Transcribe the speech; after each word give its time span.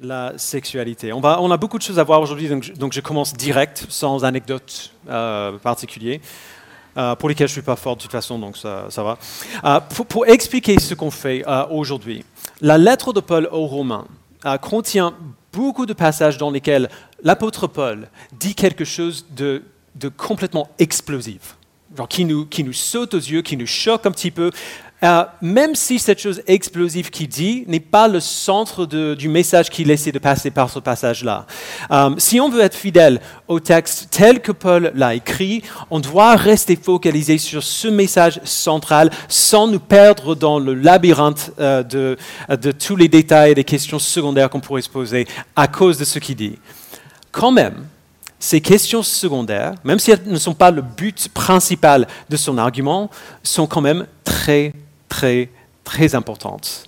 la 0.00 0.34
sexualité. 0.36 1.12
On, 1.12 1.20
va, 1.20 1.40
on 1.40 1.50
a 1.50 1.56
beaucoup 1.56 1.78
de 1.78 1.82
choses 1.82 1.98
à 1.98 2.04
voir 2.04 2.20
aujourd'hui, 2.20 2.48
donc, 2.48 2.92
je- 2.92 3.00
commence 3.00 3.32
direct, 3.32 3.86
sans 3.88 4.24
anecdote 4.24 4.92
euh, 5.08 5.56
euh, 6.98 7.14
pour 7.16 7.28
lesquelles 7.28 7.48
je 7.48 7.52
ne 7.52 7.56
suis 7.60 7.62
pas 7.62 7.76
fort 7.76 7.96
de 7.96 8.02
toute 8.02 8.12
façon, 8.12 8.38
donc 8.38 8.56
ça, 8.56 8.88
va. 8.96 9.18
Euh, 9.64 9.80
pour, 10.08 10.26
expliquer 10.26 10.78
ce 10.78 10.94
qu'on 10.94 11.10
fait 11.10 11.44
euh, 11.46 11.64
aujourd'hui, 11.70 12.24
la 12.60 12.78
lettre 12.78 13.12
de 13.12 13.20
Paul 13.20 13.48
aux 13.50 13.66
Romains 13.66 14.06
contient 14.60 15.14
beaucoup 15.52 15.86
de 15.86 15.92
passages 15.92 16.38
dans 16.38 16.50
lesquels 16.50 16.88
l'apôtre 17.22 17.66
Paul 17.66 18.08
dit 18.38 18.54
quelque 18.54 18.84
chose 18.84 19.26
de, 19.34 19.62
complètement 20.16 20.68
explosif, 20.78 21.56
qui 22.08 22.24
nous 22.24 22.72
saute 22.72 23.14
aux 23.14 23.18
yeux, 23.18 23.42
qui 23.42 23.56
nous 23.56 23.66
choque 23.66 24.06
un 24.06 24.12
petit 24.12 24.30
peu, 24.30 24.50
euh, 25.02 25.24
même 25.42 25.74
si 25.74 25.98
cette 25.98 26.20
chose 26.20 26.40
explosive 26.46 27.10
qu'il 27.10 27.28
dit 27.28 27.64
n'est 27.66 27.80
pas 27.80 28.08
le 28.08 28.18
centre 28.18 28.86
du 28.86 29.28
message 29.28 29.68
qu'il 29.68 29.90
essaie 29.90 30.12
de 30.12 30.18
passer 30.18 30.50
par 30.50 30.70
ce 30.70 30.78
passage-là. 30.78 31.46
Euh, 31.90 32.10
si 32.16 32.40
on 32.40 32.48
veut 32.48 32.62
être 32.62 32.74
fidèle 32.74 33.20
au 33.46 33.60
texte 33.60 34.08
tel 34.10 34.40
que 34.40 34.52
Paul 34.52 34.92
l'a 34.94 35.14
écrit, 35.14 35.62
on 35.90 36.00
doit 36.00 36.34
rester 36.36 36.76
focalisé 36.76 37.36
sur 37.36 37.62
ce 37.62 37.88
message 37.88 38.40
central 38.44 39.10
sans 39.28 39.66
nous 39.66 39.80
perdre 39.80 40.34
dans 40.34 40.58
le 40.58 40.72
labyrinthe 40.72 41.52
euh, 41.60 41.82
de, 41.82 42.16
de 42.48 42.72
tous 42.72 42.96
les 42.96 43.08
détails 43.08 43.52
et 43.52 43.54
des 43.54 43.64
questions 43.64 43.98
secondaires 43.98 44.48
qu'on 44.48 44.60
pourrait 44.60 44.82
se 44.82 44.88
poser 44.88 45.26
à 45.54 45.68
cause 45.68 45.98
de 45.98 46.04
ce 46.04 46.18
qu'il 46.18 46.36
dit. 46.36 46.58
Quand 47.32 47.52
même, 47.52 47.86
ces 48.38 48.60
questions 48.60 49.02
secondaires, 49.02 49.74
même 49.84 49.98
si 49.98 50.10
elles 50.10 50.22
ne 50.26 50.38
sont 50.38 50.54
pas 50.54 50.70
le 50.70 50.82
but 50.82 51.28
principal 51.30 52.06
de 52.28 52.36
son 52.36 52.58
argument, 52.58 53.10
sont 53.42 53.66
quand 53.66 53.80
même 53.80 54.06
très, 54.24 54.72
très, 55.08 55.50
très 55.84 56.14
importantes. 56.14 56.84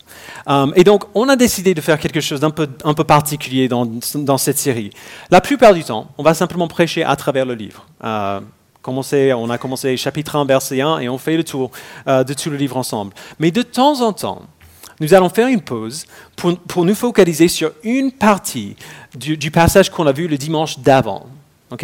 Euh, 0.49 0.71
et 0.77 0.85
donc, 0.85 1.05
on 1.15 1.29
a 1.29 1.37
décidé 1.37 1.75
de 1.75 1.81
faire 1.81 1.99
quelque 1.99 2.21
chose 2.21 2.41
d'un 2.41 2.51
peu, 2.51 2.69
un 2.85 2.95
peu 2.95 3.05
particulier 3.05 3.69
dans, 3.69 3.87
dans 4.15 4.39
cette 4.39 4.59
série. 4.59 4.91
La 5.31 5.41
plupart 5.41 5.75
du 5.75 5.85
temps, 5.85 6.11
on 6.19 6.23
va 6.23 6.35
simplement 6.35 6.69
prêcher 6.69 7.05
à 7.05 7.17
travers 7.17 7.45
le 7.47 7.55
livre. 7.55 7.87
Euh, 8.05 8.41
commencer- 8.83 9.33
on 9.35 9.51
a 9.51 9.59
commencé 9.59 9.97
chapitre 9.97 10.37
1, 10.37 10.45
verset 10.45 10.81
1, 10.81 11.01
et 11.01 11.09
on 11.09 11.19
fait 11.19 11.37
le 11.37 11.45
tour 11.45 11.71
euh, 12.07 12.25
de 12.25 12.35
tout 12.35 12.51
le 12.51 12.57
livre 12.57 12.77
ensemble. 12.77 13.13
Mais 13.39 13.51
de 13.51 13.63
temps 13.63 14.01
en 14.01 14.13
temps, 14.13 14.43
nous 15.01 15.15
allons 15.15 15.29
faire 15.29 15.49
une 15.49 15.61
pause 15.61 16.07
pour, 16.35 16.57
pour 16.59 16.85
nous 16.85 16.95
focaliser 16.95 17.49
sur 17.49 17.71
une 17.85 18.11
partie 18.11 18.75
du 19.15 19.51
passage 19.51 19.91
qu'on 19.91 20.07
a 20.07 20.13
vu 20.13 20.27
le 20.27 20.37
dimanche 20.37 20.81
d'avant. 20.81 21.27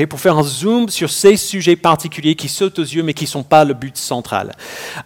Pour 0.09 0.21
faire 0.21 0.37
un 0.39 0.43
zoom 0.43 0.89
sur 0.89 1.11
ces 1.11 1.37
sujets 1.37 1.77
particuliers 1.77 2.35
qui 2.35 2.49
sautent 2.49 2.79
aux 2.79 2.83
yeux 2.83 3.03
mais 3.03 3.13
qui 3.13 3.25
ne 3.25 3.29
sont 3.29 3.43
pas 3.43 3.65
le 3.65 3.75
but 3.75 3.97
central. 3.97 4.53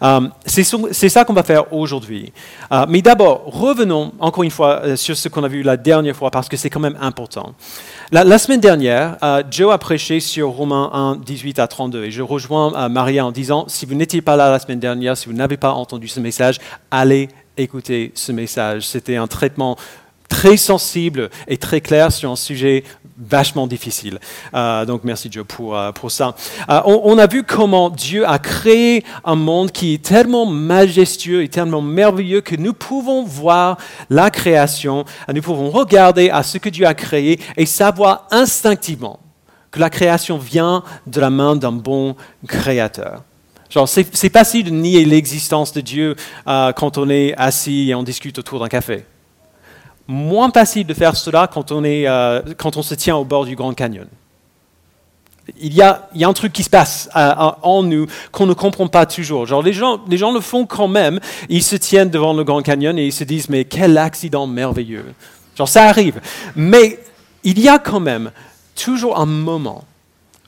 Euh, 0.01 0.21
c'est 0.45 1.09
ça 1.09 1.25
qu'on 1.25 1.33
va 1.33 1.43
faire 1.43 1.73
aujourd'hui. 1.73 2.31
Euh, 2.71 2.85
mais 2.87 3.01
d'abord, 3.01 3.43
revenons 3.45 4.13
encore 4.19 4.43
une 4.43 4.51
fois 4.51 4.81
euh, 4.83 4.95
sur 4.95 5.17
ce 5.17 5.27
qu'on 5.27 5.43
a 5.43 5.47
vu 5.47 5.63
la 5.63 5.77
dernière 5.77 6.15
fois 6.15 6.31
parce 6.31 6.47
que 6.47 6.57
c'est 6.57 6.69
quand 6.69 6.79
même 6.79 6.97
important. 7.01 7.53
La, 8.11 8.37
semaine 8.39 8.59
dernière, 8.59 9.17
Joe 9.51 9.71
a 9.71 9.77
prêché 9.77 10.19
sur 10.19 10.49
Romains 10.49 10.89
1, 10.93 11.17
18 11.17 11.59
à 11.59 11.67
32 11.67 12.05
et 12.05 12.11
je 12.11 12.23
rejoins 12.23 12.89
Maria 12.89 13.25
en 13.25 13.31
disant, 13.31 13.65
si 13.67 13.85
vous 13.85 13.93
n'étiez 13.93 14.21
pas 14.21 14.35
là 14.35 14.49
la 14.49 14.57
semaine 14.57 14.79
dernière, 14.79 15.15
si 15.15 15.27
vous 15.27 15.33
n'avez 15.33 15.57
pas 15.57 15.73
entendu 15.73 16.07
ce 16.07 16.19
message, 16.19 16.57
allez 16.89 17.29
écouter 17.57 18.11
ce 18.15 18.31
message. 18.31 18.87
C'était 18.87 19.17
un 19.17 19.27
traitement 19.27 19.77
très 20.29 20.57
sensible 20.57 21.29
et 21.47 21.57
très 21.57 21.81
clair 21.81 22.11
sur 22.11 22.31
un 22.31 22.35
sujet 22.35 22.83
vachement 23.19 23.67
difficile. 23.67 24.19
Euh, 24.53 24.85
donc 24.85 25.03
merci 25.03 25.29
Joe 25.31 25.45
pour, 25.45 25.77
euh, 25.77 25.91
pour 25.91 26.11
ça. 26.11 26.35
Euh, 26.69 26.81
on, 26.85 27.01
on 27.03 27.17
a 27.17 27.27
vu 27.27 27.43
comment 27.43 27.89
Dieu 27.89 28.27
a 28.27 28.39
créé 28.39 29.03
un 29.25 29.35
monde 29.35 29.71
qui 29.71 29.95
est 29.95 30.03
tellement 30.03 30.45
majestueux 30.45 31.43
et 31.43 31.49
tellement 31.49 31.81
merveilleux 31.81 32.41
que 32.41 32.55
nous 32.55 32.73
pouvons 32.73 33.23
voir 33.23 33.77
la 34.09 34.29
création, 34.29 35.05
nous 35.33 35.41
pouvons 35.41 35.69
regarder 35.69 36.29
à 36.29 36.43
ce 36.43 36.57
que 36.57 36.69
Dieu 36.69 36.85
a 36.85 36.93
créé 36.93 37.39
et 37.57 37.65
savoir 37.65 38.27
instinctivement 38.31 39.19
que 39.71 39.79
la 39.79 39.89
création 39.89 40.37
vient 40.37 40.83
de 41.05 41.21
la 41.21 41.29
main 41.29 41.55
d'un 41.55 41.71
bon 41.71 42.15
créateur. 42.47 43.23
Genre, 43.69 43.87
c'est 43.87 44.33
facile 44.33 44.65
de 44.65 44.71
nier 44.71 45.05
l'existence 45.05 45.73
de 45.73 45.81
Dieu 45.81 46.15
quand 46.45 46.97
on 46.97 47.07
est 47.07 47.35
assis 47.37 47.91
et 47.91 47.95
on 47.95 48.01
discute 48.01 48.39
autour 48.39 48.59
d'un 48.59 48.67
café. 48.67 49.05
Moins 50.11 50.49
facile 50.49 50.87
de 50.87 50.95
faire 50.95 51.15
cela 51.15 51.45
quand 51.45 51.71
on, 51.71 51.83
est, 51.83 52.07
euh, 52.07 52.41
quand 52.57 52.77
on 52.77 52.81
se 52.81 52.95
tient 52.95 53.15
au 53.15 53.23
bord 53.23 53.45
du 53.45 53.55
Grand 53.55 53.75
Canyon. 53.75 54.07
Il 55.61 55.71
y 55.75 55.83
a, 55.83 56.09
il 56.15 56.21
y 56.21 56.23
a 56.23 56.27
un 56.27 56.33
truc 56.33 56.51
qui 56.51 56.63
se 56.63 56.69
passe 56.69 57.09
euh, 57.15 57.31
en 57.61 57.83
nous 57.83 58.07
qu'on 58.31 58.47
ne 58.47 58.53
comprend 58.53 58.87
pas 58.87 59.05
toujours. 59.05 59.45
Genre, 59.45 59.61
les 59.61 59.71
gens, 59.71 60.01
les 60.07 60.17
gens 60.17 60.31
le 60.31 60.39
font 60.39 60.65
quand 60.65 60.87
même. 60.87 61.19
Ils 61.47 61.61
se 61.61 61.75
tiennent 61.75 62.09
devant 62.09 62.33
le 62.33 62.43
Grand 62.43 62.63
Canyon 62.63 62.97
et 62.97 63.05
ils 63.05 63.13
se 63.13 63.23
disent 63.23 63.49
mais 63.49 63.65
quel 63.65 63.99
accident 63.99 64.47
merveilleux. 64.47 65.13
Genre, 65.55 65.69
ça 65.69 65.83
arrive. 65.83 66.19
Mais 66.55 66.97
il 67.43 67.59
y 67.59 67.69
a 67.69 67.77
quand 67.77 67.99
même 67.99 68.31
toujours 68.73 69.19
un 69.19 69.27
moment 69.27 69.83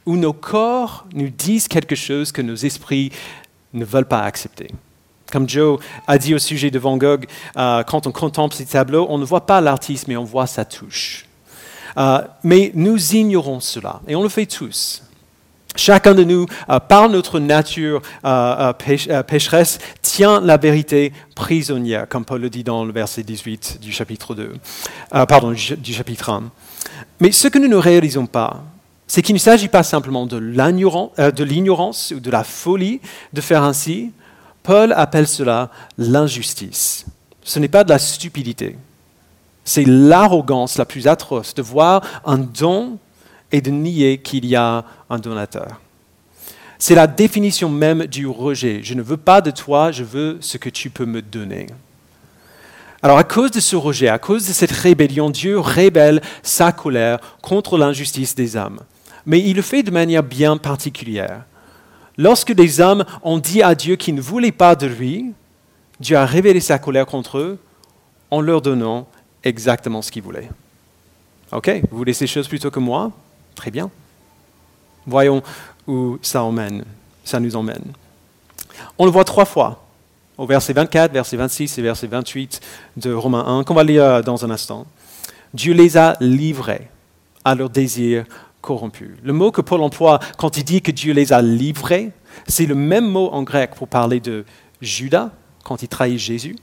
où 0.07 0.17
nos 0.17 0.33
corps 0.33 1.05
nous 1.13 1.29
disent 1.29 1.67
quelque 1.67 1.95
chose 1.95 2.31
que 2.31 2.41
nos 2.41 2.55
esprits 2.55 3.11
ne 3.73 3.85
veulent 3.85 4.07
pas 4.07 4.23
accepter. 4.23 4.69
Comme 5.31 5.47
Joe 5.47 5.79
a 6.07 6.17
dit 6.17 6.35
au 6.35 6.39
sujet 6.39 6.69
de 6.71 6.77
Van 6.79 6.97
Gogh, 6.97 7.25
euh, 7.57 7.83
quand 7.83 8.05
on 8.07 8.11
contemple 8.11 8.53
ces 8.55 8.65
tableaux, 8.65 9.07
on 9.09 9.17
ne 9.17 9.25
voit 9.25 9.45
pas 9.45 9.61
l'artiste, 9.61 10.07
mais 10.07 10.17
on 10.17 10.23
voit 10.25 10.47
sa 10.47 10.65
touche. 10.65 11.25
Euh, 11.97 12.19
mais 12.43 12.71
nous 12.75 13.15
ignorons 13.15 13.59
cela, 13.59 14.01
et 14.07 14.15
on 14.15 14.23
le 14.23 14.29
fait 14.29 14.45
tous. 14.45 15.03
Chacun 15.77 16.13
de 16.13 16.25
nous, 16.25 16.45
euh, 16.69 16.79
par 16.79 17.07
notre 17.07 17.39
nature 17.39 18.01
péch- 18.77 19.23
pécheresse, 19.23 19.79
tient 20.01 20.41
la 20.41 20.57
vérité 20.57 21.13
prisonnière, 21.33 22.07
comme 22.09 22.25
Paul 22.25 22.41
le 22.41 22.49
dit 22.49 22.63
dans 22.65 22.83
le 22.83 22.91
verset 22.91 23.23
18 23.23 23.79
du 23.81 23.93
chapitre 23.93 24.35
2, 24.35 24.53
euh, 25.15 25.25
pardon, 25.25 25.51
du 25.51 25.93
chapitre 25.93 26.29
1. 26.29 26.43
Mais 27.21 27.31
ce 27.31 27.47
que 27.47 27.57
nous 27.57 27.69
ne 27.69 27.77
réalisons 27.77 28.25
pas, 28.25 28.63
c'est 29.07 29.21
qu'il 29.21 29.35
ne 29.35 29.39
s'agit 29.39 29.67
pas 29.69 29.83
simplement 29.83 30.25
de 30.25 30.37
l'ignorance 30.37 32.11
ou 32.15 32.19
de 32.19 32.31
la 32.31 32.43
folie 32.43 32.99
de 33.33 33.39
faire 33.41 33.63
ainsi. 33.63 34.11
Paul 34.63 34.93
appelle 34.93 35.27
cela 35.27 35.69
l'injustice. 35.97 37.05
Ce 37.43 37.59
n'est 37.59 37.67
pas 37.67 37.83
de 37.83 37.89
la 37.89 37.99
stupidité. 37.99 38.77
C'est 39.63 39.85
l'arrogance 39.85 40.77
la 40.77 40.85
plus 40.85 41.07
atroce 41.07 41.53
de 41.53 41.61
voir 41.61 42.01
un 42.25 42.37
don 42.37 42.97
et 43.51 43.61
de 43.61 43.71
nier 43.71 44.19
qu'il 44.19 44.45
y 44.45 44.55
a 44.55 44.85
un 45.09 45.19
donateur. 45.19 45.81
C'est 46.77 46.95
la 46.95 47.07
définition 47.07 47.69
même 47.69 48.07
du 48.07 48.25
rejet. 48.25 48.79
Je 48.83 48.95
ne 48.95 49.03
veux 49.03 49.17
pas 49.17 49.41
de 49.41 49.51
toi, 49.51 49.91
je 49.91 50.03
veux 50.03 50.37
ce 50.41 50.57
que 50.57 50.69
tu 50.69 50.89
peux 50.89 51.05
me 51.05 51.21
donner. 51.21 51.67
Alors 53.03 53.17
à 53.17 53.23
cause 53.23 53.51
de 53.51 53.59
ce 53.59 53.75
rejet, 53.75 54.07
à 54.07 54.19
cause 54.19 54.47
de 54.47 54.53
cette 54.53 54.71
rébellion, 54.71 55.29
Dieu 55.29 55.59
révèle 55.59 56.21
sa 56.43 56.71
colère 56.71 57.19
contre 57.41 57.77
l'injustice 57.77 58.35
des 58.35 58.55
hommes. 58.55 58.79
Mais 59.25 59.39
il 59.39 59.55
le 59.55 59.61
fait 59.61 59.83
de 59.83 59.91
manière 59.91 60.23
bien 60.23 60.57
particulière. 60.57 61.43
Lorsque 62.21 62.51
des 62.51 62.79
hommes 62.79 63.03
ont 63.23 63.39
dit 63.39 63.63
à 63.63 63.73
Dieu 63.73 63.95
qu'ils 63.95 64.13
ne 64.13 64.21
voulaient 64.21 64.51
pas 64.51 64.75
de 64.75 64.85
lui, 64.85 65.33
Dieu 65.99 66.15
a 66.15 66.23
révélé 66.23 66.59
sa 66.59 66.77
colère 66.77 67.07
contre 67.07 67.39
eux 67.39 67.57
en 68.29 68.41
leur 68.41 68.61
donnant 68.61 69.07
exactement 69.43 70.03
ce 70.03 70.11
qu'ils 70.11 70.21
voulaient. 70.21 70.47
Ok, 71.51 71.81
vous 71.89 71.97
voulez 71.97 72.13
ces 72.13 72.27
choses 72.27 72.47
plutôt 72.47 72.69
que 72.69 72.77
moi? 72.77 73.11
Très 73.55 73.71
bien. 73.71 73.89
Voyons 75.07 75.41
où 75.87 76.19
ça 76.21 76.47
ça 77.23 77.39
nous 77.39 77.55
emmène. 77.55 77.85
On 78.99 79.05
le 79.05 79.11
voit 79.11 79.23
trois 79.23 79.45
fois, 79.45 79.83
au 80.37 80.45
verset 80.45 80.73
24, 80.73 81.11
verset 81.11 81.37
26 81.37 81.79
et 81.79 81.81
verset 81.81 82.05
28 82.05 82.61
de 82.97 83.13
Romains 83.13 83.47
1, 83.47 83.63
qu'on 83.63 83.73
va 83.73 83.83
lire 83.83 84.23
dans 84.23 84.45
un 84.45 84.51
instant. 84.51 84.85
Dieu 85.55 85.73
les 85.73 85.97
a 85.97 86.17
livrés 86.19 86.87
à 87.43 87.55
leurs 87.55 87.71
désirs 87.71 88.25
corrompus. 88.61 89.11
Le 89.23 89.33
mot 89.33 89.51
que 89.51 89.61
Paul 89.61 89.81
emploie 89.81 90.19
quand 90.37 90.57
il 90.57 90.63
dit 90.63 90.81
que 90.81 90.91
Dieu 90.91 91.13
les 91.13 91.33
a 91.33 91.41
livrés, 91.41 92.11
c'est 92.47 92.65
le 92.65 92.75
même 92.75 93.09
mot 93.09 93.29
en 93.31 93.43
grec 93.43 93.71
pour 93.75 93.87
parler 93.87 94.19
de 94.19 94.45
Judas 94.81 95.31
quand 95.63 95.83
il 95.83 95.87
trahit 95.87 96.17
Jésus 96.17 96.55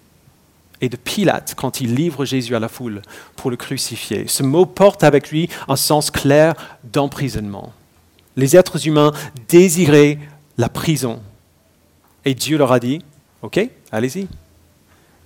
et 0.81 0.89
de 0.89 0.97
Pilate 0.97 1.55
quand 1.57 1.81
il 1.81 1.95
livre 1.95 2.25
Jésus 2.25 2.55
à 2.55 2.61
la 2.61 2.69
foule 2.69 3.03
pour 3.37 3.51
le 3.51 3.57
crucifier. 3.57 4.27
Ce 4.29 4.43
mot 4.43 4.67
porte 4.67 5.05
avec 5.05 5.31
lui 5.31 5.49
un 5.69 5.77
sens 5.77 6.11
clair 6.11 6.55
d'emprisonnement. 6.85 7.73
Les 8.37 8.57
êtres 8.57 8.87
humains 8.87 9.13
désiraient 9.49 10.19
la 10.57 10.69
prison. 10.69 11.21
Et 12.25 12.35
Dieu 12.35 12.59
leur 12.59 12.73
a 12.73 12.79
dit, 12.79 13.01
OK, 13.43 13.61
allez-y. 13.91 14.29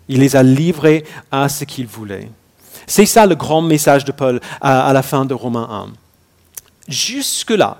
Il 0.08 0.20
les 0.20 0.36
a 0.36 0.42
livrés 0.42 1.04
à 1.30 1.48
ce 1.48 1.64
qu'ils 1.64 1.86
voulaient. 1.86 2.28
C'est 2.86 3.06
ça 3.06 3.26
le 3.26 3.34
grand 3.34 3.62
message 3.62 4.04
de 4.04 4.12
Paul 4.12 4.40
à, 4.60 4.92
la 4.92 5.02
fin 5.02 5.24
de 5.24 5.34
Romains 5.34 5.68
1. 5.70 6.01
Jusque-là, 6.88 7.78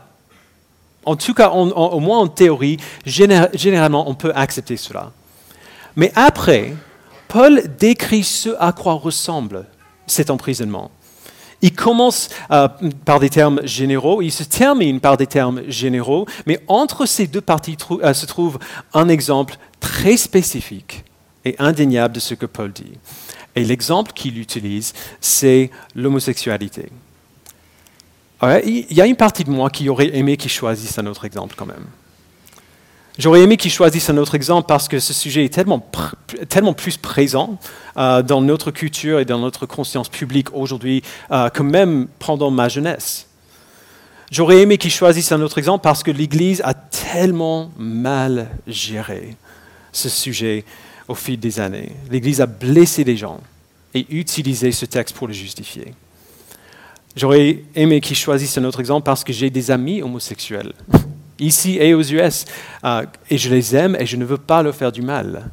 en 1.04 1.16
tout 1.16 1.34
cas, 1.34 1.50
au 1.50 2.00
moins 2.00 2.20
en 2.20 2.28
théorie, 2.28 2.76
géné- 3.04 3.48
généralement, 3.54 4.08
on 4.08 4.14
peut 4.14 4.32
accepter 4.34 4.76
cela. 4.76 5.10
Mais 5.96 6.12
après, 6.14 6.74
Paul 7.28 7.62
décrit 7.78 8.24
ce 8.24 8.50
à 8.60 8.72
quoi 8.72 8.94
ressemble 8.94 9.66
cet 10.06 10.30
emprisonnement. 10.30 10.90
Il 11.60 11.72
commence 11.74 12.28
euh, 12.50 12.68
par 13.04 13.20
des 13.20 13.30
termes 13.30 13.60
généraux, 13.64 14.20
il 14.20 14.32
se 14.32 14.42
termine 14.42 15.00
par 15.00 15.16
des 15.16 15.28
termes 15.28 15.62
généraux, 15.68 16.26
mais 16.44 16.60
entre 16.66 17.06
ces 17.06 17.26
deux 17.28 17.40
parties 17.40 17.76
euh, 18.02 18.14
se 18.14 18.26
trouve 18.26 18.58
un 18.94 19.08
exemple 19.08 19.56
très 19.78 20.16
spécifique 20.16 21.04
et 21.44 21.54
indéniable 21.58 22.14
de 22.14 22.20
ce 22.20 22.34
que 22.34 22.46
Paul 22.46 22.72
dit. 22.72 22.92
Et 23.54 23.64
l'exemple 23.64 24.12
qu'il 24.12 24.38
utilise, 24.38 24.92
c'est 25.20 25.70
l'homosexualité. 25.94 26.90
Il 28.42 28.92
y 28.92 29.00
a 29.00 29.06
une 29.06 29.16
partie 29.16 29.44
de 29.44 29.50
moi 29.50 29.70
qui 29.70 29.88
aurait 29.88 30.16
aimé 30.16 30.36
qu'il 30.36 30.50
choisisse 30.50 30.98
un 30.98 31.06
autre 31.06 31.24
exemple 31.24 31.54
quand 31.56 31.66
même. 31.66 31.86
J'aurais 33.18 33.42
aimé 33.42 33.56
qu'il 33.56 33.70
choisisse 33.70 34.08
un 34.08 34.16
autre 34.16 34.34
exemple 34.34 34.66
parce 34.66 34.88
que 34.88 34.98
ce 34.98 35.12
sujet 35.12 35.44
est 35.44 35.52
tellement, 35.52 35.86
tellement 36.48 36.72
plus 36.72 36.96
présent 36.96 37.58
euh, 37.98 38.22
dans 38.22 38.40
notre 38.40 38.70
culture 38.70 39.20
et 39.20 39.26
dans 39.26 39.38
notre 39.38 39.66
conscience 39.66 40.08
publique 40.08 40.54
aujourd'hui 40.54 41.02
euh, 41.30 41.50
que 41.50 41.62
même 41.62 42.08
pendant 42.18 42.50
ma 42.50 42.68
jeunesse. 42.68 43.26
J'aurais 44.30 44.62
aimé 44.62 44.78
qu'il 44.78 44.90
choisisse 44.90 45.30
un 45.30 45.42
autre 45.42 45.58
exemple 45.58 45.82
parce 45.82 46.02
que 46.02 46.10
l'Église 46.10 46.62
a 46.64 46.72
tellement 46.72 47.70
mal 47.76 48.48
géré 48.66 49.36
ce 49.92 50.08
sujet 50.08 50.64
au 51.06 51.14
fil 51.14 51.38
des 51.38 51.60
années. 51.60 51.92
L'Église 52.10 52.40
a 52.40 52.46
blessé 52.46 53.04
les 53.04 53.18
gens 53.18 53.40
et 53.92 54.06
utilisé 54.08 54.72
ce 54.72 54.86
texte 54.86 55.14
pour 55.14 55.26
le 55.26 55.34
justifier. 55.34 55.92
J'aurais 57.14 57.62
aimé 57.74 58.00
qu'il 58.00 58.16
choisisse 58.16 58.56
un 58.56 58.64
autre 58.64 58.80
exemple 58.80 59.04
parce 59.04 59.22
que 59.22 59.32
j'ai 59.32 59.50
des 59.50 59.70
amis 59.70 60.02
homosexuels, 60.02 60.72
ici 61.38 61.76
et 61.78 61.92
aux 61.92 62.02
US, 62.02 62.46
euh, 62.84 63.04
et 63.28 63.36
je 63.36 63.50
les 63.50 63.76
aime 63.76 63.96
et 63.98 64.06
je 64.06 64.16
ne 64.16 64.24
veux 64.24 64.38
pas 64.38 64.62
leur 64.62 64.74
faire 64.74 64.92
du 64.92 65.02
mal. 65.02 65.50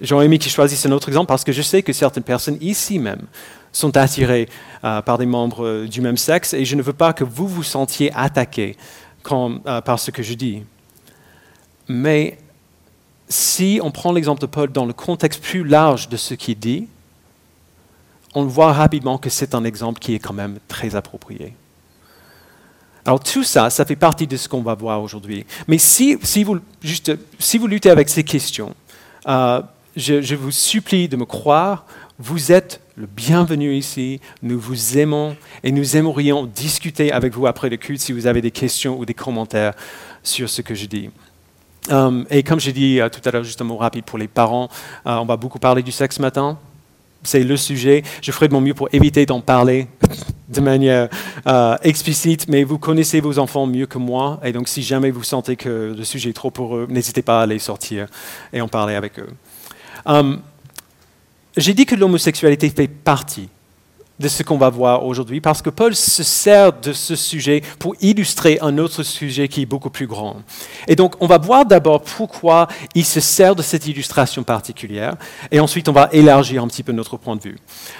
J'aurais 0.00 0.26
aimé 0.26 0.38
qu'il 0.38 0.50
choisisse 0.50 0.84
un 0.86 0.92
autre 0.92 1.08
exemple 1.08 1.28
parce 1.28 1.44
que 1.44 1.52
je 1.52 1.62
sais 1.62 1.82
que 1.82 1.92
certaines 1.92 2.24
personnes 2.24 2.58
ici 2.60 2.98
même 2.98 3.22
sont 3.70 3.96
attirées 3.96 4.48
euh, 4.82 5.02
par 5.02 5.18
des 5.18 5.26
membres 5.26 5.64
euh, 5.64 5.86
du 5.86 6.00
même 6.00 6.16
sexe 6.16 6.52
et 6.52 6.64
je 6.64 6.74
ne 6.74 6.82
veux 6.82 6.92
pas 6.92 7.12
que 7.12 7.22
vous 7.22 7.46
vous 7.46 7.62
sentiez 7.62 8.12
attaqué 8.14 8.76
par 9.22 9.98
ce 9.98 10.10
que 10.10 10.22
je 10.22 10.34
dis. 10.34 10.62
Mais 11.88 12.36
si 13.28 13.80
on 13.82 13.90
prend 13.90 14.12
l'exemple 14.12 14.40
de 14.40 14.46
Paul 14.46 14.70
dans 14.70 14.84
le 14.84 14.92
contexte 14.92 15.42
plus 15.42 15.64
large 15.64 16.10
de 16.10 16.16
ce 16.18 16.34
qu'il 16.34 16.58
dit, 16.58 16.88
on 18.34 18.44
voit 18.44 18.72
rapidement 18.72 19.18
que 19.18 19.30
c'est 19.30 19.54
un 19.54 19.64
exemple 19.64 20.00
qui 20.00 20.14
est 20.14 20.18
quand 20.18 20.34
même 20.34 20.58
très 20.68 20.96
approprié. 20.96 21.54
Alors 23.06 23.20
tout 23.20 23.44
ça, 23.44 23.70
ça 23.70 23.84
fait 23.84 23.96
partie 23.96 24.26
de 24.26 24.36
ce 24.36 24.48
qu'on 24.48 24.62
va 24.62 24.74
voir 24.74 25.02
aujourd'hui. 25.02 25.44
Mais 25.68 25.78
si, 25.78 26.16
vous, 26.42 26.58
luttez 27.66 27.90
avec 27.90 28.08
ces 28.08 28.24
questions, 28.24 28.74
euh, 29.28 29.60
je, 29.94 30.34
vous 30.34 30.50
supplie 30.50 31.08
de 31.08 31.16
me 31.16 31.26
croire, 31.26 31.84
vous 32.18 32.50
êtes 32.50 32.80
le 32.96 33.06
bienvenu 33.06 33.74
ici, 33.74 34.20
nous 34.42 34.58
vous 34.58 34.96
aimons 34.96 35.36
et 35.62 35.72
nous 35.72 35.96
aimerions 35.96 36.46
discuter 36.46 37.12
avec 37.12 37.34
vous 37.34 37.46
après 37.46 37.68
le 37.68 37.76
culte 37.76 38.00
si 38.00 38.12
vous 38.12 38.26
avez 38.26 38.40
des 38.40 38.52
questions 38.52 38.98
ou 38.98 39.04
des 39.04 39.14
commentaires 39.14 39.74
sur 40.22 40.48
ce 40.48 40.62
que 40.62 40.74
je 40.74 40.86
dis. 40.86 41.10
Euh, 41.90 42.24
et 42.30 42.42
comme 42.42 42.60
j'ai 42.60 42.72
dit 42.72 43.00
euh, 43.00 43.10
tout 43.10 43.20
à 43.28 43.30
l'heure, 43.30 43.44
juste 43.44 43.60
un 43.60 43.64
mot 43.64 43.76
rapide 43.76 44.04
pour 44.04 44.18
les 44.18 44.28
parents, 44.28 44.70
on 45.04 45.26
va 45.26 45.36
beaucoup 45.36 45.58
parler 45.58 45.82
du 45.82 45.92
sexe 45.92 46.16
ce 46.16 46.22
matin 46.22 46.58
c'est 47.24 47.44
le 47.44 47.56
sujet. 47.56 48.02
Je 48.22 48.30
ferai 48.32 48.48
de 48.48 48.52
mon 48.52 48.60
mieux 48.60 48.74
pour 48.74 48.88
éviter 48.92 49.26
d'en 49.26 49.40
parler 49.40 49.88
de 50.48 50.60
manière 50.60 51.08
euh, 51.46 51.76
explicite, 51.82 52.48
mais 52.48 52.64
vous 52.64 52.78
connaissez 52.78 53.20
vos 53.20 53.38
enfants 53.38 53.66
mieux 53.66 53.86
que 53.86 53.98
moi, 53.98 54.40
et 54.44 54.52
donc 54.52 54.68
si 54.68 54.82
jamais 54.82 55.10
vous 55.10 55.22
sentez 55.22 55.56
que 55.56 55.94
le 55.96 56.04
sujet 56.04 56.30
est 56.30 56.34
trop 56.34 56.50
pour 56.50 56.76
eux, 56.76 56.86
n'hésitez 56.88 57.22
pas 57.22 57.42
à 57.42 57.46
les 57.46 57.58
sortir 57.58 58.06
et 58.52 58.60
en 58.60 58.68
parler 58.68 58.94
avec 58.94 59.18
eux. 59.18 59.30
Euh, 60.06 60.36
j'ai 61.56 61.74
dit 61.74 61.86
que 61.86 61.94
l'homosexualité 61.94 62.68
fait 62.70 62.88
partie 62.88 63.48
de 64.20 64.28
ce 64.28 64.44
qu'on 64.44 64.58
va 64.58 64.70
voir 64.70 65.04
aujourd'hui, 65.04 65.40
parce 65.40 65.60
que 65.60 65.70
Paul 65.70 65.94
se 65.94 66.22
sert 66.22 66.72
de 66.72 66.92
ce 66.92 67.16
sujet 67.16 67.62
pour 67.80 67.96
illustrer 68.00 68.58
un 68.60 68.78
autre 68.78 69.02
sujet 69.02 69.48
qui 69.48 69.62
est 69.62 69.66
beaucoup 69.66 69.90
plus 69.90 70.06
grand. 70.06 70.36
Et 70.86 70.94
donc, 70.94 71.14
on 71.20 71.26
va 71.26 71.38
voir 71.38 71.66
d'abord 71.66 72.02
pourquoi 72.02 72.68
il 72.94 73.04
se 73.04 73.18
sert 73.18 73.56
de 73.56 73.62
cette 73.62 73.88
illustration 73.88 74.44
particulière, 74.44 75.16
et 75.50 75.58
ensuite 75.58 75.88
on 75.88 75.92
va 75.92 76.08
élargir 76.12 76.62
un 76.62 76.68
petit 76.68 76.84
peu 76.84 76.92
notre 76.92 77.16
point 77.16 77.34
de 77.34 77.42
vue. 77.42 77.58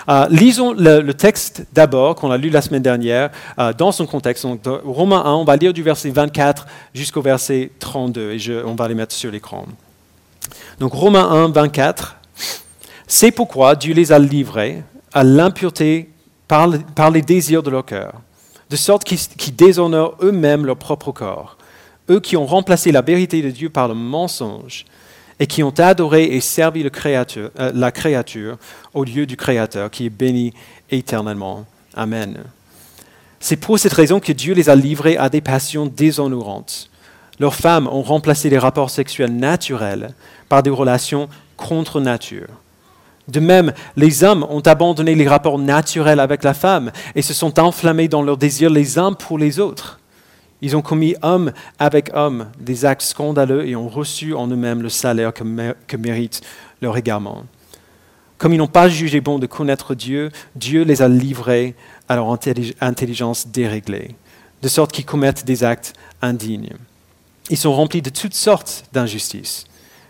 Euh, 0.08 0.26
lisons 0.30 0.72
le, 0.72 1.14
texte 1.14 1.66
d'abord, 1.72 2.14
qu'on 2.14 2.30
a 2.30 2.36
lu 2.36 2.50
la 2.50 2.62
semaine 2.62 2.82
dernière, 2.82 3.30
euh, 3.58 3.72
dans 3.72 3.90
son 3.90 4.06
contexte. 4.06 4.44
Donc, 4.44 4.60
Romains 4.84 5.24
1, 5.24 5.32
on 5.32 5.44
va 5.44 5.56
lire 5.56 5.72
du 5.72 5.82
verset 5.82 6.10
24 6.10 6.66
jusqu'au 6.94 7.22
verset 7.22 7.70
32, 7.80 8.32
et 8.32 8.38
je, 8.38 8.64
on 8.64 8.74
va 8.74 8.86
les 8.86 8.94
mettre 8.94 9.14
sur 9.14 9.32
l'écran. 9.32 9.66
Donc, 10.78 10.92
Romains 10.92 11.28
1, 11.28 11.48
24. 11.48 12.16
C'est 13.06 13.30
pourquoi 13.30 13.74
Dieu 13.74 13.94
les 13.94 14.12
a 14.12 14.18
livrés 14.18 14.82
à 15.14 15.24
l'impureté 15.24 16.10
par, 16.48 16.68
les 17.10 17.22
désirs 17.22 17.62
de 17.62 17.70
leur 17.70 17.86
cœur, 17.86 18.20
de 18.68 18.76
sorte 18.76 19.04
qu'ils 19.04 19.56
déshonorent 19.56 20.16
eux-mêmes 20.20 20.66
leur 20.66 20.76
propre 20.76 21.12
corps, 21.12 21.56
eux 22.10 22.20
qui 22.20 22.36
ont 22.36 22.46
remplacé 22.46 22.92
la 22.92 23.00
vérité 23.00 23.40
de 23.40 23.50
Dieu 23.50 23.70
par 23.70 23.88
le 23.88 23.94
mensonge 23.94 24.84
et 25.40 25.46
qui 25.46 25.62
ont 25.62 25.74
adoré 25.78 26.24
et 26.24 26.40
servi 26.40 26.84
euh, 26.84 27.72
la 27.74 27.90
créature 27.90 28.58
au 28.92 29.04
lieu 29.04 29.26
du 29.26 29.36
Créateur 29.36 29.90
qui 29.90 30.06
est 30.06 30.10
béni 30.10 30.52
éternellement. 30.90 31.64
Amen. 31.94 32.44
C'est 33.40 33.56
pour 33.56 33.78
cette 33.78 33.92
raison 33.92 34.20
que 34.20 34.32
Dieu 34.32 34.54
les 34.54 34.68
a 34.68 34.76
livrés 34.76 35.16
à 35.16 35.28
des 35.28 35.40
passions 35.40 35.86
déshonorantes. 35.86 36.88
Leurs 37.40 37.54
femmes 37.54 37.88
ont 37.88 38.02
remplacé 38.02 38.48
les 38.48 38.58
rapports 38.58 38.90
sexuels 38.90 39.34
naturels 39.34 40.14
par 40.48 40.62
des 40.62 40.70
relations 40.70 41.28
contre 41.56 42.00
nature. 42.00 42.48
De 43.28 43.40
même, 43.40 43.72
les 43.96 44.22
hommes 44.22 44.46
ont 44.50 44.60
abandonné 44.60 45.14
les 45.14 45.28
rapports 45.28 45.58
naturels 45.58 46.20
avec 46.20 46.44
la 46.44 46.54
femme 46.54 46.92
et 47.14 47.22
se 47.22 47.32
sont 47.32 47.58
enflammés 47.58 48.08
dans 48.08 48.22
leurs 48.22 48.36
désirs 48.36 48.70
les 48.70 48.98
uns 48.98 49.12
pour 49.12 49.38
les 49.38 49.60
autres. 49.60 49.98
Ils 50.60 50.76
ont 50.76 50.82
commis 50.82 51.14
homme 51.22 51.52
avec 51.78 52.10
homme 52.14 52.50
des 52.60 52.84
actes 52.84 53.02
scandaleux 53.02 53.66
et 53.66 53.76
ont 53.76 53.88
reçu 53.88 54.34
en 54.34 54.46
eux-mêmes 54.48 54.82
le 54.82 54.88
salaire 54.88 55.32
que, 55.32 55.96
mérite 55.96 56.42
leur 56.80 56.96
égarement. 56.96 57.44
Comme 58.36 58.52
ils 58.52 58.58
n'ont 58.58 58.66
pas 58.66 58.88
jugé 58.88 59.20
bon 59.20 59.38
de 59.38 59.46
connaître 59.46 59.94
Dieu, 59.94 60.30
Dieu 60.54 60.82
les 60.82 61.00
a 61.00 61.08
livrés 61.08 61.74
à 62.08 62.16
leur 62.16 62.28
intelligence 62.80 63.48
déréglée, 63.48 64.16
de 64.62 64.68
sorte 64.68 64.92
qu'ils 64.92 65.06
commettent 65.06 65.44
des 65.44 65.64
actes 65.64 65.94
indignes. 66.20 66.72
Ils 67.48 67.58
sont 67.58 67.74
remplis 67.74 68.02
de 68.02 68.10
toutes 68.10 68.34
sortes 68.34 68.84
d'injustices 68.92 69.66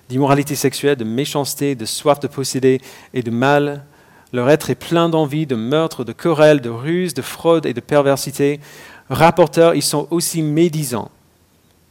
d'immoralité 0.09 0.55
sexuelle, 0.55 0.97
de 0.97 1.05
méchanceté, 1.05 1.75
de 1.75 1.85
soif 1.85 2.21
de 2.21 2.27
posséder 2.27 2.81
et 3.13 3.23
de 3.23 3.31
mal. 3.31 3.85
Leur 4.33 4.51
être 4.51 4.71
est 4.71 4.75
plein 4.75 5.09
d'envie, 5.09 5.47
de 5.47 5.55
meurtre, 5.55 6.05
de 6.05 6.13
querelles, 6.13 6.61
de 6.61 6.71
ruse, 6.71 7.15
de 7.15 7.23
fraude 7.23 7.67
et 7.67 7.75
de 7.75 7.81
perversité. 7.81 8.61
Rapporteurs, 9.09 9.75
ils 9.75 9.83
sont 9.83 10.09
aussi 10.11 10.43
médisants, 10.43 11.11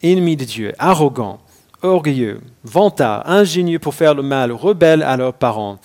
ennemis 0.01 0.35
de 0.35 0.45
Dieu, 0.45 0.73
arrogants, 0.79 1.39
orgueilleux, 1.81 2.41
vantards, 2.63 3.29
ingénieux 3.29 3.79
pour 3.79 3.93
faire 3.93 4.15
le 4.15 4.23
mal, 4.23 4.51
rebelles 4.51 5.03
à 5.03 5.17
leurs 5.17 5.33
parents 5.33 5.79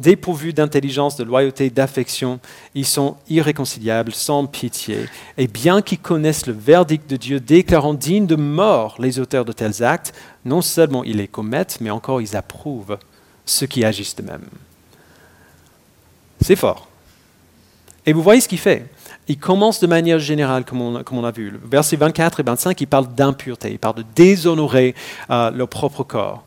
Dépourvus 0.00 0.52
d'intelligence, 0.52 1.16
de 1.16 1.22
loyauté, 1.22 1.70
d'affection, 1.70 2.40
ils 2.74 2.86
sont 2.86 3.16
irréconciliables, 3.28 4.12
sans 4.12 4.46
pitié. 4.46 5.06
Et 5.38 5.46
bien 5.46 5.82
qu'ils 5.82 6.00
connaissent 6.00 6.46
le 6.46 6.52
verdict 6.52 7.08
de 7.08 7.16
Dieu 7.16 7.38
déclarant 7.38 7.94
dignes 7.94 8.26
de 8.26 8.34
mort 8.34 8.96
les 8.98 9.20
auteurs 9.20 9.44
de 9.44 9.52
tels 9.52 9.84
actes, 9.84 10.12
non 10.44 10.62
seulement 10.62 11.04
ils 11.04 11.18
les 11.18 11.28
commettent, 11.28 11.78
mais 11.80 11.90
encore 11.90 12.20
ils 12.20 12.34
approuvent 12.34 12.98
ceux 13.46 13.66
qui 13.66 13.84
agissent 13.84 14.16
de 14.16 14.22
même. 14.22 14.48
C'est 16.40 16.56
fort. 16.56 16.88
Et 18.04 18.12
vous 18.12 18.22
voyez 18.22 18.40
ce 18.40 18.48
qu'il 18.48 18.58
fait. 18.58 18.86
Il 19.28 19.38
commence 19.38 19.80
de 19.80 19.86
manière 19.86 20.18
générale, 20.18 20.64
comme 20.64 20.82
on, 20.82 21.24
a 21.24 21.30
vu. 21.30 21.58
Versets 21.64 21.96
24 21.96 22.40
et 22.40 22.42
25, 22.42 22.80
il 22.80 22.86
parle 22.86 23.14
d'impureté, 23.14 23.70
il 23.70 23.78
parle 23.78 23.96
de 23.96 24.04
déshonorer 24.14 24.94
euh, 25.30 25.50
leur 25.50 25.68
propre 25.68 26.02
corps. 26.02 26.44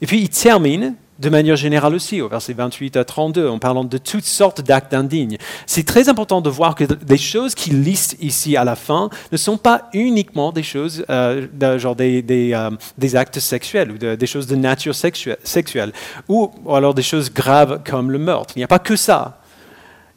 Et 0.00 0.06
puis 0.06 0.20
il 0.20 0.28
termine 0.28 0.94
de 1.18 1.28
manière 1.28 1.56
générale 1.56 1.94
aussi, 1.94 2.20
au 2.20 2.28
verset 2.28 2.52
28 2.52 2.96
à 2.96 3.04
32, 3.04 3.48
en 3.48 3.58
parlant 3.58 3.84
de 3.84 3.98
toutes 3.98 4.24
sortes 4.24 4.60
d'actes 4.60 4.94
indignes. 4.94 5.36
C'est 5.66 5.84
très 5.84 6.08
important 6.08 6.40
de 6.40 6.48
voir 6.48 6.74
que 6.74 6.84
les 7.08 7.16
choses 7.16 7.54
qu'il 7.54 7.82
liste 7.82 8.16
ici 8.20 8.56
à 8.56 8.64
la 8.64 8.76
fin 8.76 9.10
ne 9.32 9.36
sont 9.36 9.56
pas 9.56 9.88
uniquement 9.94 10.52
des 10.52 10.62
choses, 10.62 11.04
euh, 11.10 11.46
genre 11.78 11.96
des, 11.96 12.24
euh, 12.54 12.70
des, 12.96 13.16
actes 13.16 13.40
sexuels 13.40 13.90
ou 13.90 13.98
des 13.98 14.26
choses 14.26 14.46
de 14.46 14.56
nature 14.56 14.94
sexuelle, 14.94 15.92
ou, 16.28 16.50
alors 16.70 16.94
des 16.94 17.02
choses 17.02 17.32
graves 17.32 17.82
comme 17.84 18.10
le 18.10 18.18
meurtre. 18.18 18.54
Il 18.56 18.60
n'y 18.60 18.64
a 18.64 18.68
pas 18.68 18.78
que 18.78 18.96
ça. 18.96 19.40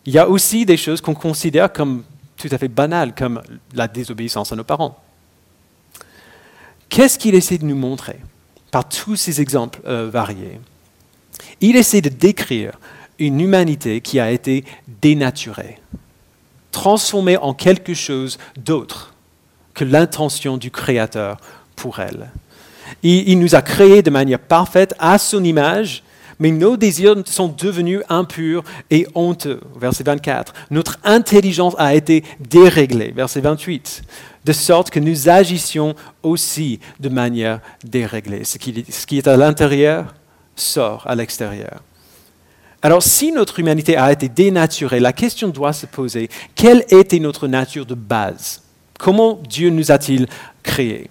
Il 0.06 0.14
y 0.14 0.20
a 0.20 0.28
aussi 0.28 0.66
des 0.66 0.78
choses 0.78 1.02
qu'on 1.02 1.14
considère 1.14 1.72
comme 1.72 2.04
tout 2.38 2.50
à 2.52 2.58
fait 2.58 2.68
banales, 2.68 3.14
comme 3.16 3.42
la 3.74 3.88
désobéissance 3.88 4.52
à 4.52 4.56
nos 4.56 4.64
parents. 4.64 4.98
Qu'est-ce 6.90 7.18
qu'il 7.18 7.36
essaie 7.36 7.58
de 7.58 7.66
nous 7.66 7.76
montrer 7.76 8.20
par 8.70 8.88
tous 8.88 9.16
ces 9.16 9.42
exemples 9.42 9.80
euh, 9.86 10.10
variés? 10.10 10.60
Il 11.60 11.76
essaie 11.76 12.02
de 12.02 12.10
décrire 12.10 12.80
une 13.20 13.40
humanité 13.40 14.02
qui 14.02 14.20
a 14.20 14.32
été 14.32 14.66
dénaturée, 15.02 15.78
transformée 16.72 17.38
en 17.38 17.54
quelque 17.54 17.94
chose 17.94 18.38
d'autre 18.58 19.14
que 19.74 19.86
l'intention 19.86 20.58
du 20.58 20.72
Créateur 20.72 21.38
pour 21.76 22.00
elle. 22.00 22.32
Il, 23.04 23.40
nous 23.40 23.56
a 23.56 23.62
créés 23.62 24.02
de 24.02 24.10
manière 24.10 24.40
parfaite 24.40 24.94
à 25.00 25.18
son 25.18 25.44
image, 25.44 26.04
mais 26.40 26.52
nos 26.52 26.76
désirs 26.76 27.16
sont 27.26 27.48
devenus 27.48 28.02
impurs 28.10 28.64
et 28.90 29.08
honteux. 29.16 29.62
Verset 29.80 30.04
24. 30.04 30.54
Notre 30.72 31.00
intelligence 31.04 31.76
a 31.78 31.96
été 31.96 32.24
déréglée. 32.40 33.12
Verset 33.16 33.42
28. 33.42 34.02
De 34.44 34.52
sorte 34.52 34.90
que 34.90 35.00
nous 35.00 35.30
agissions 35.30 35.96
aussi 36.24 36.80
de 37.00 37.10
manière 37.10 37.60
déréglée. 37.84 38.44
ce 38.44 38.58
qui 38.58 39.18
est 39.18 39.28
à 39.28 39.38
l'intérieur 39.38 40.14
sort 40.62 41.04
à 41.08 41.16
l'extérieur. 41.16 41.82
Alors 42.82 43.04
si 43.04 43.32
notre 43.32 43.60
humanité 43.60 43.96
a 43.96 44.12
été 44.12 44.28
dénaturée, 44.28 45.00
la 45.00 45.14
question 45.14 45.50
doit 45.50 45.74
se 45.74 45.86
poser, 45.86 46.30
quelle 46.56 46.84
était 46.90 47.20
notre 47.20 47.48
nature 47.48 47.86
de 47.86 47.94
base? 47.94 48.64
Comment 48.98 49.40
Dieu 49.48 49.70
nous 49.70 49.92
a-t-il 49.92 50.28
créés? 50.64 51.10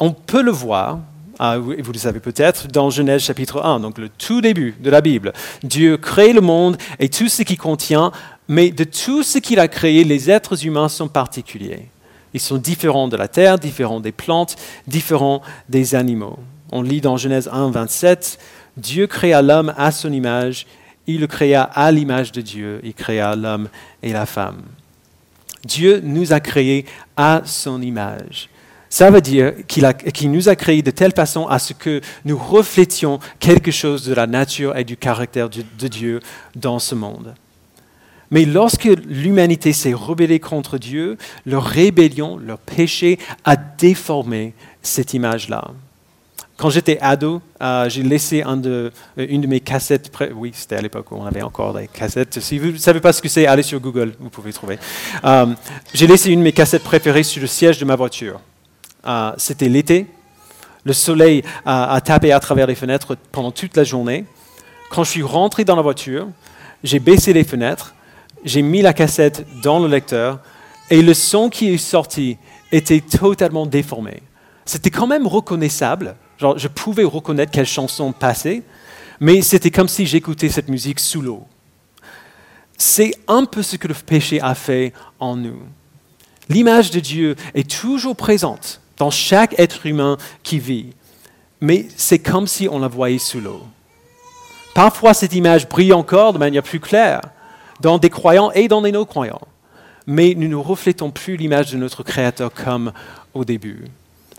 On 0.00 0.12
peut 0.12 0.42
le 0.42 0.50
voir, 0.50 0.98
ah, 1.38 1.58
vous 1.58 1.92
le 1.92 1.98
savez 1.98 2.18
peut-être, 2.18 2.66
dans 2.66 2.90
Genèse 2.90 3.22
chapitre 3.22 3.64
1, 3.64 3.80
donc 3.80 3.98
le 3.98 4.08
tout 4.08 4.40
début 4.40 4.74
de 4.80 4.90
la 4.90 5.00
Bible. 5.00 5.32
Dieu 5.62 5.96
crée 5.96 6.32
le 6.32 6.40
monde 6.40 6.76
et 6.98 7.08
tout 7.08 7.28
ce 7.28 7.42
qui 7.42 7.56
contient, 7.56 8.10
mais 8.48 8.70
de 8.70 8.84
tout 8.84 9.22
ce 9.22 9.38
qu'il 9.38 9.60
a 9.60 9.68
créé, 9.68 10.02
les 10.02 10.30
êtres 10.30 10.66
humains 10.66 10.88
sont 10.88 11.08
particuliers. 11.08 11.88
Ils 12.34 12.40
sont 12.40 12.56
différents 12.56 13.08
de 13.08 13.16
la 13.16 13.28
terre, 13.28 13.58
différents 13.58 14.00
des 14.00 14.12
plantes, 14.12 14.56
différents 14.86 15.42
des 15.68 15.94
animaux. 15.94 16.38
On 16.72 16.82
lit 16.82 17.00
dans 17.00 17.16
Genèse 17.16 17.48
1, 17.52 17.70
27, 17.70 18.38
Dieu 18.76 19.06
créa 19.06 19.42
l'homme 19.42 19.74
à 19.76 19.92
son 19.92 20.12
image, 20.12 20.66
il 21.06 21.20
le 21.20 21.26
créa 21.26 21.62
à 21.62 21.92
l'image 21.92 22.32
de 22.32 22.40
Dieu, 22.40 22.80
il 22.82 22.94
créa 22.94 23.36
l'homme 23.36 23.68
et 24.02 24.12
la 24.12 24.26
femme. 24.26 24.62
Dieu 25.64 26.00
nous 26.02 26.32
a 26.32 26.40
créés 26.40 26.86
à 27.16 27.42
son 27.44 27.80
image. 27.82 28.48
Ça 28.88 29.10
veut 29.10 29.20
dire 29.20 29.52
qu'il 29.68 30.30
nous 30.30 30.48
a 30.48 30.56
créés 30.56 30.82
de 30.82 30.90
telle 30.90 31.12
façon 31.12 31.46
à 31.46 31.58
ce 31.58 31.72
que 31.72 32.00
nous 32.24 32.36
reflétions 32.36 33.20
quelque 33.38 33.70
chose 33.70 34.04
de 34.04 34.12
la 34.12 34.26
nature 34.26 34.76
et 34.76 34.84
du 34.84 34.96
caractère 34.96 35.48
de 35.48 35.88
Dieu 35.88 36.20
dans 36.56 36.78
ce 36.78 36.94
monde. 36.94 37.34
Mais 38.30 38.46
lorsque 38.46 38.84
l'humanité 39.06 39.72
s'est 39.74 39.92
rebellée 39.92 40.40
contre 40.40 40.78
Dieu, 40.78 41.18
leur 41.44 41.64
rébellion, 41.64 42.38
leur 42.38 42.58
péché 42.58 43.18
a 43.44 43.56
déformé 43.56 44.54
cette 44.82 45.12
image-là. 45.14 45.70
Quand 46.56 46.70
j'étais 46.70 46.98
ado, 47.00 47.40
euh, 47.60 47.88
j'ai 47.88 48.02
laissé 48.02 48.44
euh, 48.46 48.90
une 49.16 49.40
de 49.40 49.46
mes 49.46 49.60
cassettes. 49.60 50.10
Oui, 50.34 50.52
c'était 50.54 50.76
à 50.76 50.80
l'époque 50.80 51.10
où 51.10 51.16
on 51.16 51.24
avait 51.24 51.42
encore 51.42 51.74
des 51.74 51.88
cassettes. 51.88 52.40
Si 52.40 52.58
vous 52.58 52.72
ne 52.72 52.76
savez 52.76 53.00
pas 53.00 53.12
ce 53.12 53.20
que 53.22 53.28
c'est, 53.28 53.46
allez 53.46 53.62
sur 53.62 53.80
Google, 53.80 54.12
vous 54.20 54.30
pouvez 54.30 54.52
trouver. 54.52 54.78
Euh, 55.24 55.46
j'ai 55.94 56.06
laissé 56.06 56.30
une 56.30 56.40
de 56.40 56.44
mes 56.44 56.52
cassettes 56.52 56.84
préférées 56.84 57.22
sur 57.22 57.40
le 57.40 57.48
siège 57.48 57.78
de 57.78 57.84
ma 57.84 57.96
voiture. 57.96 58.40
c'était 59.36 59.68
l'été. 59.68 60.06
Le 60.84 60.92
soleil 60.92 61.44
a 61.64 62.00
tapé 62.00 62.32
à 62.32 62.40
travers 62.40 62.66
les 62.66 62.74
fenêtres 62.74 63.16
pendant 63.30 63.52
toute 63.52 63.76
la 63.76 63.84
journée. 63.84 64.24
Quand 64.90 65.04
je 65.04 65.10
suis 65.10 65.22
rentré 65.22 65.64
dans 65.64 65.76
la 65.76 65.82
voiture, 65.82 66.28
j'ai 66.82 66.98
baissé 66.98 67.32
les 67.32 67.44
fenêtres 67.44 67.94
j'ai 68.44 68.62
mis 68.62 68.82
la 68.82 68.92
cassette 68.92 69.46
dans 69.62 69.78
le 69.78 69.88
lecteur 69.88 70.40
et 70.90 71.02
le 71.02 71.14
son 71.14 71.48
qui 71.48 71.68
est 71.68 71.78
sorti 71.78 72.36
était 72.70 73.00
totalement 73.00 73.66
déformé. 73.66 74.22
C'était 74.64 74.90
quand 74.90 75.06
même 75.06 75.26
reconnaissable, 75.26 76.16
je 76.56 76.68
pouvais 76.68 77.04
reconnaître 77.04 77.52
quelle 77.52 77.66
chanson 77.66 78.12
passait, 78.12 78.62
mais 79.20 79.42
c'était 79.42 79.70
comme 79.70 79.88
si 79.88 80.06
j'écoutais 80.06 80.48
cette 80.48 80.68
musique 80.68 81.00
sous 81.00 81.22
l'eau. 81.22 81.46
C'est 82.76 83.14
un 83.28 83.44
peu 83.44 83.62
ce 83.62 83.76
que 83.76 83.88
le 83.88 83.94
péché 83.94 84.40
a 84.40 84.54
fait 84.54 84.92
en 85.20 85.36
nous. 85.36 85.62
L'image 86.48 86.90
de 86.90 87.00
Dieu 87.00 87.36
est 87.54 87.70
toujours 87.70 88.16
présente 88.16 88.80
dans 88.98 89.10
chaque 89.10 89.58
être 89.58 89.86
humain 89.86 90.16
qui 90.42 90.58
vit, 90.58 90.92
mais 91.60 91.86
c'est 91.96 92.18
comme 92.18 92.46
si 92.46 92.68
on 92.68 92.80
la 92.80 92.88
voyait 92.88 93.18
sous 93.18 93.40
l'eau. 93.40 93.62
Parfois, 94.74 95.14
cette 95.14 95.34
image 95.34 95.68
brille 95.68 95.92
encore 95.92 96.32
de 96.32 96.38
manière 96.38 96.62
plus 96.62 96.80
claire, 96.80 97.20
dans 97.80 97.98
des 97.98 98.10
croyants 98.10 98.50
et 98.52 98.68
dans 98.68 98.82
des 98.82 98.92
non-croyants. 98.92 99.40
Mais 100.06 100.34
nous 100.36 100.48
ne 100.48 100.56
reflétons 100.56 101.10
plus 101.10 101.36
l'image 101.36 101.70
de 101.72 101.76
notre 101.76 102.02
Créateur 102.02 102.52
comme 102.52 102.92
au 103.34 103.44
début. 103.44 103.84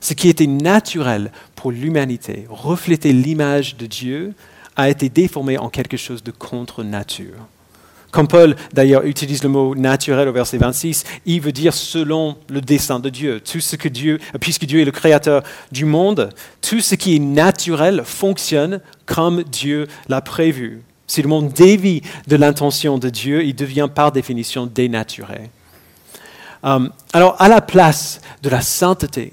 Ce 0.03 0.13
qui 0.13 0.27
était 0.27 0.47
naturel 0.47 1.31
pour 1.55 1.71
l'humanité, 1.71 2.45
refléter 2.49 3.13
l'image 3.13 3.77
de 3.77 3.85
Dieu, 3.85 4.33
a 4.75 4.89
été 4.89 5.07
déformé 5.07 5.57
en 5.57 5.69
quelque 5.69 5.95
chose 5.95 6.21
de 6.23 6.31
contre-nature. 6.31 7.37
Comme 8.11 8.27
Paul 8.27 8.57
d'ailleurs 8.73 9.05
utilise 9.05 9.43
le 9.43 9.49
mot 9.49 9.75
naturel 9.75 10.27
au 10.27 10.33
verset 10.33 10.57
26, 10.57 11.05
il 11.25 11.39
veut 11.39 11.53
dire 11.53 11.73
selon 11.73 12.35
le 12.49 12.59
dessein 12.59 12.99
de 12.99 13.09
Dieu. 13.09 13.39
Tout 13.39 13.61
ce 13.61 13.77
que 13.77 13.87
Dieu, 13.87 14.19
puisque 14.41 14.65
Dieu 14.65 14.81
est 14.81 14.85
le 14.85 14.91
créateur 14.91 15.41
du 15.71 15.85
monde, 15.85 16.31
tout 16.61 16.81
ce 16.81 16.95
qui 16.95 17.15
est 17.15 17.19
naturel 17.19 18.01
fonctionne 18.03 18.81
comme 19.05 19.43
Dieu 19.43 19.87
l'a 20.09 20.19
prévu. 20.19 20.81
Si 21.07 21.21
le 21.21 21.29
monde 21.29 21.53
dévie 21.53 22.01
de 22.27 22.35
l'intention 22.35 22.97
de 22.97 23.09
Dieu, 23.09 23.45
il 23.45 23.55
devient 23.55 23.87
par 23.93 24.11
définition 24.11 24.65
dénaturé. 24.65 25.49
Euh, 26.65 26.89
alors, 27.13 27.41
à 27.41 27.47
la 27.47 27.61
place 27.61 28.19
de 28.41 28.49
la 28.49 28.59
sainteté, 28.59 29.31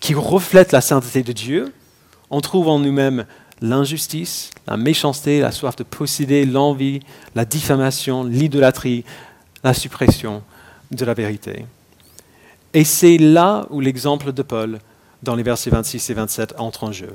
qui 0.00 0.14
reflète 0.14 0.72
la 0.72 0.80
sainteté 0.80 1.22
de 1.22 1.32
Dieu, 1.32 1.72
on 2.30 2.40
trouve 2.40 2.68
en 2.68 2.78
nous-mêmes 2.78 3.26
l'injustice, 3.60 4.50
la 4.66 4.76
méchanceté, 4.76 5.40
la 5.40 5.52
soif 5.52 5.76
de 5.76 5.82
posséder, 5.82 6.46
l'envie, 6.46 7.00
la 7.34 7.44
diffamation, 7.44 8.24
l'idolâtrie, 8.24 9.04
la 9.62 9.74
suppression 9.74 10.42
de 10.90 11.04
la 11.04 11.14
vérité. 11.14 11.66
Et 12.72 12.84
c'est 12.84 13.18
là 13.18 13.66
où 13.70 13.80
l'exemple 13.80 14.32
de 14.32 14.42
Paul, 14.42 14.78
dans 15.22 15.34
les 15.34 15.42
versets 15.42 15.70
26 15.70 16.10
et 16.10 16.14
27, 16.14 16.54
entre 16.58 16.84
en 16.84 16.92
jeu. 16.92 17.12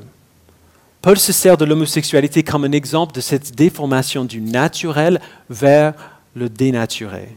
Paul 1.01 1.17
se 1.17 1.31
sert 1.31 1.57
de 1.57 1.65
l'homosexualité 1.65 2.43
comme 2.43 2.65
un 2.65 2.71
exemple 2.71 3.13
de 3.13 3.21
cette 3.21 3.55
déformation 3.55 4.25
du 4.25 4.41
naturel 4.41 5.21
vers 5.49 5.93
le 6.35 6.49
dénaturé. 6.49 7.35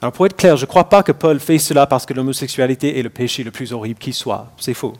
Alors 0.00 0.12
pour 0.12 0.26
être 0.26 0.36
clair, 0.36 0.56
je 0.56 0.64
ne 0.64 0.68
crois 0.68 0.88
pas 0.88 1.02
que 1.02 1.12
Paul 1.12 1.40
fait 1.40 1.58
cela 1.58 1.86
parce 1.86 2.06
que 2.06 2.14
l'homosexualité 2.14 2.98
est 2.98 3.02
le 3.02 3.10
péché 3.10 3.42
le 3.42 3.50
plus 3.50 3.72
horrible 3.72 3.98
qui 3.98 4.12
soit. 4.12 4.52
C'est 4.56 4.74
faux. 4.74 4.94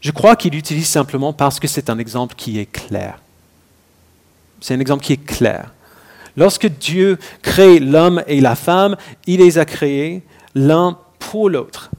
Je 0.00 0.10
crois 0.10 0.34
qu'il 0.34 0.52
l'utilise 0.52 0.88
simplement 0.88 1.32
parce 1.32 1.60
que 1.60 1.68
c'est 1.68 1.90
un 1.90 1.98
exemple 1.98 2.34
qui 2.34 2.58
est 2.58 2.66
clair. 2.66 3.20
C'est 4.60 4.74
un 4.74 4.80
exemple 4.80 5.04
qui 5.04 5.12
est 5.12 5.24
clair. 5.24 5.72
Lorsque 6.36 6.66
Dieu 6.66 7.18
crée 7.42 7.78
l'homme 7.78 8.22
et 8.26 8.40
la 8.40 8.56
femme, 8.56 8.96
il 9.26 9.40
les 9.40 9.58
a 9.58 9.64
créés 9.64 10.22
l'un 10.54 10.98
pour 11.18 11.50
l'autre 11.50 11.90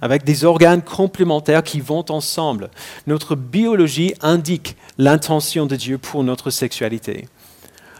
avec 0.00 0.24
des 0.24 0.44
organes 0.44 0.82
complémentaires 0.82 1.62
qui 1.62 1.80
vont 1.80 2.04
ensemble. 2.08 2.70
Notre 3.06 3.34
biologie 3.34 4.14
indique 4.20 4.76
l'intention 4.96 5.66
de 5.66 5.76
Dieu 5.76 5.98
pour 5.98 6.24
notre 6.24 6.50
sexualité. 6.50 7.26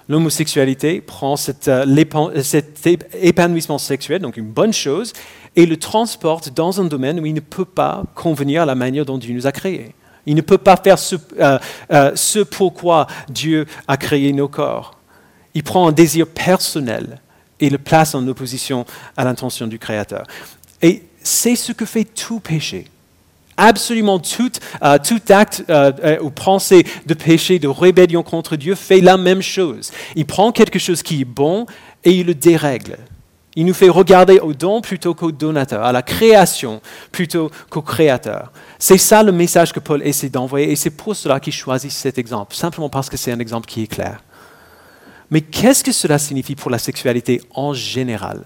L'homosexualité 0.09 1.03
prend 1.03 1.35
euh, 1.35 2.43
cet, 2.43 2.88
épanouissement 3.21 3.79
sexuel, 3.79 4.23
donc 4.23 4.38
une 4.38 4.50
bonne 4.50 4.73
chose, 4.73 5.12
et 5.55 5.67
le 5.67 5.77
transporte 5.77 6.55
dans 6.55 6.81
un 6.81 6.85
domaine 6.85 7.21
où 7.21 7.27
il 7.27 7.35
ne 7.35 7.41
peut 7.41 7.67
pas 7.67 8.05
convenir 8.15 8.62
à 8.62 8.67
la 8.67 8.75
manière 8.75 9.05
dont 9.05 9.19
Dieu 9.19 9.35
nous 9.35 9.47
a 9.47 9.53
créés. 9.53 9.95
Il 10.25 10.35
ne 10.35 10.41
peut 10.41 10.59
pas 10.59 10.77
faire 10.77 10.99
ce, 10.99 11.17
euh, 11.38 11.59
euh, 11.93 12.12
ce 12.15 12.38
pourquoi 12.41 13.07
Dieu 13.29 13.67
a 13.87 13.97
créé 13.97 14.33
nos 14.33 14.49
corps. 14.49 14.99
Il 15.55 15.62
prend 15.62 15.88
un 15.88 15.93
désir 15.93 16.27
personnel 16.27 17.21
et 17.61 17.69
le 17.69 17.79
place 17.79 18.15
en 18.15 18.27
opposition 18.29 18.87
à 19.17 19.25
l'intention 19.25 19.67
du 19.67 19.79
Créateur. 19.79 20.27
Et 20.81 21.03
c'est 21.23 21.57
ce 21.57 21.73
que 21.73 21.85
fait 21.85 22.05
tout 22.05 22.41
péché. 22.41 22.87
Absolument 23.61 24.21
tout, 24.21 24.53
euh, 24.85 24.99
acte 25.31 25.65
euh, 25.69 25.91
euh, 26.05 26.19
ou 26.21 26.31
pensée 26.31 26.87
de 27.07 27.15
péché, 27.15 27.59
de 27.59 27.67
rébellion 27.67 28.23
contre 28.23 28.55
Dieu 28.55 28.77
fait 28.77 29.00
la 29.00 29.17
même 29.17 29.43
chose. 29.43 29.91
Il 30.15 30.27
prend 30.27 30.53
quelque 30.53 30.79
chose 30.79 31.03
qui 31.03 31.23
est 31.23 31.25
bon 31.25 31.67
et 32.05 32.12
il 32.12 32.27
le 32.27 32.37
dérègle. 32.37 32.97
Il 33.57 33.67
nous 33.67 33.75
fait 33.75 33.88
regarder 33.88 34.38
au 34.38 34.53
don 34.55 34.81
plutôt 34.81 35.12
qu'au 35.12 35.33
donateur, 35.33 35.83
à 35.83 35.91
la 35.91 36.03
création 36.03 36.81
plutôt 37.11 37.50
qu'au 37.69 37.83
créateur. 37.83 38.53
C'est 38.79 38.97
ça 38.97 39.25
le 39.25 39.33
message 39.33 39.73
que 39.73 39.81
Paul 39.81 40.07
essaie 40.07 40.29
d'envoyer 40.29 40.71
et 40.71 40.77
c'est 40.77 40.91
pour 40.91 41.17
cela 41.17 41.41
qu'il 41.41 41.53
choisit 41.53 41.91
cet 41.91 42.17
exemple, 42.17 42.55
simplement 42.55 42.88
parce 42.88 43.11
que 43.11 43.17
c'est 43.17 43.33
un 43.33 43.41
exemple 43.41 43.67
qui 43.67 43.83
est 43.83 43.88
clair. 43.88 44.23
Mais 45.33 45.41
qu'est-ce 45.41 45.83
que 45.83 45.91
cela 45.91 46.21
signifie 46.21 46.55
pour 46.55 46.71
la 46.71 46.79
sexualité 46.79 47.43
en 47.53 47.75
général? 47.75 48.45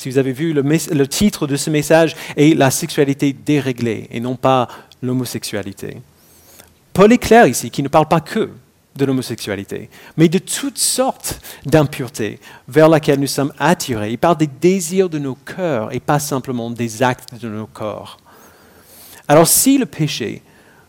Si 0.00 0.08
vous 0.08 0.16
avez 0.16 0.32
vu, 0.32 0.54
le, 0.54 1.06
titre 1.06 1.46
de 1.46 1.56
ce 1.56 1.68
message 1.68 2.16
est 2.34 2.56
La 2.56 2.70
sexualité 2.70 3.34
déréglée 3.34 4.08
et 4.10 4.18
non 4.18 4.34
pas 4.34 4.66
l'homosexualité. 5.02 5.98
Paul 6.94 7.12
est 7.12 7.18
clair 7.18 7.46
ici, 7.46 7.70
qui 7.70 7.82
ne 7.82 7.88
parle 7.88 8.08
pas 8.08 8.22
que 8.22 8.48
de 8.96 9.04
l'homosexualité, 9.04 9.90
mais 10.16 10.30
de 10.30 10.38
toutes 10.38 10.78
sortes 10.78 11.38
d'impuretés 11.66 12.40
vers 12.66 12.88
lesquelles 12.88 13.20
nous 13.20 13.26
sommes 13.26 13.52
attirés. 13.58 14.12
Il 14.12 14.16
parle 14.16 14.38
des 14.38 14.46
désirs 14.46 15.10
de 15.10 15.18
nos 15.18 15.34
cœurs 15.34 15.94
et 15.94 16.00
pas 16.00 16.18
simplement 16.18 16.70
des 16.70 17.02
actes 17.02 17.34
de 17.34 17.50
nos 17.50 17.66
corps. 17.66 18.16
Alors 19.28 19.48
si 19.48 19.76
le 19.76 19.84
péché 19.84 20.40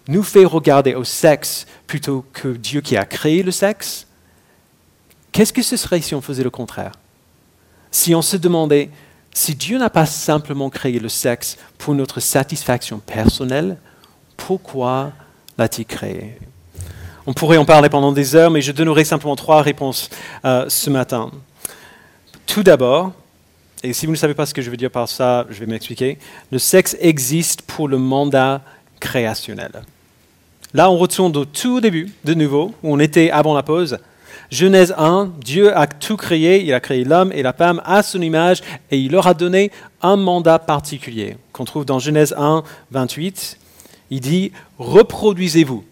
nous 0.08 0.24
fait 0.24 0.46
regarder 0.46 0.96
au 0.96 1.04
sexe 1.04 1.68
plutôt 1.86 2.24
que 2.32 2.48
Dieu 2.48 2.80
qui 2.80 2.96
a 2.96 3.04
créé 3.04 3.44
le 3.44 3.52
sexe, 3.52 4.08
qu'est-ce 5.34 5.52
que 5.52 5.64
ce 5.64 5.76
serait 5.76 6.00
si 6.00 6.16
on 6.16 6.22
faisait 6.22 6.46
le 6.46 6.50
contraire? 6.50 6.94
Si 7.92 8.16
on 8.16 8.22
se 8.22 8.38
demandait 8.38 8.90
si 9.34 9.56
Dieu 9.56 9.78
n'a 9.78 9.90
pas 9.90 10.06
simplement 10.06 10.70
créé 10.70 11.00
le 11.00 11.10
sexe 11.10 11.58
pour 11.78 11.94
notre 11.96 12.20
satisfaction 12.20 13.00
personnelle, 13.00 13.78
pourquoi 14.36 15.12
l'a-t-il 15.58 15.86
créé? 15.86 16.38
On 17.26 17.34
pourrait 17.34 17.58
en 17.58 17.66
parler 17.66 17.90
pendant 17.90 18.12
des 18.12 18.36
heures, 18.36 18.52
mais 18.52 18.62
je 18.62 18.72
donnerai 18.72 19.06
simplement 19.06 19.36
trois 19.36 19.62
réponses 19.62 20.10
euh, 20.44 20.66
ce 20.68 20.90
matin. 20.90 21.32
Tout 22.46 22.64
d'abord, 22.64 23.14
et 23.84 23.94
si 23.94 24.06
vous 24.06 24.12
ne 24.12 24.18
savez 24.18 24.34
pas 24.34 24.46
ce 24.46 24.54
que 24.54 24.62
je 24.62 24.70
veux 24.70 24.78
dire 24.78 24.92
par 24.92 25.08
ça, 25.08 25.46
je 25.50 25.60
vais 25.60 25.66
m'expliquer, 25.66 26.18
le 26.52 26.60
sexe 26.60 26.98
existe 27.00 27.62
pour 27.62 27.88
le 27.88 27.98
mandat 27.98 28.62
créationnel. 29.00 29.72
Là, 30.74 30.90
on 30.90 30.98
retourne 30.98 31.36
au 31.38 31.46
tout 31.46 31.82
début, 31.82 32.12
de 32.24 32.34
nouveau, 32.34 32.74
où 32.84 32.94
on 32.94 33.00
était 33.00 33.32
avant 33.32 33.54
la 33.54 33.64
pause. 33.64 33.98
Genèse 34.52 34.94
1, 34.98 35.32
Dieu 35.40 35.76
a 35.76 35.88
tout 35.88 36.18
créé, 36.18 36.62
il 36.64 36.74
a 36.74 36.82
créé 36.82 37.06
l'homme 37.06 37.32
et 37.34 37.42
la 37.42 37.54
femme 37.54 37.82
à 37.86 38.04
son 38.04 38.22
image 38.22 38.62
et 38.92 39.00
il 39.00 39.12
leur 39.12 39.26
a 39.26 39.34
donné 39.34 39.72
un 40.02 40.18
mandat 40.18 40.60
particulier 40.60 41.38
qu'on 41.54 41.64
trouve 41.64 41.86
dans 41.86 42.00
Genèse 42.00 42.36
1, 42.38 42.64
28. 42.92 43.58
Il 44.10 44.20
dit, 44.20 44.52
reproduisez-vous 44.78 45.86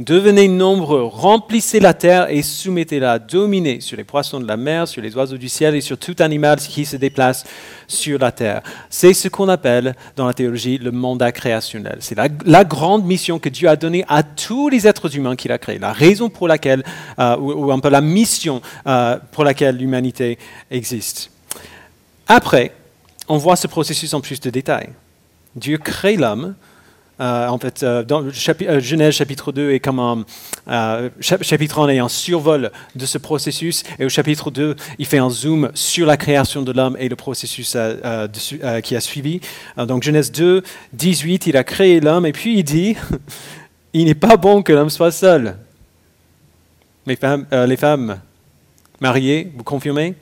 Devenez 0.00 0.48
nombreux, 0.48 1.04
remplissez 1.04 1.78
la 1.78 1.92
terre 1.92 2.30
et 2.30 2.40
soumettez-la, 2.40 3.18
dominez 3.18 3.82
sur 3.82 3.98
les 3.98 4.04
poissons 4.04 4.40
de 4.40 4.48
la 4.48 4.56
mer, 4.56 4.88
sur 4.88 5.02
les 5.02 5.14
oiseaux 5.14 5.36
du 5.36 5.50
ciel 5.50 5.74
et 5.74 5.82
sur 5.82 5.98
tout 5.98 6.16
animal 6.20 6.58
qui 6.58 6.86
se 6.86 6.96
déplace 6.96 7.44
sur 7.86 8.18
la 8.18 8.32
terre. 8.32 8.62
C'est 8.88 9.12
ce 9.12 9.28
qu'on 9.28 9.50
appelle 9.50 9.94
dans 10.16 10.26
la 10.26 10.32
théologie 10.32 10.78
le 10.78 10.90
mandat 10.90 11.32
créationnel. 11.32 11.98
C'est 12.00 12.16
la, 12.16 12.64
grande 12.64 13.04
mission 13.04 13.38
que 13.38 13.50
Dieu 13.50 13.68
a 13.68 13.76
donnée 13.76 14.06
à 14.08 14.22
tous 14.22 14.70
les 14.70 14.88
êtres 14.88 15.14
humains 15.14 15.36
qu'il 15.36 15.52
a 15.52 15.58
créés, 15.58 15.78
la 15.78 15.92
raison 15.92 16.30
pour 16.30 16.48
laquelle, 16.48 16.82
euh, 17.18 17.36
ou, 17.36 17.70
un 17.70 17.78
peu 17.78 17.90
la 17.90 18.00
mission 18.00 18.62
euh, 18.86 19.18
pour 19.32 19.44
laquelle 19.44 19.76
l'humanité 19.76 20.38
existe. 20.70 21.30
Après, 22.26 22.72
on 23.28 23.36
voit 23.36 23.56
ce 23.56 23.66
processus 23.66 24.14
en 24.14 24.22
plus 24.22 24.40
de 24.40 24.48
détails. 24.48 24.88
Dieu 25.56 25.76
crée 25.76 26.16
l'homme 26.16 26.54
en 27.20 27.58
fait, 27.58 27.82
euh, 27.82 28.02
dans 28.02 28.24
euh, 28.24 28.80
Genèse 28.80 29.14
chapitre 29.14 29.52
2 29.52 29.72
est 29.72 29.80
comme 29.80 29.98
un 29.98 30.24
chapitre 31.20 31.80
1 31.80 31.88
est 31.88 31.98
un 31.98 32.08
survol 32.08 32.70
de 32.94 33.06
ce 33.06 33.18
processus, 33.18 33.82
et 33.98 34.06
au 34.06 34.08
chapitre 34.08 34.50
2, 34.50 34.74
il 34.98 35.06
fait 35.06 35.18
un 35.18 35.28
zoom 35.28 35.70
sur 35.74 36.06
la 36.06 36.16
création 36.16 36.62
de 36.62 36.72
l'homme 36.72 36.96
et 36.98 37.08
le 37.08 37.16
processus 37.16 37.76
qui 38.82 38.96
a 38.96 39.00
suivi. 39.00 39.40
donc 39.76 40.02
Genèse 40.02 40.32
2, 40.32 40.62
18, 40.94 41.46
il 41.46 41.56
a 41.56 41.64
créé 41.64 42.00
l'homme, 42.00 42.24
et 42.24 42.32
puis 42.32 42.58
il 42.58 42.64
dit, 42.64 42.96
il 43.92 44.06
n'est 44.06 44.14
pas 44.14 44.36
bon 44.36 44.62
que 44.62 44.72
l'homme 44.72 44.90
soit 44.90 45.12
seul. 45.12 45.56
Les 47.06 47.16
femmes, 47.16 47.46
les 47.52 47.76
femmes 47.76 48.18
mariées, 49.00 49.52
vous 49.56 49.64
confirmez? 49.64 50.14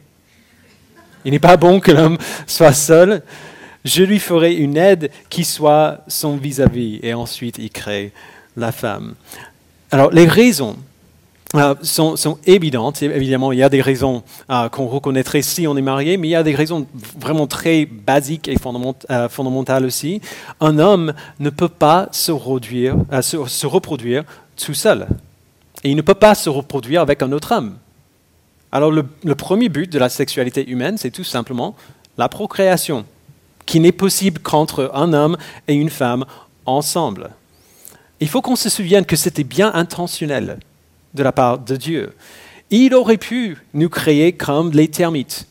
Il 1.24 1.32
n'est 1.32 1.38
pas 1.38 1.56
bon 1.56 1.80
que 1.80 1.92
l'homme 1.92 2.16
soit 2.46 2.72
seul 2.72 3.22
je 3.88 4.02
lui 4.02 4.18
ferai 4.18 4.54
une 4.54 4.76
aide 4.76 5.10
qui 5.30 5.44
soit 5.44 6.00
son 6.08 6.36
vis-à-vis. 6.36 7.00
Et 7.02 7.14
ensuite, 7.14 7.56
il 7.58 7.70
crée 7.70 8.12
la 8.56 8.70
femme. 8.70 9.14
Alors, 9.90 10.10
les 10.10 10.26
raisons 10.26 10.76
euh, 11.54 11.74
sont, 11.80 12.38
évidentes. 12.44 13.02
Évidemment, 13.02 13.52
il 13.52 13.58
y 13.58 13.62
a 13.62 13.70
des 13.70 13.80
raisons 13.80 14.22
euh, 14.50 14.68
qu'on 14.68 14.86
reconnaîtrait 14.86 15.40
si 15.40 15.66
on 15.66 15.76
est 15.78 15.82
marié, 15.82 16.18
mais 16.18 16.28
il 16.28 16.32
y 16.32 16.36
a 16.36 16.42
des 16.42 16.54
raisons 16.54 16.86
vraiment 17.18 17.46
très 17.46 17.86
basiques 17.86 18.48
et 18.48 18.56
euh, 19.10 19.28
fondamentales 19.30 19.86
aussi. 19.86 20.20
Un 20.60 20.78
homme 20.78 21.14
ne 21.40 21.48
peut 21.48 21.70
pas 21.70 22.08
se, 22.12 22.32
se, 22.32 23.66
reproduire 23.66 24.24
tout 24.56 24.74
seul. 24.74 25.06
Et 25.82 25.90
il 25.90 25.96
ne 25.96 26.02
peut 26.02 26.14
pas 26.14 26.34
se 26.34 26.50
reproduire 26.50 27.00
avec 27.00 27.22
un 27.22 27.32
autre 27.32 27.54
homme. 27.56 27.78
Alors, 28.70 28.90
le 28.90 29.34
premier 29.34 29.70
but 29.70 29.90
de 29.90 29.98
la 29.98 30.10
sexualité 30.10 30.68
humaine, 30.68 30.98
c'est 30.98 31.10
tout 31.10 31.24
simplement 31.24 31.74
la 32.18 32.28
procréation 32.28 33.06
qui 33.68 33.80
n'est 33.80 33.92
possible 33.92 34.40
qu'entre 34.40 34.90
un 34.94 35.12
homme 35.12 35.36
et 35.68 35.74
une 35.74 35.90
femme 35.90 36.24
ensemble. 36.64 37.30
Il 38.18 38.26
faut 38.26 38.40
qu'on 38.40 38.56
se 38.56 38.70
souvienne 38.70 39.04
que 39.04 39.14
c'était 39.14 39.44
bien 39.44 39.70
intentionnel 39.74 40.58
de 41.12 41.22
la 41.22 41.32
part 41.32 41.58
de 41.58 41.76
Dieu. 41.76 42.14
Il 42.70 42.94
aurait 42.94 43.18
pu 43.18 43.58
nous 43.74 43.90
créer 43.90 44.32
comme 44.32 44.70
les 44.70 44.88
termites 44.88 45.46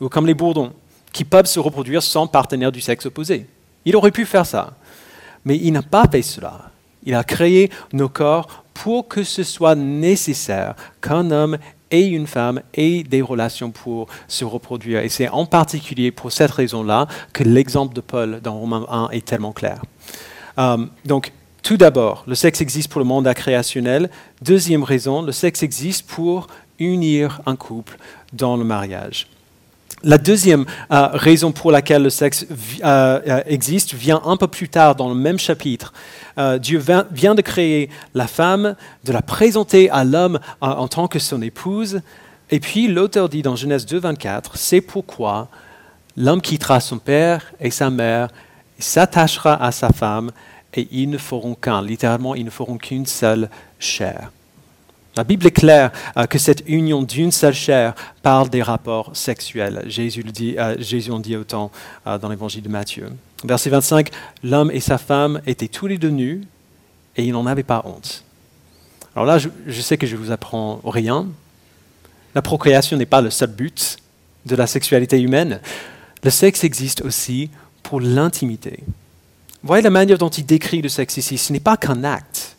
ou 0.00 0.08
comme 0.08 0.28
les 0.28 0.34
bourdons, 0.34 0.72
qui 1.12 1.24
peuvent 1.24 1.46
se 1.46 1.58
reproduire 1.58 2.04
sans 2.04 2.28
partenaire 2.28 2.70
du 2.70 2.80
sexe 2.80 3.06
opposé. 3.06 3.46
Il 3.84 3.96
aurait 3.96 4.12
pu 4.12 4.26
faire 4.26 4.46
ça. 4.46 4.74
Mais 5.44 5.56
il 5.56 5.72
n'a 5.72 5.82
pas 5.82 6.06
fait 6.08 6.22
cela. 6.22 6.70
Il 7.02 7.14
a 7.16 7.24
créé 7.24 7.68
nos 7.92 8.08
corps 8.08 8.62
pour 8.74 9.08
que 9.08 9.24
ce 9.24 9.42
soit 9.42 9.74
nécessaire 9.74 10.76
qu'un 11.00 11.32
homme 11.32 11.58
et 11.90 12.06
une 12.06 12.26
femme 12.26 12.62
et 12.74 13.02
des 13.02 13.22
relations 13.22 13.70
pour 13.70 14.08
se 14.28 14.44
reproduire. 14.44 15.00
Et 15.00 15.08
c'est 15.08 15.28
en 15.28 15.46
particulier 15.46 16.10
pour 16.10 16.32
cette 16.32 16.50
raison-là 16.50 17.06
que 17.32 17.44
l'exemple 17.44 17.94
de 17.94 18.00
Paul 18.00 18.40
dans 18.42 18.58
Romains 18.58 18.86
1 18.90 19.08
est 19.10 19.24
tellement 19.24 19.52
clair. 19.52 19.82
Euh, 20.58 20.86
donc, 21.04 21.32
tout 21.62 21.76
d'abord, 21.76 22.24
le 22.26 22.34
sexe 22.34 22.60
existe 22.60 22.90
pour 22.90 23.00
le 23.00 23.06
mandat 23.06 23.34
créationnel. 23.34 24.10
Deuxième 24.42 24.82
raison, 24.82 25.22
le 25.22 25.32
sexe 25.32 25.62
existe 25.62 26.06
pour 26.06 26.46
unir 26.78 27.40
un 27.46 27.56
couple 27.56 27.98
dans 28.32 28.56
le 28.56 28.64
mariage. 28.64 29.28
La 30.02 30.16
deuxième 30.16 30.64
euh, 30.90 31.08
raison 31.12 31.52
pour 31.52 31.70
laquelle 31.70 32.02
le 32.02 32.10
sexe 32.10 32.46
euh, 32.82 33.42
existe 33.44 33.92
vient 33.92 34.22
un 34.24 34.38
peu 34.38 34.46
plus 34.46 34.70
tard 34.70 34.94
dans 34.94 35.10
le 35.10 35.14
même 35.14 35.38
chapitre. 35.38 35.92
Euh, 36.38 36.58
Dieu 36.58 36.82
vient 37.12 37.34
de 37.34 37.42
créer 37.42 37.90
la 38.14 38.26
femme, 38.26 38.76
de 39.04 39.12
la 39.12 39.20
présenter 39.20 39.90
à 39.90 40.04
l'homme 40.04 40.40
en 40.62 40.88
tant 40.88 41.06
que 41.06 41.18
son 41.18 41.42
épouse. 41.42 42.00
Et 42.50 42.60
puis 42.60 42.88
l'auteur 42.88 43.28
dit 43.28 43.42
dans 43.42 43.56
Genèse 43.56 43.84
2, 43.84 43.98
24, 43.98 44.56
c'est 44.56 44.80
pourquoi 44.80 45.48
l'homme 46.16 46.40
quittera 46.40 46.80
son 46.80 46.98
père 46.98 47.52
et 47.60 47.70
sa 47.70 47.90
mère, 47.90 48.30
s'attachera 48.78 49.62
à 49.62 49.70
sa 49.70 49.90
femme, 49.90 50.30
et 50.72 50.88
ils 50.90 51.10
ne 51.10 51.18
feront 51.18 51.54
qu'un. 51.54 51.82
Littéralement, 51.82 52.34
ils 52.34 52.44
ne 52.44 52.50
feront 52.50 52.78
qu'une 52.78 53.04
seule 53.04 53.50
chair. 53.78 54.30
La 55.16 55.24
Bible 55.24 55.46
est 55.46 55.50
claire 55.50 55.90
euh, 56.16 56.26
que 56.26 56.38
cette 56.38 56.62
union 56.68 57.02
d'une 57.02 57.32
seule 57.32 57.54
chair 57.54 57.94
parle 58.22 58.48
des 58.48 58.62
rapports 58.62 59.10
sexuels. 59.14 59.82
Jésus, 59.86 60.22
dit, 60.22 60.54
euh, 60.56 60.76
en 61.10 61.18
dit 61.18 61.36
autant 61.36 61.72
euh, 62.06 62.16
dans 62.18 62.28
l'évangile 62.28 62.62
de 62.62 62.68
Matthieu. 62.68 63.10
Verset 63.44 63.70
25, 63.70 64.10
l'homme 64.44 64.70
et 64.70 64.80
sa 64.80 64.98
femme 64.98 65.40
étaient 65.46 65.68
tous 65.68 65.88
les 65.88 65.98
deux 65.98 66.10
nus 66.10 66.42
et 67.16 67.24
ils 67.24 67.32
n'en 67.32 67.46
avaient 67.46 67.64
pas 67.64 67.82
honte. 67.84 68.24
Alors 69.16 69.26
là, 69.26 69.38
je, 69.38 69.48
je 69.66 69.80
sais 69.80 69.98
que 69.98 70.06
je 70.06 70.14
vous 70.14 70.30
apprends 70.30 70.80
rien. 70.84 71.26
La 72.36 72.42
procréation 72.42 72.96
n'est 72.96 73.06
pas 73.06 73.20
le 73.20 73.30
seul 73.30 73.50
but 73.50 73.96
de 74.46 74.54
la 74.54 74.68
sexualité 74.68 75.20
humaine. 75.20 75.60
Le 76.22 76.30
sexe 76.30 76.62
existe 76.62 77.02
aussi 77.02 77.50
pour 77.82 78.00
l'intimité. 78.00 78.84
Voyez 79.64 79.82
la 79.82 79.90
manière 79.90 80.18
dont 80.18 80.28
il 80.28 80.46
décrit 80.46 80.80
le 80.80 80.88
sexe 80.88 81.16
ici. 81.16 81.36
Ce 81.36 81.52
n'est 81.52 81.60
pas 81.60 81.76
qu'un 81.76 82.04
acte 82.04 82.56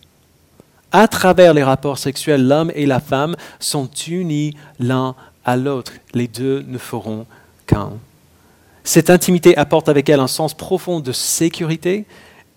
à 0.91 1.07
travers 1.07 1.53
les 1.53 1.63
rapports 1.63 1.97
sexuels, 1.97 2.47
l'homme 2.47 2.71
et 2.75 2.85
la 2.85 2.99
femme 2.99 3.35
sont 3.59 3.89
unis 4.07 4.55
l'un 4.79 5.15
à 5.45 5.57
l'autre. 5.57 5.93
Les 6.13 6.27
deux 6.27 6.63
ne 6.67 6.77
feront 6.77 7.25
qu'un. 7.65 7.91
Cette 8.83 9.09
intimité 9.09 9.55
apporte 9.57 9.89
avec 9.89 10.09
elle 10.09 10.19
un 10.19 10.27
sens 10.27 10.53
profond 10.53 10.99
de 10.99 11.11
sécurité 11.11 12.05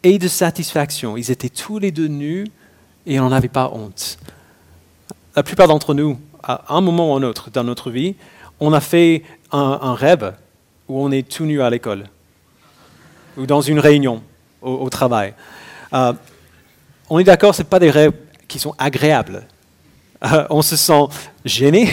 et 0.03 0.18
de 0.18 0.29
satisfaction. 0.29 1.16
Ils 1.16 1.31
étaient 1.31 1.49
tous 1.49 1.79
les 1.79 1.90
deux 1.90 2.09
nus 2.09 2.47
et 3.07 3.20
on 3.20 3.25
n'en 3.25 3.33
avait 3.33 3.49
pas 3.49 3.70
honte. 3.73 4.18
La 5.37 5.42
plupart 5.42 5.68
d'entre 5.68 5.94
nous, 5.94 6.18
à 6.42 6.75
un 6.75 6.81
moment 6.81 7.12
ou 7.12 7.16
un 7.16 7.23
autre 7.23 7.51
dans 7.51 7.64
notre 7.64 7.90
vie, 7.90 8.14
on 8.61 8.73
a 8.73 8.81
fait 8.81 9.23
un, 9.53 9.94
rêve 9.94 10.35
où 10.88 11.01
on 11.01 11.11
est 11.11 11.29
tout 11.29 11.44
nu 11.44 11.62
à 11.62 11.70
l'école 11.70 12.05
ou 13.37 13.47
dans 13.47 13.61
une 13.61 13.79
réunion 13.79 14.23
au, 14.62 14.88
travail. 14.90 15.35
Euh, 15.92 16.12
on 17.11 17.18
est 17.18 17.25
d'accord, 17.25 17.55
ce 17.55 17.62
pas 17.62 17.79
des 17.79 17.90
rêves 17.90 18.12
qui 18.54 18.60
sont 18.60 18.76
agréables. 18.78 19.42
Euh, 20.22 20.46
on 20.48 20.62
se 20.62 20.76
sent 20.76 21.06
gêné, 21.44 21.92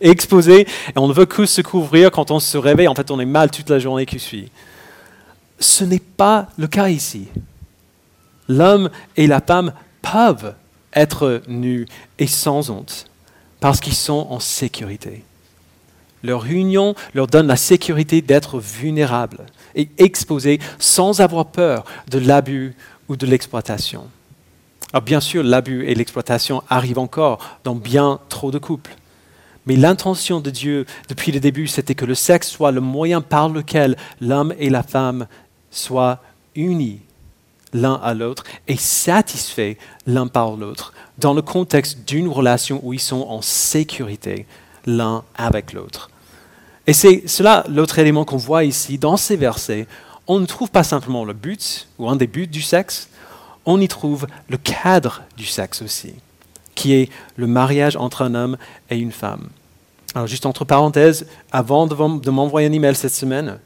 exposé, 0.00 0.60
et 0.60 0.98
on 0.98 1.08
ne 1.08 1.12
veut 1.12 1.26
que 1.26 1.46
se 1.46 1.62
couvrir 1.62 2.12
quand 2.12 2.30
on 2.30 2.38
se 2.38 2.56
réveille. 2.56 2.86
En 2.86 2.94
fait, 2.94 3.10
on 3.10 3.18
est 3.18 3.24
mal 3.24 3.50
toute 3.50 3.68
la 3.70 3.80
journée 3.80 4.06
qui 4.06 4.20
suit. 4.20 4.52
Ce 5.58 5.82
n'est 5.82 5.98
pas 5.98 6.46
le 6.58 6.68
cas 6.68 6.90
ici. 6.90 7.26
L'homme 8.46 8.88
et 9.16 9.26
la 9.26 9.40
femme 9.40 9.72
peuvent 10.00 10.54
être 10.92 11.42
nus 11.48 11.86
et 12.20 12.28
sans 12.28 12.70
honte 12.70 13.06
parce 13.58 13.80
qu'ils 13.80 13.94
sont 13.94 14.28
en 14.30 14.38
sécurité. 14.38 15.24
Leur 16.22 16.46
union 16.46 16.94
leur 17.14 17.26
donne 17.26 17.48
la 17.48 17.56
sécurité 17.56 18.22
d'être 18.22 18.60
vulnérables 18.60 19.44
et 19.74 19.88
exposés 19.98 20.60
sans 20.78 21.20
avoir 21.20 21.46
peur 21.46 21.84
de 22.08 22.20
l'abus 22.20 22.76
ou 23.08 23.16
de 23.16 23.26
l'exploitation. 23.26 24.06
Alors 24.94 25.02
bien 25.02 25.20
sûr, 25.20 25.42
l'abus 25.42 25.84
et 25.88 25.94
l'exploitation 25.96 26.62
arrivent 26.70 27.00
encore 27.00 27.58
dans 27.64 27.74
bien 27.74 28.20
trop 28.28 28.52
de 28.52 28.58
couples. 28.58 28.94
Mais 29.66 29.74
l'intention 29.74 30.38
de 30.38 30.50
Dieu 30.50 30.86
depuis 31.08 31.32
le 31.32 31.40
début, 31.40 31.66
c'était 31.66 31.96
que 31.96 32.04
le 32.04 32.14
sexe 32.14 32.48
soit 32.48 32.70
le 32.70 32.80
moyen 32.80 33.20
par 33.20 33.48
lequel 33.48 33.96
l'homme 34.20 34.54
et 34.56 34.70
la 34.70 34.84
femme 34.84 35.26
soient 35.72 36.20
unis 36.54 37.00
l'un 37.72 37.94
à 38.04 38.14
l'autre 38.14 38.44
et 38.68 38.76
satisfaits 38.76 39.74
l'un 40.06 40.28
par 40.28 40.52
l'autre 40.52 40.92
dans 41.18 41.34
le 41.34 41.42
contexte 41.42 42.06
d'une 42.06 42.28
relation 42.28 42.78
où 42.84 42.92
ils 42.92 43.00
sont 43.00 43.26
en 43.28 43.42
sécurité 43.42 44.46
l'un 44.86 45.24
avec 45.34 45.72
l'autre. 45.72 46.08
Et 46.86 46.92
c'est 46.92 47.26
cela 47.26 47.64
l'autre 47.68 47.98
élément 47.98 48.24
qu'on 48.24 48.36
voit 48.36 48.62
ici 48.62 48.96
dans 48.96 49.16
ces 49.16 49.34
versets 49.34 49.88
on 50.26 50.40
ne 50.40 50.46
trouve 50.46 50.70
pas 50.70 50.84
simplement 50.84 51.24
le 51.24 51.32
but 51.32 51.88
ou 51.98 52.08
un 52.08 52.16
des 52.16 52.26
buts 52.26 52.46
du 52.46 52.62
sexe, 52.62 53.10
on 53.66 53.80
y 53.80 53.88
trouve 53.88 54.26
le 54.48 54.56
cadre 54.56 55.22
du 55.36 55.46
sexe 55.46 55.82
aussi, 55.82 56.14
qui 56.74 56.94
est 56.94 57.10
le 57.36 57.46
mariage 57.46 57.96
entre 57.96 58.22
un 58.22 58.34
homme 58.34 58.56
et 58.90 58.98
une 58.98 59.12
femme. 59.12 59.48
Alors 60.14 60.26
juste 60.26 60.46
entre 60.46 60.64
parenthèses, 60.64 61.26
avant 61.50 61.86
de 61.86 62.30
m'envoyer 62.30 62.68
un 62.68 62.72
email 62.72 62.94
cette 62.94 63.14
semaine, 63.14 63.58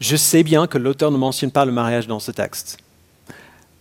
je 0.00 0.16
sais 0.16 0.42
bien 0.42 0.66
que 0.66 0.78
l'auteur 0.78 1.10
ne 1.10 1.16
mentionne 1.16 1.50
pas 1.50 1.64
le 1.64 1.72
mariage 1.72 2.06
dans 2.06 2.20
ce 2.20 2.30
texte. 2.30 2.78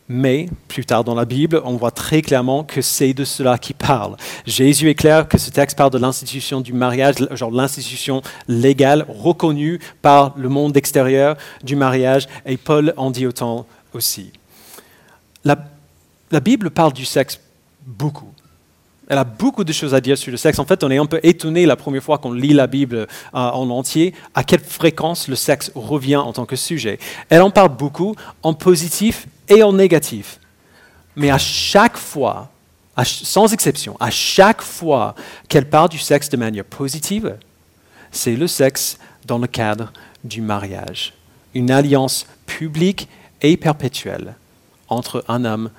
Mais, 0.07 0.47
plus 0.67 0.85
tard 0.85 1.03
dans 1.03 1.15
la 1.15 1.25
Bible, 1.25 1.61
on 1.65 1.77
voit 1.77 1.89
très 1.89 2.21
clairement 2.21 2.63
que 2.63 2.81
c'est 2.81 3.15
de 3.15 3.25
cela 3.25 3.57
qu'il 3.57 3.75
parle. 3.75 4.15
Jésus 4.45 4.87
est 4.89 4.95
clair 4.95 5.27
que 5.27 5.39
ce 5.39 5.49
texte 5.49 5.75
parle 5.75 5.89
de 5.89 5.97
l'institution 5.97 6.61
du 6.61 6.73
mariage, 6.73 7.15
genre 7.31 7.49
l'institution 7.49 8.21
légale 8.47 9.07
reconnue 9.09 9.79
par 10.03 10.33
le 10.37 10.47
monde 10.47 10.77
extérieur 10.77 11.37
du 11.63 11.75
mariage, 11.75 12.27
et 12.45 12.55
Paul 12.55 12.93
en 12.97 13.09
dit 13.09 13.25
autant 13.25 13.65
aussi. 13.93 14.31
La, 15.45 16.39
Bible 16.39 16.71
parle 16.71 16.91
du 16.91 17.05
sexe 17.05 17.39
beaucoup. 17.85 18.31
Elle 19.07 19.19
a 19.19 19.23
beaucoup 19.23 19.63
de 19.63 19.71
choses 19.71 19.93
à 19.93 20.01
dire 20.01 20.17
sur 20.17 20.31
le 20.31 20.37
sexe. 20.37 20.57
En 20.57 20.65
fait, 20.65 20.83
on 20.83 20.89
est 20.89 20.97
un 20.97 21.05
peu 21.05 21.19
étonné 21.21 21.67
la 21.67 21.75
première 21.75 22.01
fois 22.01 22.17
qu'on 22.17 22.33
lit 22.33 22.53
la 22.53 22.65
Bible 22.65 22.97
euh, 22.97 23.05
en 23.31 23.69
entier 23.69 24.15
à 24.33 24.43
quelle 24.43 24.61
fréquence 24.61 25.27
le 25.27 25.35
sexe 25.35 25.71
revient 25.75 26.15
en 26.15 26.33
tant 26.33 26.47
que 26.47 26.55
sujet. 26.55 26.97
Elle 27.29 27.43
en 27.43 27.51
parle 27.51 27.77
beaucoup 27.77 28.15
en 28.41 28.55
positif 28.55 29.27
et 29.47 29.61
en 29.61 29.73
négatif. 29.73 30.39
Mais 31.15 31.29
à 31.29 31.37
chaque 31.37 31.97
fois, 31.97 32.49
sans 33.03 33.53
exception, 33.53 33.95
à 33.99 34.09
chaque 34.09 34.63
fois 34.63 35.13
qu'elle 35.47 35.69
parle 35.69 35.89
du 35.89 35.99
sexe 35.99 36.29
de 36.29 36.37
manière 36.37 36.65
positive, 36.65 37.37
c'est 38.11 38.35
le 38.35 38.47
sexe 38.47 38.97
dans 39.25 39.37
le 39.37 39.47
cadre 39.47 39.93
du 40.23 40.41
mariage. 40.41 41.13
Une 41.53 41.69
alliance 41.69 42.25
publique 42.47 43.07
et 43.41 43.55
perpétuelle 43.55 44.35
entre 44.89 45.23
un 45.27 45.45
homme 45.45 45.69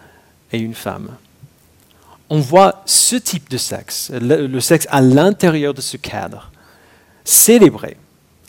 et 0.52 0.58
une 0.58 0.74
femme 0.74 1.10
on 2.30 2.40
voit 2.40 2.82
ce 2.86 3.16
type 3.16 3.48
de 3.50 3.56
sexe, 3.56 4.10
le, 4.20 4.60
sexe 4.60 4.86
à 4.90 5.00
l'intérieur 5.00 5.74
de 5.74 5.80
ce 5.80 5.96
cadre, 5.96 6.50
célébré 7.24 7.96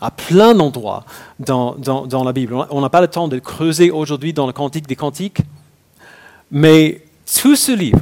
à 0.01 0.11
plein 0.11 0.53
d'endroits 0.53 1.05
dans, 1.39 1.75
la 2.23 2.33
Bible. 2.33 2.55
On 2.69 2.81
n'a 2.81 2.89
pas 2.89 3.01
le 3.01 3.07
temps 3.07 3.27
de 3.27 3.39
creuser 3.39 3.91
aujourd'hui 3.91 4.33
dans 4.33 4.47
le 4.47 4.53
Cantique 4.53 4.87
des 4.87 4.95
Cantiques, 4.95 5.39
mais 6.51 7.03
tout 7.41 7.55
ce 7.55 7.71
livre 7.71 7.99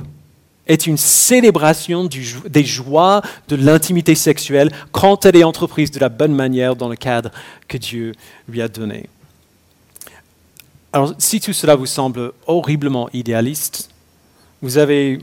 est 0.67 0.87
une 0.87 0.97
célébration 0.97 2.05
des 2.05 2.63
joies 2.63 3.21
de 3.47 3.55
l'intimité 3.55 4.15
sexuelle 4.15 4.71
quand 4.91 5.25
elle 5.25 5.35
est 5.35 5.43
entreprise 5.43 5.91
de 5.91 5.99
la 5.99 6.09
bonne 6.09 6.33
manière 6.33 6.75
dans 6.75 6.89
le 6.89 6.95
cadre 6.95 7.29
que 7.67 7.77
Dieu 7.77 8.13
lui 8.49 8.61
a 8.61 8.67
donné. 8.67 9.07
Alors, 10.95 11.13
si 11.17 11.41
tout 11.41 11.51
cela 11.51 11.75
vous 11.75 11.87
semble 11.87 12.31
horriblement 12.47 13.09
idéaliste, 13.11 13.89
vous 14.61 14.77
avez, 14.77 15.19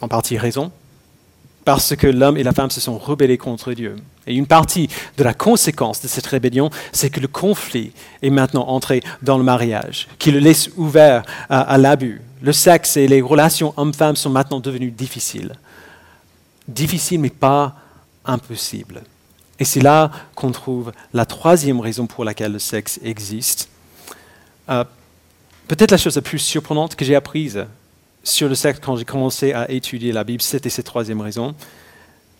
en 0.00 0.06
partie 0.06 0.38
raison, 0.38 0.70
parce 1.64 1.96
que 1.96 2.06
l'homme 2.06 2.36
et 2.36 2.44
la 2.44 2.52
femme 2.52 2.70
se 2.70 2.80
sont 2.80 2.96
rebellés 2.96 3.36
contre 3.36 3.72
Dieu. 3.72 3.96
Et 4.28 4.36
une 4.36 4.46
partie 4.46 4.88
de 5.16 5.24
la 5.24 5.34
conséquence 5.34 6.00
de 6.02 6.06
cette 6.06 6.26
rébellion, 6.26 6.70
c'est 6.92 7.10
que 7.10 7.18
le 7.18 7.26
conflit 7.26 7.90
est 8.22 8.30
maintenant 8.30 8.68
entré 8.68 9.02
dans 9.22 9.38
le 9.38 9.42
mariage, 9.42 10.06
qui 10.20 10.30
le 10.30 10.38
laisse 10.38 10.70
ouvert 10.76 11.24
à, 11.48 11.76
l'abus. 11.76 12.22
Le 12.40 12.52
sexe 12.52 12.96
et 12.96 13.08
les 13.08 13.22
relations 13.22 13.74
hommes-femmes 13.76 14.14
sont 14.14 14.30
maintenant 14.30 14.60
devenus 14.60 14.92
difficiles. 14.92 15.56
Difficiles, 16.68 17.18
mais 17.18 17.30
pas 17.30 17.74
impossibles. 18.24 19.02
Et 19.58 19.64
c'est 19.64 19.82
là 19.82 20.12
qu'on 20.36 20.52
trouve 20.52 20.92
la 21.12 21.26
troisième 21.26 21.80
raison 21.80 22.06
pour 22.06 22.24
laquelle 22.24 22.52
le 22.52 22.60
sexe 22.60 23.00
existe. 23.02 23.69
Euh, 24.70 24.84
peut-être 25.68 25.90
la 25.90 25.96
chose 25.96 26.16
la 26.16 26.22
plus 26.22 26.38
surprenante 26.38 26.94
que 26.94 27.04
j'ai 27.04 27.14
apprise 27.14 27.66
sur 28.22 28.48
le 28.48 28.54
sexe 28.54 28.80
quand 28.80 28.96
j'ai 28.96 29.04
commencé 29.04 29.52
à 29.52 29.70
étudier 29.70 30.12
la 30.12 30.24
Bible, 30.24 30.42
c'était 30.42 30.70
cette 30.70 30.86
troisième 30.86 31.20
raison. 31.20 31.54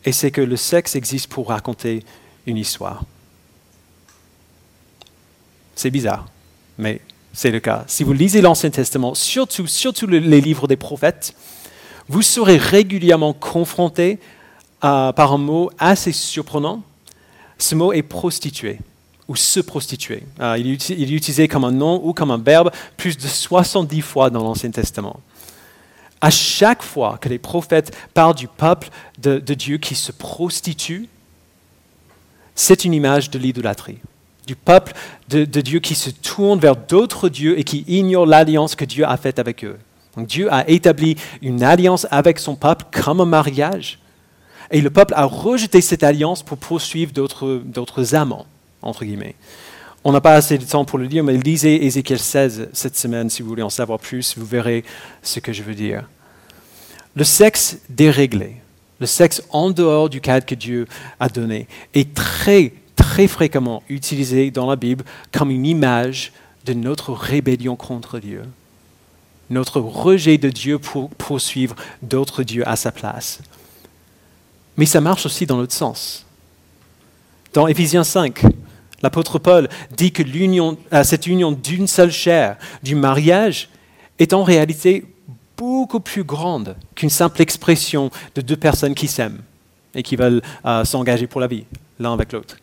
Et 0.04 0.12
c'est 0.12 0.30
que 0.30 0.40
le 0.40 0.56
sexe 0.56 0.94
existe 0.94 1.28
pour 1.28 1.48
raconter 1.48 2.04
une 2.46 2.56
histoire. 2.56 3.04
C'est 5.74 5.90
bizarre, 5.90 6.26
mais 6.78 7.00
c'est 7.32 7.50
le 7.50 7.60
cas. 7.60 7.84
Si 7.86 8.04
vous 8.04 8.12
lisez 8.12 8.40
l'Ancien 8.40 8.70
Testament, 8.70 9.14
surtout, 9.14 9.66
surtout 9.66 10.06
les 10.06 10.40
livres 10.40 10.68
des 10.68 10.76
prophètes, 10.76 11.34
vous 12.08 12.22
serez 12.22 12.56
régulièrement 12.56 13.32
confronté 13.32 14.18
par 14.80 15.32
un 15.32 15.38
mot 15.38 15.70
assez 15.78 16.12
surprenant. 16.12 16.82
Ce 17.58 17.74
mot 17.74 17.92
est 17.92 18.02
prostituée 18.02 18.80
ou 19.30 19.36
se 19.36 19.60
prostituer. 19.60 20.24
Euh, 20.40 20.58
il, 20.58 20.72
est, 20.72 20.90
il 20.90 21.12
est 21.12 21.16
utilisé 21.16 21.48
comme 21.48 21.64
un 21.64 21.70
nom 21.70 22.02
ou 22.04 22.12
comme 22.12 22.30
un 22.30 22.38
verbe 22.38 22.70
plus 22.96 23.16
de 23.16 23.26
70 23.26 24.02
fois 24.02 24.28
dans 24.28 24.42
l'Ancien 24.42 24.70
Testament 24.70 25.20
à 26.20 26.30
chaque 26.30 26.82
fois 26.82 27.18
que 27.20 27.28
les 27.28 27.38
prophètes 27.38 27.96
parlent 28.14 28.34
du 28.34 28.48
peuple 28.48 28.88
de, 29.18 29.38
Dieu 29.38 29.78
qui 29.78 29.94
se 29.94 30.12
prostitue, 30.12 31.08
c'est 32.54 32.84
une 32.84 32.92
image 32.92 33.30
de 33.30 33.38
l'idolâtrie, 33.38 33.98
du 34.46 34.54
peuple 34.54 34.92
de, 35.28 35.44
Dieu 35.44 35.80
qui 35.80 35.94
se 35.94 36.10
tourne 36.10 36.58
vers 36.58 36.76
d'autres 36.76 37.28
dieux 37.28 37.58
et 37.58 37.64
qui 37.64 37.84
ignore 37.86 38.26
l'alliance 38.26 38.74
que 38.74 38.84
Dieu 38.84 39.06
a 39.06 39.16
faite 39.16 39.38
avec 39.38 39.64
eux. 39.64 39.78
Dieu 40.16 40.52
a 40.52 40.68
établi 40.68 41.16
une 41.40 41.62
alliance 41.62 42.06
avec 42.10 42.38
son 42.38 42.56
peuple 42.56 42.84
comme 42.90 43.20
un 43.20 43.26
mariage, 43.26 43.98
et 44.70 44.80
le 44.80 44.90
peuple 44.90 45.14
a 45.16 45.24
rejeté 45.24 45.80
cette 45.80 46.04
alliance 46.04 46.42
pour 46.42 46.58
poursuivre 46.58 47.12
d'autres 47.12 48.14
amants, 48.14 48.46
entre 48.82 49.04
guillemets. 49.04 49.34
On 50.02 50.12
n'a 50.12 50.20
pas 50.20 50.34
assez 50.34 50.56
de 50.56 50.64
temps 50.64 50.84
pour 50.84 50.98
le 50.98 51.04
lire, 51.04 51.22
mais 51.22 51.36
lisez 51.36 51.84
Ézéchiel 51.84 52.18
16 52.18 52.70
cette 52.72 52.96
semaine 52.96 53.28
si 53.28 53.42
vous 53.42 53.48
voulez 53.48 53.62
en 53.62 53.70
savoir 53.70 53.98
plus, 53.98 54.36
vous 54.38 54.46
verrez 54.46 54.84
ce 55.22 55.40
que 55.40 55.52
je 55.52 55.62
veux 55.62 55.74
dire. 55.74 56.08
Le 57.14 57.24
sexe 57.24 57.78
déréglé, 57.90 58.56
le 58.98 59.06
sexe 59.06 59.42
en 59.50 59.70
dehors 59.70 60.08
du 60.08 60.20
cadre 60.20 60.46
que 60.46 60.54
Dieu 60.54 60.86
a 61.18 61.28
donné, 61.28 61.66
est 61.92 62.14
très, 62.14 62.72
très 62.96 63.28
fréquemment 63.28 63.82
utilisé 63.88 64.50
dans 64.50 64.68
la 64.68 64.76
Bible 64.76 65.04
comme 65.32 65.50
une 65.50 65.66
image 65.66 66.32
de 66.64 66.72
notre 66.72 67.12
rébellion 67.12 67.76
contre 67.76 68.20
Dieu, 68.20 68.42
notre 69.50 69.80
rejet 69.80 70.38
de 70.38 70.48
Dieu 70.48 70.78
pour 70.78 71.10
poursuivre 71.10 71.74
d'autres 72.00 72.42
dieux 72.42 72.66
à 72.66 72.76
sa 72.76 72.92
place. 72.92 73.40
Mais 74.76 74.86
ça 74.86 75.00
marche 75.00 75.26
aussi 75.26 75.44
dans 75.44 75.58
l'autre 75.58 75.74
sens. 75.74 76.24
Dans 77.52 77.66
Éphésiens 77.66 78.04
5, 78.04 78.44
L'apôtre 79.02 79.38
Paul 79.38 79.68
dit 79.96 80.12
que 80.12 80.22
euh, 80.22 81.04
cette 81.04 81.26
union 81.26 81.52
d'une 81.52 81.86
seule 81.86 82.12
chair, 82.12 82.56
du 82.82 82.94
mariage, 82.94 83.68
est 84.18 84.32
en 84.32 84.42
réalité 84.42 85.04
beaucoup 85.56 86.00
plus 86.00 86.24
grande 86.24 86.76
qu'une 86.94 87.10
simple 87.10 87.42
expression 87.42 88.10
de 88.34 88.40
deux 88.40 88.56
personnes 88.56 88.94
qui 88.94 89.08
s'aiment 89.08 89.42
et 89.94 90.02
qui 90.02 90.16
veulent 90.16 90.42
euh, 90.64 90.84
s'engager 90.84 91.26
pour 91.26 91.40
la 91.40 91.46
vie, 91.46 91.64
l'un 91.98 92.12
avec 92.12 92.32
l'autre. 92.32 92.56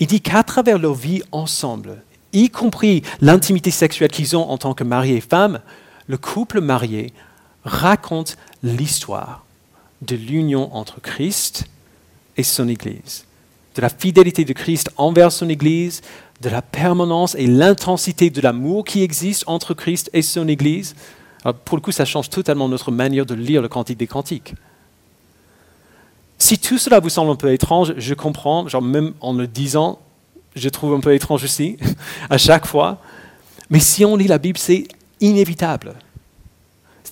Il 0.00 0.06
dit 0.06 0.20
qu'à 0.20 0.42
travers 0.42 0.78
leur 0.78 0.94
vie 0.94 1.22
ensemble, 1.32 2.02
y 2.32 2.50
compris 2.50 3.02
l'intimité 3.20 3.70
sexuelle 3.70 4.10
qu'ils 4.10 4.36
ont 4.36 4.48
en 4.48 4.58
tant 4.58 4.74
que 4.74 4.84
mari 4.84 5.12
et 5.12 5.20
femme, 5.20 5.60
le 6.06 6.16
couple 6.16 6.60
marié 6.60 7.12
raconte 7.64 8.36
l'histoire 8.62 9.44
de 10.02 10.16
l'union 10.16 10.74
entre 10.74 11.00
Christ 11.00 11.64
et 12.36 12.42
son 12.42 12.68
Église 12.68 13.24
de 13.74 13.82
la 13.82 13.88
fidélité 13.88 14.44
de 14.44 14.52
Christ 14.52 14.90
envers 14.96 15.32
son 15.32 15.48
Église, 15.48 16.02
de 16.40 16.48
la 16.48 16.62
permanence 16.62 17.34
et 17.34 17.46
l'intensité 17.46 18.30
de 18.30 18.40
l'amour 18.40 18.84
qui 18.84 19.02
existe 19.02 19.44
entre 19.46 19.74
Christ 19.74 20.10
et 20.12 20.22
son 20.22 20.48
Église. 20.48 20.94
pour 21.64 21.76
le 21.76 21.82
coup, 21.82 21.92
ça 21.92 22.04
change 22.04 22.30
totalement 22.30 22.68
notre 22.68 22.90
manière 22.90 23.26
de 23.26 23.34
lire 23.34 23.62
le 23.62 23.68
Cantique 23.68 23.98
des 23.98 24.06
Cantiques. 24.06 24.54
Si 26.38 26.58
tout 26.58 26.78
cela 26.78 27.00
vous 27.00 27.08
semble 27.08 27.30
un 27.30 27.36
peu 27.36 27.52
étrange, 27.52 27.94
je 27.96 28.14
comprends, 28.14 28.68
genre 28.68 28.82
même 28.82 29.12
en 29.20 29.32
le 29.32 29.46
disant, 29.46 29.98
je 30.56 30.68
trouve 30.68 30.94
un 30.94 31.00
peu 31.00 31.14
étrange 31.14 31.44
aussi, 31.44 31.76
à 32.30 32.38
chaque 32.38 32.66
fois. 32.66 33.00
Mais 33.70 33.80
si 33.80 34.04
on 34.04 34.16
lit 34.16 34.26
la 34.26 34.38
Bible, 34.38 34.58
c'est 34.58 34.86
inévitable 35.20 35.94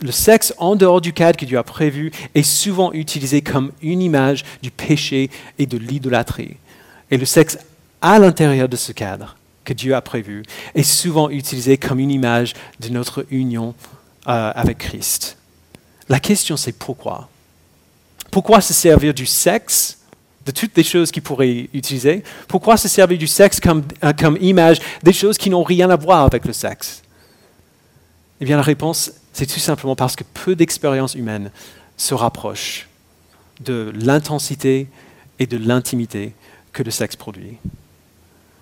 le 0.02 0.12
sexe 0.12 0.52
en 0.58 0.76
dehors 0.76 1.00
du 1.00 1.12
cadre 1.12 1.38
que 1.38 1.44
Dieu 1.44 1.58
a 1.58 1.62
prévu 1.62 2.10
est 2.34 2.42
souvent 2.42 2.92
utilisé 2.92 3.40
comme 3.40 3.72
une 3.82 4.02
image 4.02 4.44
du 4.62 4.70
péché 4.70 5.30
et 5.58 5.66
de 5.66 5.78
l'idolâtrie. 5.78 6.56
Et 7.10 7.16
le 7.16 7.24
sexe 7.24 7.58
à 8.00 8.18
l'intérieur 8.18 8.68
de 8.68 8.76
ce 8.76 8.92
cadre 8.92 9.36
que 9.64 9.72
Dieu 9.72 9.94
a 9.94 10.00
prévu 10.00 10.42
est 10.74 10.82
souvent 10.82 11.30
utilisé 11.30 11.76
comme 11.76 12.00
une 12.00 12.10
image 12.10 12.54
de 12.80 12.88
notre 12.88 13.26
union 13.30 13.74
euh, 14.26 14.52
avec 14.54 14.78
Christ. 14.78 15.36
La 16.08 16.18
question 16.18 16.56
c'est 16.56 16.72
pourquoi? 16.72 17.28
Pourquoi 18.30 18.60
se 18.60 18.72
servir 18.72 19.14
du 19.14 19.26
sexe 19.26 19.98
de 20.44 20.50
toutes 20.50 20.76
les 20.76 20.82
choses 20.82 21.12
qu'il 21.12 21.22
pourrait 21.22 21.68
utiliser? 21.72 22.24
Pourquoi 22.48 22.76
se 22.76 22.88
servir 22.88 23.18
du 23.18 23.28
sexe 23.28 23.60
comme, 23.60 23.84
euh, 24.02 24.12
comme 24.12 24.36
image 24.40 24.80
des 25.04 25.12
choses 25.12 25.38
qui 25.38 25.50
n'ont 25.50 25.62
rien 25.62 25.90
à 25.90 25.96
voir 25.96 26.24
avec 26.24 26.44
le 26.44 26.52
sexe? 26.52 27.02
Eh 28.40 28.44
bien 28.44 28.56
la 28.56 28.62
réponse 28.62 29.12
c'est 29.32 29.46
tout 29.46 29.60
simplement 29.60 29.96
parce 29.96 30.16
que 30.16 30.24
peu 30.24 30.54
d'expériences 30.54 31.14
humaines 31.14 31.50
se 31.96 32.14
rapprochent 32.14 32.88
de 33.60 33.92
l'intensité 33.94 34.88
et 35.38 35.46
de 35.46 35.56
l'intimité 35.56 36.32
que 36.72 36.82
le 36.82 36.90
sexe 36.90 37.16
produit. 37.16 37.56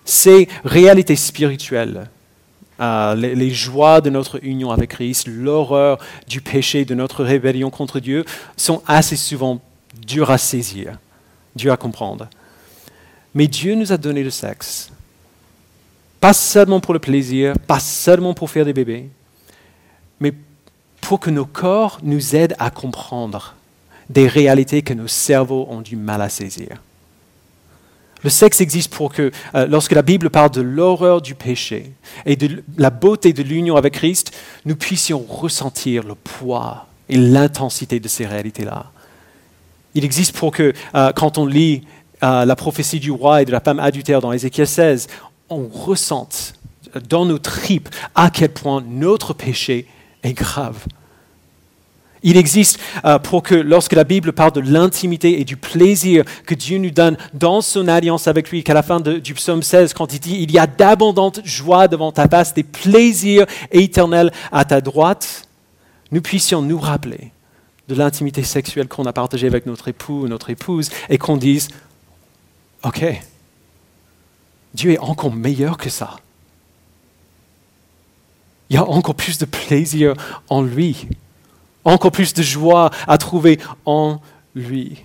Ces 0.05 0.47
réalités 0.63 1.15
spirituelles, 1.15 2.09
euh, 2.79 3.15
les, 3.15 3.51
joies 3.51 4.01
de 4.01 4.09
notre 4.09 4.43
union 4.43 4.71
avec 4.71 4.91
Christ, 4.91 5.27
l'horreur 5.27 5.99
du 6.27 6.41
péché, 6.41 6.85
de 6.85 6.95
notre 6.95 7.23
rébellion 7.23 7.69
contre 7.69 7.99
Dieu, 7.99 8.25
sont 8.57 8.81
assez 8.87 9.15
souvent 9.15 9.61
dures 10.05 10.31
à 10.31 10.37
saisir, 10.37 10.97
dures 11.55 11.73
à 11.73 11.77
comprendre. 11.77 12.27
Mais 13.35 13.47
Dieu 13.47 13.75
nous 13.75 13.91
a 13.91 13.97
donné 13.97 14.23
le 14.23 14.31
sexe, 14.31 14.91
pas 16.19 16.33
seulement 16.33 16.79
pour 16.79 16.93
le 16.93 16.99
plaisir, 16.99 17.53
pas 17.67 17.79
seulement 17.79 18.33
pour 18.33 18.49
faire 18.49 18.65
des 18.65 18.73
bébés, 18.73 19.09
mais 20.19 20.33
pour 21.01 21.19
que 21.19 21.29
nos 21.29 21.45
corps 21.45 21.99
nous 22.03 22.35
aident 22.35 22.55
à 22.59 22.69
comprendre 22.69 23.55
des 24.09 24.27
réalités 24.27 24.81
que 24.81 24.93
nos 24.93 25.07
cerveaux 25.07 25.67
ont 25.69 25.81
du 25.81 25.95
mal 25.95 26.21
à 26.21 26.29
saisir. 26.29 26.77
Le 28.23 28.29
sexe 28.29 28.61
existe 28.61 28.93
pour 28.93 29.11
que, 29.11 29.31
euh, 29.55 29.65
lorsque 29.65 29.93
la 29.93 30.03
Bible 30.03 30.29
parle 30.29 30.51
de 30.51 30.61
l'horreur 30.61 31.21
du 31.21 31.33
péché 31.33 31.91
et 32.25 32.35
de 32.35 32.63
la 32.77 32.91
beauté 32.91 33.33
de 33.33 33.41
l'union 33.41 33.77
avec 33.77 33.95
Christ, 33.95 34.31
nous 34.65 34.75
puissions 34.75 35.25
ressentir 35.27 36.03
le 36.03 36.13
poids 36.15 36.87
et 37.09 37.17
l'intensité 37.17 37.99
de 37.99 38.07
ces 38.07 38.27
réalités-là. 38.27 38.91
Il 39.95 40.05
existe 40.05 40.35
pour 40.35 40.51
que, 40.51 40.73
euh, 40.93 41.11
quand 41.13 41.37
on 41.37 41.45
lit 41.45 41.83
euh, 42.23 42.45
la 42.45 42.55
prophétie 42.55 42.99
du 42.99 43.11
roi 43.11 43.41
et 43.41 43.45
de 43.45 43.51
la 43.51 43.59
femme 43.59 43.79
adultère 43.79 44.21
dans 44.21 44.31
Ézéchiel 44.31 44.67
16, 44.67 45.07
on 45.49 45.67
ressente 45.67 46.53
dans 47.09 47.25
nos 47.25 47.39
tripes 47.39 47.89
à 48.13 48.29
quel 48.29 48.49
point 48.49 48.83
notre 48.87 49.33
péché 49.33 49.87
est 50.23 50.33
grave. 50.33 50.85
Il 52.23 52.37
existe 52.37 52.79
euh, 53.03 53.17
pour 53.17 53.41
que 53.41 53.55
lorsque 53.55 53.93
la 53.93 54.03
Bible 54.03 54.31
parle 54.31 54.51
de 54.51 54.61
l'intimité 54.61 55.39
et 55.39 55.43
du 55.43 55.57
plaisir 55.57 56.23
que 56.45 56.53
Dieu 56.53 56.77
nous 56.77 56.91
donne 56.91 57.17
dans 57.33 57.61
son 57.61 57.87
alliance 57.87 58.27
avec 58.27 58.51
lui, 58.51 58.63
qu'à 58.63 58.75
la 58.75 58.83
fin 58.83 58.99
du 58.99 59.33
psaume 59.33 59.63
16, 59.63 59.93
quand 59.93 60.13
il 60.13 60.19
dit 60.19 60.37
Il 60.39 60.51
y 60.51 60.59
a 60.59 60.67
d'abondantes 60.67 61.41
joies 61.43 61.87
devant 61.87 62.11
ta 62.11 62.27
face, 62.27 62.53
des 62.53 62.63
plaisirs 62.63 63.47
éternels 63.71 64.31
à 64.51 64.65
ta 64.65 64.81
droite, 64.81 65.47
nous 66.11 66.21
puissions 66.21 66.61
nous 66.61 66.79
rappeler 66.79 67.31
de 67.87 67.95
l'intimité 67.95 68.43
sexuelle 68.43 68.87
qu'on 68.87 69.05
a 69.05 69.13
partagée 69.13 69.47
avec 69.47 69.65
notre 69.65 69.87
époux 69.87 70.23
ou 70.23 70.27
notre 70.27 70.51
épouse 70.51 70.89
et 71.09 71.17
qu'on 71.17 71.37
dise 71.37 71.69
Ok, 72.83 73.03
Dieu 74.73 74.91
est 74.91 74.99
encore 74.99 75.33
meilleur 75.33 75.77
que 75.77 75.89
ça. 75.89 76.17
Il 78.71 78.75
y 78.75 78.77
a 78.77 78.85
encore 78.85 79.15
plus 79.15 79.37
de 79.37 79.43
plaisir 79.43 80.13
en 80.47 80.61
lui 80.61 81.05
encore 81.83 82.11
plus 82.11 82.33
de 82.33 82.43
joie 82.43 82.91
à 83.07 83.17
trouver 83.17 83.59
en 83.85 84.19
lui. 84.55 85.03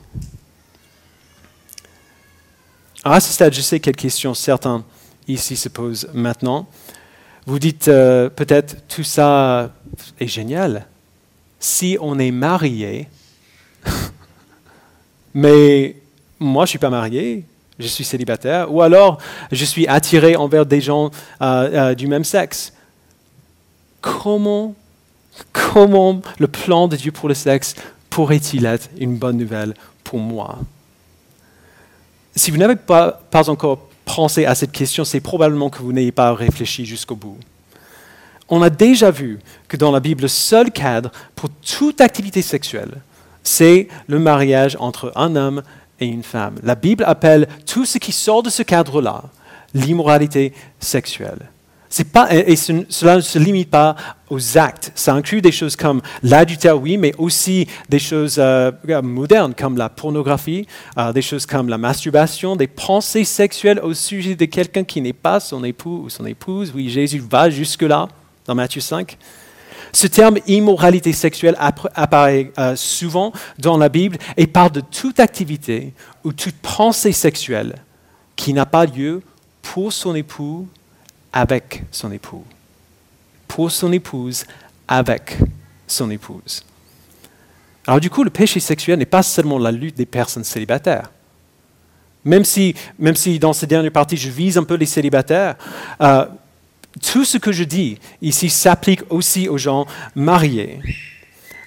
à 3.05 3.21
ce 3.21 3.33
stade, 3.33 3.55
je 3.55 3.61
sais 3.61 3.79
quelles 3.79 3.97
questions 3.97 4.35
certains 4.35 4.85
ici 5.29 5.57
se 5.57 5.69
posent 5.69 6.09
maintenant. 6.13 6.67
Vous 7.47 7.59
dites 7.59 7.89
euh, 7.89 8.29
peut-être 8.29 8.87
tout 8.89 9.05
ça 9.05 9.71
est 10.19 10.27
génial 10.27 10.87
si 11.61 11.97
on 12.01 12.19
est 12.19 12.33
marié, 12.33 13.09
mais 15.35 15.97
moi 16.39 16.65
je 16.65 16.69
ne 16.69 16.71
suis 16.71 16.79
pas 16.79 16.91
marié, 16.91 17.45
je 17.79 17.87
suis 17.87 18.05
célibataire, 18.05 18.73
ou 18.73 18.83
alors 18.83 19.19
je 19.51 19.65
suis 19.65 19.89
attiré 19.89 20.37
envers 20.37 20.67
des 20.67 20.81
gens 20.81 21.11
euh, 21.41 21.91
euh, 21.91 21.95
du 21.95 22.07
même 22.07 22.25
sexe. 22.25 22.73
Comment 24.01 24.75
Comment 25.53 26.23
le 26.39 26.49
plan 26.49 26.89
de 26.89 26.97
Dieu 26.97 27.13
pour 27.13 27.29
le 27.29 27.35
sexe 27.35 27.75
pourrait-il 28.11 28.65
être 28.67 28.89
une 28.99 29.17
bonne 29.17 29.37
nouvelle 29.37 29.75
pour 30.05 30.19
moi? 30.19 30.59
Si 32.35 32.51
vous 32.51 32.57
n'avez 32.57 32.77
pas, 32.77 33.21
encore 33.33 33.89
pensé 34.05 34.47
à 34.47 34.55
cette 34.55 34.73
question, 34.73 35.05
c'est 35.05 35.21
probablement 35.21 35.71
que 35.71 35.79
vous 35.79 35.93
n'ayez 35.93 36.13
pas 36.13 36.33
réfléchi 36.35 36.87
jusqu'au 36.87 37.17
bout. 37.17 37.39
On 38.49 38.63
a 38.63 38.71
déjà 38.71 39.11
vu 39.11 39.41
que 39.69 39.77
dans 39.77 39.91
la 39.91 40.01
Bible, 40.01 40.23
le 40.23 40.29
seul 40.29 40.71
cadre 40.71 41.11
pour 41.35 41.51
toute 41.51 42.01
activité 42.01 42.43
sexuelle, 42.43 43.03
c'est 43.43 43.89
le 44.07 44.19
mariage 44.19 44.77
entre 44.81 45.13
un 45.17 45.35
homme 45.35 45.63
et 45.99 46.07
une 46.07 46.23
femme. 46.23 46.57
La 46.63 46.75
Bible 46.75 47.05
appelle 47.05 47.49
tout 47.67 47.85
ce 47.85 47.99
qui 47.99 48.13
sort 48.13 48.43
de 48.43 48.51
ce 48.51 48.63
cadre-là 48.63 49.25
l'immoralité 49.75 50.53
sexuelle 50.79 51.51
et 52.31 52.57
cela 52.57 53.17
ne 53.17 53.21
se 53.21 53.39
limite 53.39 53.71
pas 53.71 53.97
aux 54.29 54.59
actes. 54.59 54.93
Ça 54.95 55.15
inclut 55.15 55.41
des 55.41 55.53
choses 55.53 55.77
comme 55.77 56.03
l'adultère, 56.23 56.81
oui, 56.81 56.97
mais 56.97 57.13
aussi 57.19 57.67
des 57.89 57.99
choses 57.99 58.37
euh, 58.39 58.73
modernes 59.03 59.55
comme 59.55 59.77
la 59.77 59.89
pornographie, 59.89 60.67
euh, 60.99 61.13
des 61.13 61.23
choses 61.23 61.47
comme 61.47 61.69
la 61.69 61.79
masturbation, 61.79 62.57
des 62.57 62.67
pensées 62.67 63.25
sexuelles 63.25 63.81
au 63.83 63.95
sujet 63.95 64.35
de 64.35 64.45
quelqu'un 64.45 64.85
qui 64.85 65.01
n'est 65.01 65.13
pas 65.13 65.41
son 65.41 65.63
époux 65.65 66.03
ou 66.05 66.11
son 66.11 66.27
épouse. 66.27 66.73
Oui, 66.75 66.89
Jésus 66.91 67.23
va 67.31 67.51
jusque-là 67.51 68.09
dans 68.47 68.55
Matthieu 68.55 68.81
5. 68.81 69.17
Ce 69.93 70.07
terme 70.07 70.39
immoralité 70.47 71.13
sexuelle 71.13 71.57
apparaît 71.59 72.53
euh, 72.59 72.77
souvent 72.77 73.33
dans 73.59 73.79
la 73.79 73.89
Bible 73.89 74.19
et 74.37 74.47
parle 74.47 74.73
de 74.73 74.81
toute 74.81 75.21
activité 75.21 75.95
ou 76.25 76.33
toute 76.33 76.57
pensée 76.57 77.13
sexuelle 77.13 77.77
qui 78.35 78.53
n'a 78.53 78.67
pas 78.67 78.85
lieu 78.85 79.23
pour 79.63 79.93
son 79.93 80.15
époux 80.15 80.69
avec 81.37 81.83
son 81.91 82.11
époux. 82.13 82.43
Pour 83.47 83.71
son 83.71 83.93
épouse, 83.93 84.47
avec 84.89 85.37
son 85.87 86.11
épouse. 86.11 86.65
Alors 87.87 88.01
du 88.01 88.09
coup, 88.09 88.25
le 88.25 88.31
péché 88.31 88.59
sexuel 88.59 88.99
n'est 88.99 89.05
pas 89.05 89.23
seulement 89.23 89.59
la 89.59 89.71
lutte 89.71 89.99
des 89.99 90.07
personnes 90.07 90.45
célibataires. 90.45 91.13
Même 92.25 92.43
si, 92.43 92.75
même 92.99 93.15
si 93.15 93.39
dans 93.39 93.53
cette 93.53 93.69
dernière 93.69 93.93
partie, 93.93 94.17
je 94.17 94.31
vise 94.31 94.57
un 94.57 94.65
peu 94.65 94.77
les 94.77 94.87
célibataires, 94.87 95.57
euh, 96.01 96.25
tout 97.03 97.27
ce 97.27 97.37
que 97.37 97.53
je 97.53 97.65
dis 97.65 97.99
ici 98.23 98.49
s'applique 98.49 99.03
aussi 99.11 99.47
aux 99.47 99.59
gens 99.59 99.85
mariés. 100.15 100.81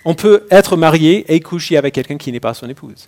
On 0.04 0.16
peut 0.16 0.48
être 0.50 0.78
marié 0.78 1.32
et 1.32 1.40
coucher 1.42 1.78
avec 1.78 1.94
quelqu'un 1.94 2.18
qui 2.18 2.32
n'est 2.32 2.40
pas 2.40 2.56
son 2.56 2.68
épouse. 2.68 3.06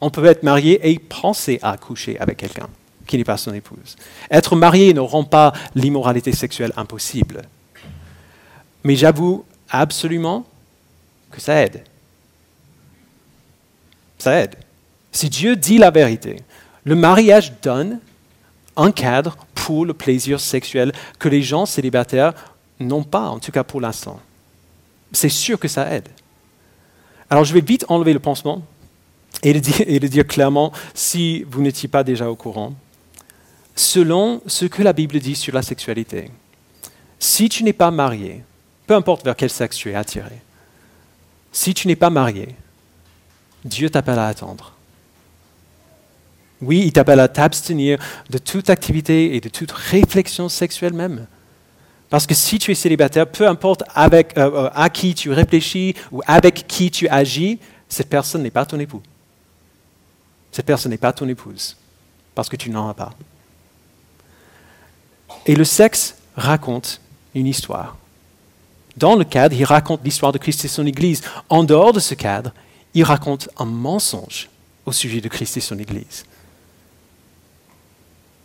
On 0.00 0.08
peut 0.08 0.24
être 0.24 0.44
marié 0.44 0.80
et 0.90 0.98
penser 0.98 1.58
à 1.62 1.76
coucher 1.76 2.18
avec 2.18 2.38
quelqu'un 2.38 2.70
qui 3.06 3.18
n'est 3.18 3.24
pas 3.24 3.36
son 3.36 3.54
épouse. 3.54 3.96
Être 4.30 4.56
marié 4.56 4.94
ne 4.94 5.00
rend 5.00 5.24
pas 5.24 5.52
l'immoralité 5.74 6.32
sexuelle 6.32 6.72
impossible. 6.76 7.42
Mais 8.82 8.96
j'avoue 8.96 9.44
absolument 9.70 10.46
que 11.30 11.40
ça 11.40 11.62
aide. 11.62 11.82
Ça 14.18 14.40
aide. 14.40 14.56
Si 15.12 15.28
Dieu 15.28 15.56
dit 15.56 15.78
la 15.78 15.90
vérité, 15.90 16.36
le 16.84 16.94
mariage 16.94 17.52
donne 17.62 18.00
un 18.76 18.90
cadre 18.90 19.36
pour 19.54 19.86
le 19.86 19.94
plaisir 19.94 20.40
sexuel 20.40 20.92
que 21.18 21.28
les 21.28 21.42
gens 21.42 21.66
célibataires 21.66 22.34
n'ont 22.80 23.04
pas, 23.04 23.28
en 23.28 23.38
tout 23.38 23.52
cas 23.52 23.64
pour 23.64 23.80
l'instant. 23.80 24.20
C'est 25.12 25.28
sûr 25.28 25.58
que 25.58 25.68
ça 25.68 25.90
aide. 25.94 26.08
Alors 27.30 27.44
je 27.44 27.54
vais 27.54 27.60
vite 27.60 27.84
enlever 27.88 28.12
le 28.12 28.18
pansement 28.18 28.62
et 29.42 29.52
le 29.52 29.60
dire, 29.60 29.80
et 29.86 29.98
le 29.98 30.08
dire 30.08 30.26
clairement 30.26 30.72
si 30.92 31.44
vous 31.44 31.62
n'étiez 31.62 31.88
pas 31.88 32.04
déjà 32.04 32.30
au 32.30 32.36
courant 32.36 32.74
selon 33.74 34.40
ce 34.46 34.64
que 34.64 34.82
la 34.82 34.92
Bible 34.92 35.18
dit 35.18 35.34
sur 35.34 35.54
la 35.54 35.62
sexualité. 35.62 36.30
Si 37.18 37.48
tu 37.48 37.64
n'es 37.64 37.72
pas 37.72 37.90
marié, 37.90 38.44
peu 38.86 38.94
importe 38.94 39.24
vers 39.24 39.36
quel 39.36 39.50
sexe 39.50 39.76
tu 39.76 39.90
es 39.90 39.94
attiré, 39.94 40.42
si 41.52 41.74
tu 41.74 41.88
n'es 41.88 41.96
pas 41.96 42.10
marié, 42.10 42.54
Dieu 43.64 43.88
t'appelle 43.88 44.18
à 44.18 44.26
attendre. 44.26 44.74
Oui, 46.60 46.82
il 46.86 46.92
t'appelle 46.92 47.20
à 47.20 47.28
t'abstenir 47.28 47.98
de 48.30 48.38
toute 48.38 48.70
activité 48.70 49.36
et 49.36 49.40
de 49.40 49.48
toute 49.48 49.72
réflexion 49.72 50.48
sexuelle 50.48 50.92
même. 50.92 51.26
Parce 52.10 52.26
que 52.26 52.34
si 52.34 52.58
tu 52.58 52.70
es 52.70 52.74
célibataire, 52.74 53.26
peu 53.26 53.48
importe 53.48 53.82
avec, 53.94 54.36
euh, 54.38 54.66
euh, 54.66 54.70
à 54.74 54.88
qui 54.88 55.14
tu 55.14 55.32
réfléchis 55.32 55.94
ou 56.12 56.22
avec 56.26 56.66
qui 56.68 56.90
tu 56.90 57.08
agis, 57.08 57.58
cette 57.88 58.08
personne 58.08 58.42
n'est 58.42 58.50
pas 58.50 58.66
ton 58.66 58.78
époux. 58.78 59.02
Cette 60.52 60.66
personne 60.66 60.90
n'est 60.90 60.98
pas 60.98 61.12
ton 61.12 61.28
épouse, 61.28 61.76
parce 62.34 62.48
que 62.48 62.56
tu 62.56 62.70
n'en 62.70 62.88
as 62.88 62.94
pas. 62.94 63.12
Et 65.46 65.54
le 65.54 65.64
sexe 65.64 66.16
raconte 66.36 67.00
une 67.34 67.46
histoire. 67.46 67.96
Dans 68.96 69.16
le 69.16 69.24
cadre, 69.24 69.54
il 69.56 69.64
raconte 69.64 70.04
l'histoire 70.04 70.32
de 70.32 70.38
Christ 70.38 70.64
et 70.64 70.68
son 70.68 70.86
Église. 70.86 71.22
En 71.48 71.64
dehors 71.64 71.92
de 71.92 72.00
ce 72.00 72.14
cadre, 72.14 72.52
il 72.94 73.02
raconte 73.02 73.48
un 73.58 73.64
mensonge 73.64 74.48
au 74.86 74.92
sujet 74.92 75.20
de 75.20 75.28
Christ 75.28 75.56
et 75.56 75.60
son 75.60 75.78
Église. 75.78 76.24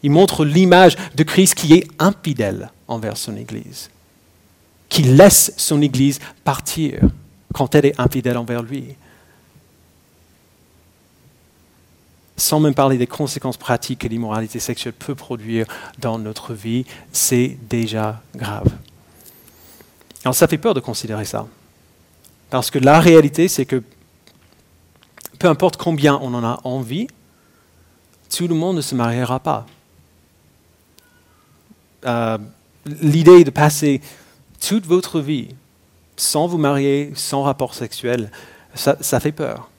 Il 0.01 0.12
montre 0.12 0.45
l'image 0.45 0.95
de 1.15 1.23
Christ 1.23 1.55
qui 1.55 1.73
est 1.73 1.88
infidèle 1.99 2.71
envers 2.88 3.17
son 3.17 3.35
Église, 3.35 3.89
qui 4.88 5.03
laisse 5.03 5.53
son 5.57 5.81
Église 5.81 6.19
partir 6.43 6.99
quand 7.53 7.75
elle 7.75 7.85
est 7.85 7.99
infidèle 7.99 8.38
envers 8.38 8.63
lui. 8.63 8.95
Sans 12.39 12.60
même 12.60 12.73
parler 12.73 12.97
des 12.97 13.08
conséquences 13.08 13.58
pratiques 13.58 13.99
que 13.99 14.08
l'immoralité 14.08 14.60
sexuelle 14.60 14.93
peut 14.93 15.15
produire 15.15 15.67
dans 15.99 16.17
notre 16.17 16.54
vie, 16.54 16.86
c'est 17.12 17.58
déjà 17.69 18.21
grave. 18.36 18.67
Alors 20.23 20.36
ça 20.36 20.47
fait 20.47 20.58
peur 20.58 20.73
de 20.73 20.80
considérer 20.80 21.25
ça. 21.25 21.47
Parce 22.49 22.71
que 22.71 22.80
la 22.80 22.99
réalité, 22.99 23.47
c'est 23.47 23.65
que 23.65 23.84
peu 25.38 25.47
importe 25.47 25.78
combien 25.78 26.19
on 26.21 26.34
en 26.34 26.43
a 26.43 26.60
envie, 26.63 27.08
tout 28.36 28.47
le 28.47 28.56
monde 28.56 28.78
ne 28.78 28.82
se 28.82 28.95
mariera 28.95 29.39
pas. 29.39 29.65
Euh, 32.06 32.38
l'idée 32.86 33.43
de 33.43 33.49
passer 33.49 34.02
toute 34.60 34.86
votre 34.86 35.19
vie 35.19 35.49
sans 36.15 36.47
vous 36.47 36.58
marier, 36.58 37.12
sans 37.15 37.43
rapport 37.43 37.73
sexuel, 37.73 38.32
ça 38.75 39.19
fait 39.19 39.32
peur. 39.32 39.69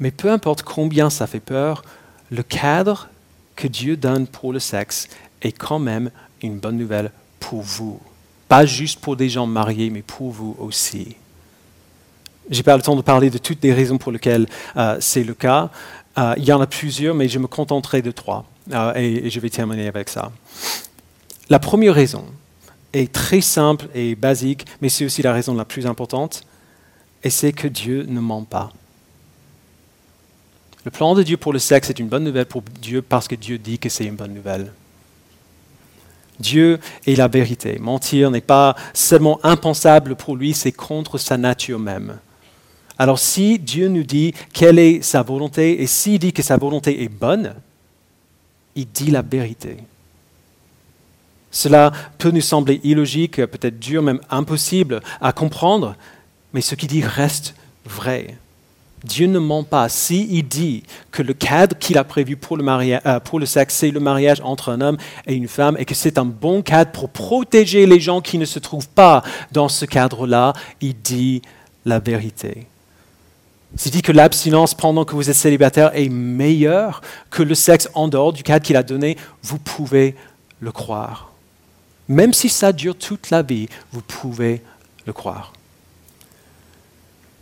Mais 0.00 0.10
peu 0.10 0.30
importe 0.30 0.62
combien 0.62 1.10
ça 1.10 1.26
fait 1.26 1.40
peur, 1.40 1.82
le 2.30 2.42
cadre 2.42 3.08
que 3.56 3.66
Dieu 3.66 3.96
donne 3.96 4.26
pour 4.26 4.52
le 4.52 4.60
sexe 4.60 5.08
est 5.42 5.52
quand 5.52 5.78
même 5.78 6.10
une 6.42 6.58
bonne 6.58 6.76
nouvelle 6.76 7.10
pour 7.40 7.62
vous. 7.62 8.00
pas 8.48 8.64
juste 8.64 9.00
pour 9.00 9.16
des 9.16 9.28
gens 9.28 9.46
mariés, 9.46 9.90
mais 9.90 10.02
pour 10.02 10.30
vous 10.30 10.56
aussi. 10.58 11.16
Je 12.50 12.56
n'ai 12.56 12.62
pas 12.62 12.76
le 12.76 12.82
temps 12.82 12.96
de 12.96 13.02
parler 13.02 13.28
de 13.28 13.36
toutes 13.36 13.62
les 13.62 13.74
raisons 13.74 13.98
pour 13.98 14.10
lesquelles 14.10 14.46
euh, 14.76 14.96
c'est 15.00 15.22
le 15.22 15.34
cas. 15.34 15.70
Euh, 16.16 16.34
il 16.38 16.44
y 16.44 16.52
en 16.52 16.60
a 16.60 16.66
plusieurs, 16.66 17.14
mais 17.14 17.28
je 17.28 17.38
me 17.38 17.46
contenterai 17.46 18.00
de 18.00 18.10
trois. 18.10 18.46
Euh, 18.72 18.94
et, 18.94 19.28
je 19.28 19.40
vais 19.40 19.50
terminer 19.50 19.86
avec 19.86 20.08
ça. 20.08 20.32
La 21.50 21.58
première 21.58 21.94
raison 21.94 22.24
est 22.92 23.12
très 23.12 23.40
simple 23.40 23.88
et 23.94 24.14
basique, 24.14 24.64
mais 24.80 24.88
c'est 24.88 25.04
aussi 25.04 25.22
la 25.22 25.32
raison 25.32 25.54
la 25.54 25.64
plus 25.64 25.86
importante, 25.86 26.42
et 27.22 27.30
c'est 27.30 27.52
que 27.52 27.68
Dieu 27.68 28.06
ne 28.08 28.20
ment 28.20 28.44
pas. 28.44 28.72
Le 30.88 30.90
plan 30.90 31.14
de 31.14 31.22
Dieu 31.22 31.36
pour 31.36 31.52
le 31.52 31.58
sexe 31.58 31.90
est 31.90 31.98
une 31.98 32.08
bonne 32.08 32.24
nouvelle 32.24 32.46
pour 32.46 32.62
Dieu 32.80 33.02
parce 33.02 33.28
que 33.28 33.34
Dieu 33.34 33.58
dit 33.58 33.78
que 33.78 33.90
c'est 33.90 34.06
une 34.06 34.14
bonne 34.14 34.32
nouvelle. 34.32 34.72
Dieu 36.40 36.78
est 37.06 37.14
la 37.14 37.28
vérité. 37.28 37.78
Mentir 37.78 38.30
n'est 38.30 38.40
pas 38.40 38.74
seulement 38.94 39.38
impensable 39.42 40.16
pour 40.16 40.34
lui, 40.34 40.54
c'est 40.54 40.72
contre 40.72 41.18
sa 41.18 41.36
nature 41.36 41.78
même. 41.78 42.16
Alors 42.96 43.18
si 43.18 43.58
Dieu 43.58 43.88
nous 43.88 44.02
dit 44.02 44.32
quelle 44.54 44.78
est 44.78 45.02
sa 45.02 45.20
volonté, 45.20 45.82
et 45.82 45.86
s'il 45.86 46.20
dit 46.20 46.32
que 46.32 46.42
sa 46.42 46.56
volonté 46.56 47.02
est 47.02 47.10
bonne, 47.10 47.52
il 48.74 48.88
dit 48.88 49.10
la 49.10 49.20
vérité. 49.20 49.76
Cela 51.50 51.92
peut 52.16 52.30
nous 52.30 52.40
sembler 52.40 52.80
illogique, 52.82 53.44
peut-être 53.44 53.78
dur, 53.78 54.02
même 54.02 54.20
impossible 54.30 55.02
à 55.20 55.34
comprendre, 55.34 55.96
mais 56.54 56.62
ce 56.62 56.74
qu'il 56.74 56.88
dit 56.88 57.04
reste 57.04 57.54
vrai. 57.84 58.38
Dieu 59.04 59.26
ne 59.26 59.38
ment 59.38 59.64
pas. 59.64 59.88
S'il 59.88 60.32
il 60.32 60.42
dit 60.46 60.82
que 61.10 61.22
le 61.22 61.32
cadre 61.32 61.76
qu'il 61.78 61.98
a 61.98 62.04
prévu 62.04 62.36
pour 62.36 62.56
le, 62.56 62.64
euh, 62.66 63.20
pour 63.20 63.38
le 63.38 63.46
sexe, 63.46 63.74
c'est 63.74 63.90
le 63.90 64.00
mariage 64.00 64.40
entre 64.42 64.70
un 64.70 64.80
homme 64.80 64.96
et 65.26 65.34
une 65.34 65.48
femme, 65.48 65.76
et 65.78 65.84
que 65.84 65.94
c'est 65.94 66.18
un 66.18 66.24
bon 66.24 66.62
cadre 66.62 66.90
pour 66.90 67.10
protéger 67.10 67.86
les 67.86 68.00
gens 68.00 68.20
qui 68.20 68.38
ne 68.38 68.44
se 68.44 68.58
trouvent 68.58 68.88
pas 68.88 69.22
dans 69.52 69.68
ce 69.68 69.84
cadre-là, 69.84 70.52
il 70.80 70.94
dit 70.94 71.42
la 71.84 71.98
vérité. 71.98 72.66
S'il 73.76 73.92
dit 73.92 74.02
que 74.02 74.12
l'abstinence 74.12 74.74
pendant 74.74 75.04
que 75.04 75.14
vous 75.14 75.28
êtes 75.28 75.36
célibataire 75.36 75.90
est 75.94 76.08
meilleure 76.08 77.02
que 77.30 77.42
le 77.42 77.54
sexe 77.54 77.88
en 77.94 78.08
dehors 78.08 78.32
du 78.32 78.42
cadre 78.42 78.64
qu'il 78.64 78.76
a 78.76 78.82
donné, 78.82 79.16
vous 79.42 79.58
pouvez 79.58 80.16
le 80.60 80.72
croire. 80.72 81.32
Même 82.08 82.32
si 82.32 82.48
ça 82.48 82.72
dure 82.72 82.96
toute 82.96 83.30
la 83.30 83.42
vie, 83.42 83.68
vous 83.92 84.00
pouvez 84.00 84.62
le 85.06 85.12
croire. 85.12 85.52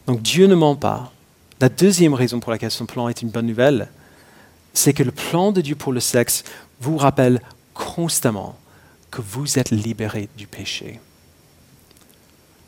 Donc 0.06 0.22
Dieu 0.22 0.46
ne 0.46 0.54
ment 0.54 0.74
pas. 0.74 1.12
La 1.60 1.68
deuxième 1.68 2.14
raison 2.14 2.40
pour 2.40 2.52
laquelle 2.52 2.70
son 2.70 2.86
plan 2.86 3.08
est 3.08 3.22
une 3.22 3.30
bonne 3.30 3.46
nouvelle, 3.46 3.88
c'est 4.74 4.92
que 4.92 5.02
le 5.02 5.10
plan 5.10 5.52
de 5.52 5.60
Dieu 5.60 5.74
pour 5.74 5.92
le 5.92 6.00
sexe 6.00 6.44
vous 6.80 6.98
rappelle 6.98 7.40
constamment 7.72 8.56
que 9.10 9.22
vous 9.22 9.58
êtes 9.58 9.70
libérés 9.70 10.28
du 10.36 10.46
péché. 10.46 11.00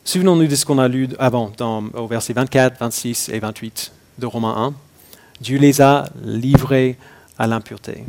Souvenons-nous 0.04 0.46
de 0.46 0.54
ce 0.54 0.64
qu'on 0.64 0.78
a 0.78 0.88
lu 0.88 1.08
avant, 1.18 1.52
dans, 1.58 1.84
au 1.88 2.06
verset 2.06 2.32
24, 2.32 2.78
26 2.80 3.28
et 3.28 3.38
28 3.40 3.92
de 4.18 4.24
Romains 4.24 4.56
1. 4.68 4.74
Dieu 5.42 5.58
les 5.58 5.82
a 5.82 6.08
livrés 6.22 6.96
à 7.38 7.46
l'impureté. 7.46 8.04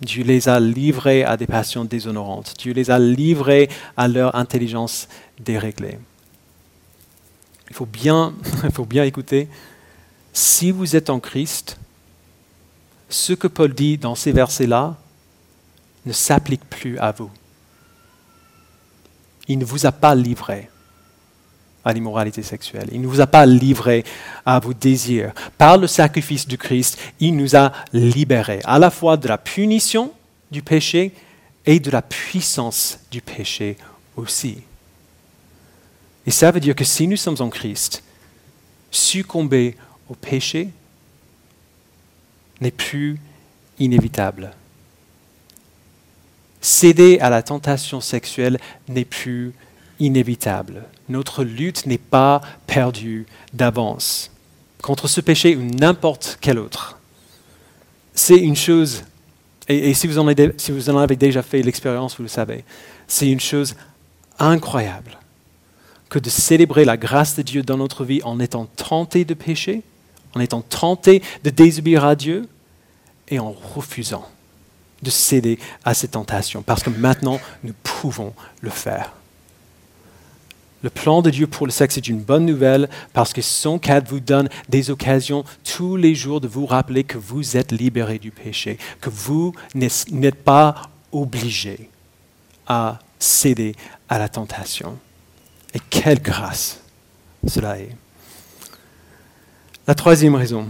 Dieu 0.00 0.22
les 0.22 0.48
a 0.48 0.60
livrés 0.60 1.24
à 1.24 1.36
des 1.36 1.48
passions 1.48 1.84
déshonorantes. 1.84 2.54
Dieu 2.56 2.72
les 2.72 2.90
a 2.92 3.00
livrés 3.00 3.68
à 3.96 4.06
leur 4.06 4.36
intelligence 4.36 5.08
déréglée. 5.40 5.98
Il 7.68 7.74
faut 7.74 7.86
bien, 7.86 8.32
il 8.64 8.70
faut 8.70 8.86
bien 8.86 9.04
écouter. 9.04 9.48
Si 10.32 10.70
vous 10.70 10.96
êtes 10.96 11.10
en 11.10 11.20
Christ, 11.20 11.76
ce 13.08 13.32
que 13.32 13.48
Paul 13.48 13.74
dit 13.74 13.98
dans 13.98 14.14
ces 14.14 14.32
versets-là 14.32 14.96
ne 16.06 16.12
s'applique 16.12 16.64
plus 16.68 16.98
à 16.98 17.12
vous. 17.12 17.30
Il 19.48 19.58
ne 19.58 19.64
vous 19.64 19.86
a 19.86 19.92
pas 19.92 20.14
livré 20.14 20.70
à 21.84 21.92
l'immoralité 21.92 22.42
sexuelle. 22.42 22.88
Il 22.92 23.00
ne 23.00 23.06
vous 23.06 23.20
a 23.20 23.26
pas 23.26 23.46
livré 23.46 24.04
à 24.44 24.60
vos 24.60 24.74
désirs. 24.74 25.32
Par 25.58 25.78
le 25.78 25.86
sacrifice 25.86 26.46
du 26.46 26.58
Christ, 26.58 26.98
il 27.18 27.36
nous 27.36 27.56
a 27.56 27.72
libérés 27.92 28.60
à 28.64 28.78
la 28.78 28.90
fois 28.90 29.16
de 29.16 29.28
la 29.28 29.38
punition 29.38 30.12
du 30.50 30.62
péché 30.62 31.12
et 31.66 31.80
de 31.80 31.90
la 31.90 32.02
puissance 32.02 33.00
du 33.10 33.20
péché 33.20 33.76
aussi. 34.16 34.58
Et 36.26 36.30
ça 36.30 36.50
veut 36.50 36.60
dire 36.60 36.74
que 36.74 36.84
si 36.84 37.08
nous 37.08 37.16
sommes 37.16 37.40
en 37.40 37.48
Christ, 37.48 38.02
succomber 38.90 39.76
au 40.10 40.14
péché 40.14 40.68
n'est 42.60 42.70
plus 42.70 43.18
inévitable. 43.78 44.52
Céder 46.60 47.18
à 47.20 47.30
la 47.30 47.42
tentation 47.42 48.02
sexuelle 48.02 48.58
n'est 48.88 49.06
plus 49.06 49.54
inévitable. 49.98 50.84
Notre 51.08 51.44
lutte 51.44 51.86
n'est 51.86 51.96
pas 51.96 52.42
perdue 52.66 53.26
d'avance 53.54 54.30
contre 54.82 55.08
ce 55.08 55.20
péché 55.20 55.56
ou 55.56 55.62
n'importe 55.62 56.38
quel 56.40 56.58
autre. 56.58 56.98
C'est 58.14 58.38
une 58.38 58.56
chose, 58.56 59.04
et, 59.68 59.94
si, 59.94 60.06
vous 60.06 60.18
en 60.18 60.26
avez, 60.26 60.52
si 60.58 60.72
vous 60.72 60.90
en 60.90 60.98
avez 60.98 61.16
déjà 61.16 61.42
fait 61.42 61.62
l'expérience, 61.62 62.16
vous 62.16 62.24
le 62.24 62.28
savez, 62.28 62.64
c'est 63.06 63.30
une 63.30 63.40
chose 63.40 63.76
incroyable 64.38 65.18
que 66.08 66.18
de 66.18 66.28
célébrer 66.28 66.84
la 66.84 66.96
grâce 66.96 67.36
de 67.36 67.42
Dieu 67.42 67.62
dans 67.62 67.76
notre 67.76 68.04
vie 68.04 68.20
en 68.24 68.40
étant 68.40 68.66
tenté 68.66 69.24
de 69.24 69.34
pécher, 69.34 69.82
en 70.34 70.40
étant 70.40 70.62
tenté 70.62 71.22
de 71.44 71.50
désobéir 71.50 72.04
à 72.04 72.14
Dieu 72.14 72.48
et 73.28 73.38
en 73.38 73.52
refusant 73.52 74.28
de 75.02 75.10
céder 75.10 75.58
à 75.84 75.94
ces 75.94 76.08
tentations, 76.08 76.62
parce 76.62 76.82
que 76.82 76.90
maintenant 76.90 77.40
nous 77.64 77.74
pouvons 77.82 78.34
le 78.60 78.70
faire. 78.70 79.12
Le 80.82 80.90
plan 80.90 81.20
de 81.20 81.28
Dieu 81.30 81.46
pour 81.46 81.66
le 81.66 81.72
sexe 81.72 81.98
est 81.98 82.08
une 82.08 82.20
bonne 82.20 82.46
nouvelle 82.46 82.88
parce 83.12 83.32
que 83.32 83.42
son 83.42 83.78
cadre 83.78 84.08
vous 84.08 84.20
donne 84.20 84.48
des 84.68 84.90
occasions 84.90 85.44
tous 85.62 85.96
les 85.96 86.14
jours 86.14 86.40
de 86.40 86.48
vous 86.48 86.64
rappeler 86.64 87.04
que 87.04 87.18
vous 87.18 87.56
êtes 87.56 87.72
libéré 87.72 88.18
du 88.18 88.30
péché, 88.30 88.78
que 89.00 89.10
vous 89.10 89.54
n'êtes 89.74 90.42
pas 90.42 90.90
obligé 91.12 91.90
à 92.66 92.98
céder 93.18 93.74
à 94.08 94.18
la 94.18 94.28
tentation. 94.28 94.98
Et 95.74 95.80
quelle 95.90 96.22
grâce 96.22 96.80
cela 97.46 97.78
est. 97.78 97.94
La 99.90 99.96
troisième 99.96 100.36
raison 100.36 100.68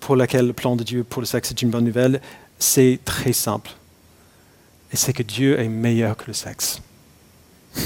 pour 0.00 0.14
laquelle 0.14 0.46
le 0.46 0.52
plan 0.52 0.76
de 0.76 0.84
Dieu 0.84 1.04
pour 1.04 1.22
le 1.22 1.26
sexe 1.26 1.52
est 1.52 1.62
une 1.62 1.70
bonne 1.70 1.86
nouvelle, 1.86 2.20
c'est 2.58 2.98
très 3.02 3.32
simple. 3.32 3.70
Et 4.92 4.96
c'est 4.96 5.14
que 5.14 5.22
Dieu 5.22 5.58
est 5.58 5.70
meilleur 5.70 6.18
que 6.18 6.24
le 6.26 6.34
sexe. 6.34 6.82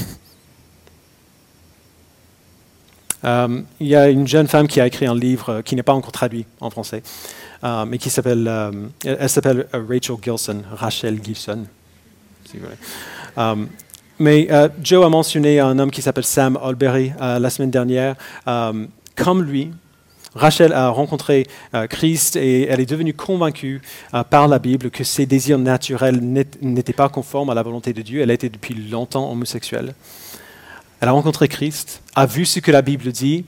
Euh, 3.23 3.61
il 3.79 3.87
y 3.87 3.95
a 3.95 4.09
une 4.09 4.27
jeune 4.27 4.47
femme 4.47 4.67
qui 4.67 4.79
a 4.79 4.85
écrit 4.85 5.07
un 5.07 5.15
livre 5.15 5.49
euh, 5.49 5.61
qui 5.63 5.75
n'est 5.75 5.81
pas 5.81 5.95
encore 5.95 6.11
traduit 6.11 6.45
en 6.61 6.69
français, 6.69 7.01
euh, 7.63 7.83
mais 7.83 7.97
qui 7.97 8.11
s'appelle, 8.11 8.47
elle 9.03 9.29
s'appelle 9.29 9.67
Rachel 9.73 10.17
Gilson, 10.21 10.61
Rachel 10.71 11.19
Gilson, 11.23 11.65
mais 14.19 14.47
Joe 14.83 15.03
a 15.03 15.09
mentionné 15.09 15.59
un 15.59 15.79
homme 15.79 15.89
qui 15.89 16.03
s'appelle 16.03 16.25
Sam 16.25 16.59
Alberry 16.63 17.11
la 17.19 17.49
semaine 17.49 17.71
dernière. 17.71 18.15
Comme 19.17 19.43
lui, 19.43 19.71
Rachel 20.35 20.71
a 20.71 20.89
rencontré 20.89 21.47
Christ 21.89 22.35
et 22.35 22.67
elle 22.67 22.79
est 22.79 22.85
devenue 22.85 23.13
convaincue 23.13 23.81
par 24.29 24.47
la 24.47 24.59
Bible 24.59 24.91
que 24.91 25.03
ses 25.03 25.25
désirs 25.25 25.57
naturels 25.57 26.21
n'étaient 26.61 26.93
pas 26.93 27.09
conformes 27.09 27.49
à 27.49 27.55
la 27.55 27.63
volonté 27.63 27.91
de 27.91 28.01
Dieu. 28.01 28.21
Elle 28.21 28.31
était 28.31 28.49
depuis 28.49 28.75
longtemps 28.75 29.31
homosexuelle. 29.31 29.95
Elle 30.99 31.09
a 31.09 31.11
rencontré 31.11 31.47
Christ, 31.47 32.01
a 32.15 32.25
vu 32.25 32.45
ce 32.45 32.59
que 32.59 32.71
la 32.71 32.81
Bible 32.81 33.11
dit 33.11 33.45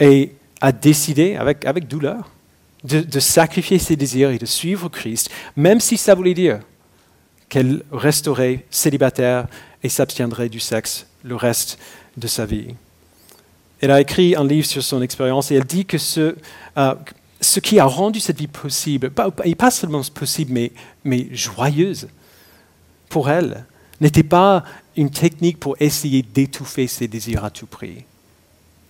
et 0.00 0.32
a 0.60 0.72
décidé, 0.72 1.36
avec, 1.36 1.64
avec 1.64 1.88
douleur, 1.88 2.30
de, 2.84 3.20
sacrifier 3.20 3.78
ses 3.78 3.96
désirs 3.96 4.30
et 4.30 4.38
de 4.38 4.46
suivre 4.46 4.88
Christ, 4.88 5.30
même 5.56 5.80
si 5.80 5.96
ça 5.96 6.14
voulait 6.14 6.34
dire 6.34 6.60
qu'elle 7.48 7.82
resterait 7.90 8.64
célibataire 8.70 9.46
et 9.82 9.88
s'abstiendrait 9.88 10.48
du 10.48 10.60
sexe 10.60 11.06
le 11.22 11.36
reste 11.36 11.78
de 12.16 12.26
sa 12.26 12.44
vie. 12.44 12.74
Elle 13.84 13.90
a 13.90 14.00
écrit 14.00 14.34
un 14.34 14.46
livre 14.46 14.66
sur 14.66 14.82
son 14.82 15.02
expérience 15.02 15.50
et 15.50 15.56
elle 15.56 15.64
dit 15.64 15.84
que 15.84 15.98
ce, 15.98 16.36
euh, 16.78 16.94
ce 17.38 17.60
qui 17.60 17.78
a 17.78 17.84
rendu 17.84 18.18
cette 18.18 18.38
vie 18.38 18.46
possible, 18.46 19.12
et 19.44 19.54
pas 19.54 19.70
seulement 19.70 20.00
possible, 20.04 20.54
mais, 20.54 20.72
mais 21.04 21.28
joyeuse 21.32 22.08
pour 23.10 23.28
elle, 23.28 23.66
n'était 24.00 24.22
pas 24.22 24.64
une 24.96 25.10
technique 25.10 25.60
pour 25.60 25.76
essayer 25.80 26.22
d'étouffer 26.22 26.86
ses 26.86 27.08
désirs 27.08 27.44
à 27.44 27.50
tout 27.50 27.66
prix, 27.66 28.06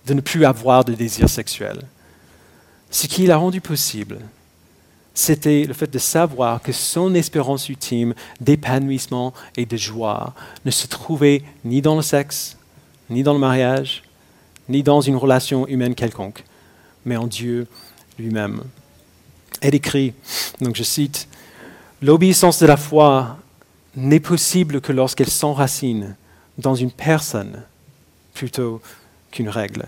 de 0.05 0.13
ne 0.13 0.21
plus 0.21 0.45
avoir 0.45 0.85
de 0.85 0.93
désirs 0.93 1.27
sexuels. 1.27 1.81
Ce 2.89 3.07
qui 3.07 3.27
l'a 3.27 3.35
rendu 3.35 3.59
possible, 3.59 4.19
c'était 5.13 5.65
le 5.65 5.73
fait 5.73 5.91
de 5.91 5.99
savoir 5.99 6.61
que 6.61 6.71
son 6.71 7.13
espérance 7.15 7.67
ultime 7.67 8.13
d'épanouissement 8.39 9.33
et 9.57 9.65
de 9.65 9.75
joie 9.75 10.33
ne 10.63 10.71
se 10.71 10.87
trouvait 10.87 11.43
ni 11.65 11.81
dans 11.81 11.97
le 11.97 12.01
sexe, 12.01 12.55
ni 13.09 13.23
dans 13.23 13.33
le 13.33 13.39
mariage, 13.39 14.04
ni 14.69 14.83
dans 14.83 15.01
une 15.01 15.15
relation 15.15 15.67
humaine 15.67 15.95
quelconque, 15.95 16.43
mais 17.05 17.17
en 17.17 17.27
Dieu 17.27 17.67
lui-même. 18.17 18.63
Elle 19.61 19.75
écrit, 19.75 20.13
donc 20.61 20.75
je 20.75 20.83
cite, 20.83 21.27
L'obéissance 22.01 22.59
de 22.59 22.67
la 22.67 22.77
foi 22.77 23.37
n'est 23.95 24.19
possible 24.19 24.81
que 24.81 24.91
lorsqu'elle 24.91 25.29
s'enracine 25.29 26.15
dans 26.57 26.75
une 26.75 26.91
personne 26.91 27.63
plutôt 28.33 28.81
qu'une 29.31 29.49
règle. 29.49 29.85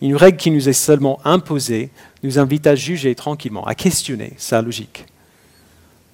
Une 0.00 0.16
règle 0.16 0.38
qui 0.38 0.50
nous 0.50 0.68
est 0.68 0.72
seulement 0.72 1.20
imposée 1.24 1.90
nous 2.22 2.38
invite 2.38 2.66
à 2.66 2.74
juger 2.74 3.14
tranquillement, 3.14 3.64
à 3.66 3.74
questionner 3.74 4.32
sa 4.38 4.62
logique. 4.62 5.06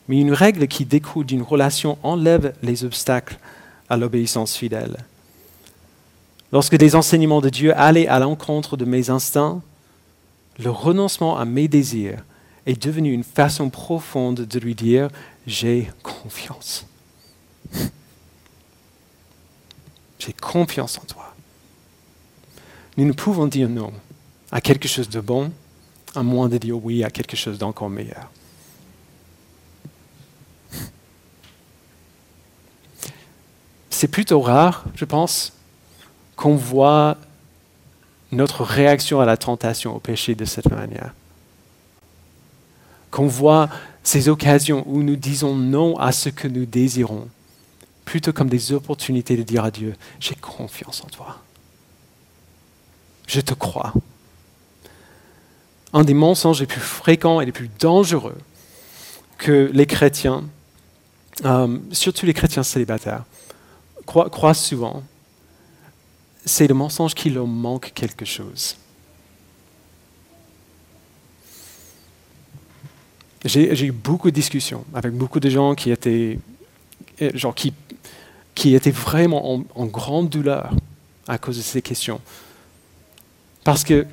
Mais 0.08 0.20
une 0.20 0.32
règle 0.32 0.66
qui 0.66 0.84
découle 0.84 1.24
d'une 1.24 1.42
relation 1.42 1.96
enlève 2.02 2.52
les 2.62 2.84
obstacles 2.84 3.38
à 3.88 3.96
l'obéissance 3.96 4.56
fidèle. 4.56 4.96
Lorsque 6.52 6.76
des 6.76 6.94
enseignements 6.94 7.40
de 7.40 7.48
Dieu 7.48 7.76
allaient 7.76 8.06
à 8.06 8.18
l'encontre 8.18 8.76
de 8.76 8.84
mes 8.84 9.10
instincts, 9.10 9.60
le 10.58 10.70
renoncement 10.70 11.36
à 11.36 11.44
mes 11.44 11.68
désirs 11.68 12.24
est 12.66 12.80
devenu 12.80 13.12
une 13.12 13.24
façon 13.24 13.70
profonde 13.70 14.40
de 14.40 14.58
lui 14.58 14.74
dire 14.74 15.08
j'ai 15.46 15.90
confiance. 16.02 16.86
J'ai 20.18 20.32
confiance 20.32 20.96
en 20.96 21.02
toi. 21.02 21.34
Nous 22.96 23.04
ne 23.04 23.12
pouvons 23.12 23.46
dire 23.46 23.68
non 23.68 23.92
à 24.50 24.62
quelque 24.62 24.88
chose 24.88 25.10
de 25.10 25.20
bon 25.20 25.52
à 26.14 26.22
moins 26.22 26.48
de 26.48 26.56
dire 26.58 26.82
oui 26.82 27.04
à 27.04 27.10
quelque 27.10 27.36
chose 27.36 27.58
d'encore 27.58 27.90
meilleur. 27.90 28.30
C'est 33.90 34.08
plutôt 34.08 34.40
rare, 34.40 34.84
je 34.94 35.04
pense, 35.04 35.52
qu'on 36.36 36.56
voit 36.56 37.16
notre 38.32 38.64
réaction 38.64 39.20
à 39.20 39.26
la 39.26 39.36
tentation, 39.36 39.94
au 39.94 40.00
péché 40.00 40.34
de 40.34 40.44
cette 40.44 40.70
manière. 40.70 41.14
Qu'on 43.10 43.26
voit 43.26 43.68
ces 44.02 44.28
occasions 44.28 44.84
où 44.86 45.02
nous 45.02 45.16
disons 45.16 45.54
non 45.54 45.96
à 45.98 46.12
ce 46.12 46.28
que 46.28 46.48
nous 46.48 46.66
désirons, 46.66 47.28
plutôt 48.04 48.32
comme 48.32 48.48
des 48.48 48.72
opportunités 48.72 49.36
de 49.36 49.42
dire 49.42 49.64
à 49.64 49.70
Dieu, 49.70 49.94
j'ai 50.20 50.34
confiance 50.34 51.02
en 51.02 51.06
toi. 51.06 51.38
Je 53.26 53.40
te 53.40 53.54
crois. 53.54 53.92
Un 55.92 56.04
des 56.04 56.14
mensonges 56.14 56.60
les 56.60 56.66
plus 56.66 56.80
fréquents 56.80 57.40
et 57.40 57.46
les 57.46 57.52
plus 57.52 57.70
dangereux 57.78 58.36
que 59.38 59.70
les 59.72 59.86
chrétiens, 59.86 60.44
euh, 61.44 61.78
surtout 61.92 62.26
les 62.26 62.34
chrétiens 62.34 62.62
célibataires, 62.62 63.24
croient 64.06 64.54
souvent, 64.54 65.02
c'est 66.44 66.66
le 66.66 66.74
mensonge 66.74 67.14
qu'il 67.14 67.34
leur 67.34 67.46
manque 67.46 67.92
quelque 67.94 68.24
chose. 68.24 68.76
J'ai 73.44 73.84
eu 73.84 73.92
beaucoup 73.92 74.30
de 74.30 74.34
discussions 74.34 74.84
avec 74.94 75.12
beaucoup 75.12 75.38
de 75.38 75.50
gens 75.50 75.74
qui 75.74 75.90
étaient, 75.90 76.38
euh, 77.20 77.30
genre 77.34 77.54
qui, 77.54 77.74
qui 78.54 78.74
étaient 78.74 78.90
vraiment 78.90 79.62
en, 79.74 79.86
grande 79.86 80.30
douleur 80.30 80.72
à 81.28 81.36
cause 81.36 81.58
de 81.58 81.62
ces 81.62 81.82
questions. 81.82 82.22
Parce 83.62 83.84
que 83.84 84.06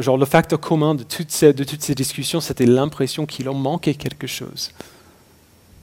genre, 0.00 0.18
le 0.18 0.26
facteur 0.26 0.58
commun 0.58 0.96
de 0.96 1.04
toutes 1.04 1.30
ces, 1.30 1.52
de 1.52 1.62
toutes 1.62 1.82
ces 1.82 1.94
discussions, 1.94 2.40
c'était 2.40 2.66
l'impression 2.66 3.24
qu'il 3.24 3.44
leur 3.44 3.54
manquait 3.54 3.94
quelque 3.94 4.26
chose 4.26 4.72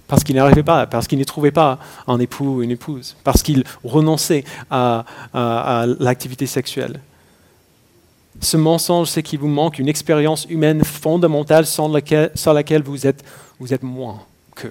parce 0.09 0.23
qu'il 0.23 0.35
n'arrivait 0.35 0.63
pas, 0.63 0.87
parce 0.87 1.07
qu'il 1.07 1.19
ne 1.19 1.23
trouvait 1.23 1.51
pas 1.51 1.77
un 2.07 2.19
époux 2.19 2.55
ou 2.55 2.63
une 2.63 2.71
épouse, 2.71 3.15
parce 3.23 3.43
qu'il 3.43 3.63
renonçait 3.83 4.43
à, 4.71 5.05
l'activité 5.99 6.47
sexuelle. 6.47 6.99
Ce 8.41 8.57
mensonge, 8.57 9.09
c'est 9.09 9.21
qu'il 9.21 9.39
vous 9.39 9.47
manque 9.47 9.77
une 9.77 9.87
expérience 9.87 10.47
humaine 10.49 10.83
fondamentale 10.83 11.65
sans 11.67 11.87
laquelle, 11.87 12.83
vous 12.83 13.05
êtes 13.05 13.83
moins 13.83 14.21
que. 14.55 14.69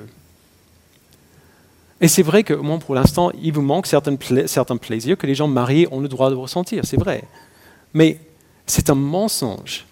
Et 2.00 2.08
c'est 2.08 2.22
vrai 2.22 2.42
que, 2.42 2.54
au 2.54 2.62
moins 2.62 2.78
pour 2.78 2.96
l'instant, 2.96 3.30
il 3.40 3.52
vous 3.52 3.62
manque 3.62 3.86
certains, 3.86 4.16
certains 4.46 4.76
plaisirs 4.76 5.16
que 5.16 5.26
les 5.26 5.36
gens 5.36 5.48
mariés 5.48 5.86
ont 5.92 6.00
le 6.00 6.08
droit 6.08 6.30
de 6.30 6.34
ressentir, 6.34 6.84
c'est 6.84 6.98
vrai. 6.98 7.22
Mais 7.94 8.18
c'est 8.66 8.90
un 8.90 8.96
mensonge 8.96 9.86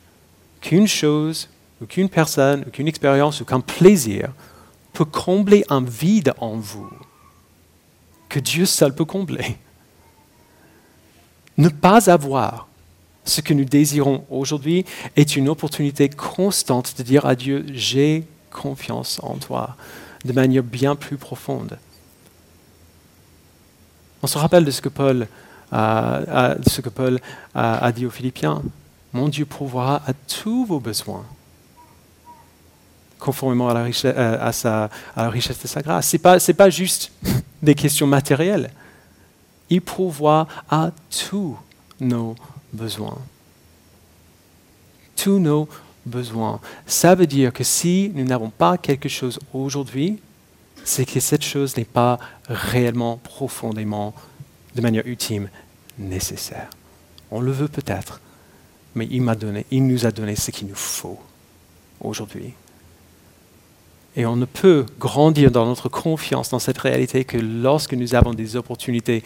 qu'une 0.61 0.89
chose, 0.89 1.49
ou 1.81 1.87
qu'une 1.87 2.09
personne, 2.09 2.65
ou 2.67 2.71
qu'une 2.71 2.89
expérience, 2.89 3.41
ou 3.41 3.45
qu'un 3.45 3.61
plaisir 3.61 4.33
peut 4.97 5.05
combler 5.05 5.63
un 5.69 5.83
vide 5.83 6.33
en 6.39 6.57
vous 6.57 6.89
que 8.31 8.41
Dieu 8.41 8.65
seul 8.65 8.95
peut 8.95 9.05
combler. 9.05 9.59
Ne 11.59 11.69
pas 11.69 12.11
avoir 12.11 12.67
ce 13.27 13.43
que 13.43 13.53
nous 13.53 13.67
désirons 13.67 14.25
aujourd'hui 14.31 14.87
est 15.15 15.37
une 15.37 15.51
opportunité 15.51 16.09
constante 16.09 16.97
de 16.97 17.03
dire 17.03 17.27
à 17.27 17.35
Dieu, 17.35 17.67
j'ai 17.75 18.25
confiance 18.51 19.21
en 19.23 19.35
toi, 19.35 19.77
de 20.25 20.33
manière 20.33 20.63
bien 20.63 20.97
plus 20.97 21.19
profonde. 21.19 21.79
On 24.23 24.27
se 24.27 24.39
rappelle 24.39 24.65
de 24.65 24.71
ce 24.71 24.81
que 24.81 24.89
Paul 24.89 25.29
ce 25.73 26.81
que 26.81 26.89
Paul 26.89 27.21
a 27.55 27.93
dit 27.93 28.07
aux 28.07 28.11
Philippiens. 28.11 28.63
Mon 29.13 29.29
Dieu 29.29 29.45
pourvoira 29.45 30.01
à 30.07 30.15
tous 30.15 30.65
vos 30.65 30.81
besoins 30.81 31.27
conformément 33.19 33.69
à 33.69 33.75
la 33.75 33.83
richesse, 33.83 34.15
euh, 34.17 34.53
à 35.17 35.23
la 35.23 35.31
richesse 35.31 35.61
de 35.61 35.69
sa 35.69 35.83
grâce. 35.83 36.09
Ce 36.09 36.17
n'est 36.17 36.55
pas, 36.55 36.71
juste 36.71 37.13
des 37.63 37.75
questions 37.75 38.07
matérielles. 38.07 38.71
Il 39.71 39.83
pourvoit 39.83 40.47
à 40.71 40.91
tous 41.29 41.57
nos 42.01 42.37
besoins. 42.73 43.19
Tous 45.17 45.39
nos 45.39 45.69
besoins. 46.05 46.61
Ça 46.87 47.15
veut 47.15 47.27
dire 47.27 47.53
que 47.53 47.65
si 47.65 48.13
nous 48.15 48.25
n'avons 48.25 48.51
pas 48.51 48.79
quelque 48.79 49.09
chose 49.09 49.39
aujourd'hui, 49.53 50.21
c'est 50.85 51.05
que 51.05 51.19
cette 51.19 51.43
chose 51.43 51.77
n'est 51.77 51.85
pas 51.85 52.19
réellement, 52.49 53.17
profondément, 53.17 54.15
de 54.75 54.81
manière 54.81 55.07
ultime, 55.07 55.49
nécessaire. 55.99 56.69
On 57.31 57.41
le 57.41 57.51
veut 57.51 57.69
peut-être, 57.69 58.21
mais 58.95 59.09
il, 59.11 59.25
donné, 59.25 59.67
il 59.71 59.87
nous 59.87 60.07
a 60.07 60.13
donné 60.13 60.37
ce 60.37 60.53
qu'il 60.53 60.69
nous 60.69 60.77
faut 60.77 61.19
aujourd'hui. 62.01 62.55
Et 64.17 64.25
on 64.25 64.37
ne 64.37 64.47
peut 64.47 64.87
grandir 64.99 65.51
dans 65.51 65.67
notre 65.67 65.91
confiance 65.91 66.49
dans 66.49 66.59
cette 66.59 66.79
réalité 66.79 67.25
que 67.25 67.37
lorsque 67.37 67.93
nous 67.93 68.15
avons 68.15 68.33
des 68.33 68.57
opportunités 68.57 69.23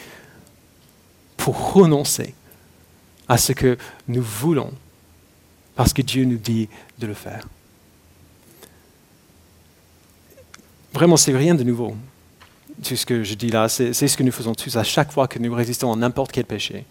pour 1.36 1.72
renoncer 1.72 2.34
à 3.28 3.38
ce 3.38 3.52
que 3.52 3.78
nous 4.08 4.22
voulons, 4.22 4.72
parce 5.76 5.92
que 5.92 6.02
Dieu 6.02 6.24
nous 6.24 6.36
dit 6.36 6.68
de 6.98 7.06
le 7.06 7.14
faire. 7.14 7.46
Vraiment, 10.92 11.16
c'est 11.16 11.36
rien 11.36 11.54
de 11.54 11.62
nouveau. 11.62 11.94
Tout 12.82 12.96
ce 12.96 13.06
que 13.06 13.22
je 13.22 13.34
dis 13.34 13.50
là, 13.50 13.68
c'est 13.68 13.92
ce 13.92 14.16
que 14.16 14.24
nous 14.24 14.32
faisons 14.32 14.54
tous 14.54 14.76
à 14.76 14.82
chaque 14.82 15.12
fois 15.12 15.28
que 15.28 15.38
nous 15.38 15.54
résistons 15.54 15.92
à 15.92 15.96
n'importe 15.96 16.32
quel 16.32 16.44
péché 16.44 16.84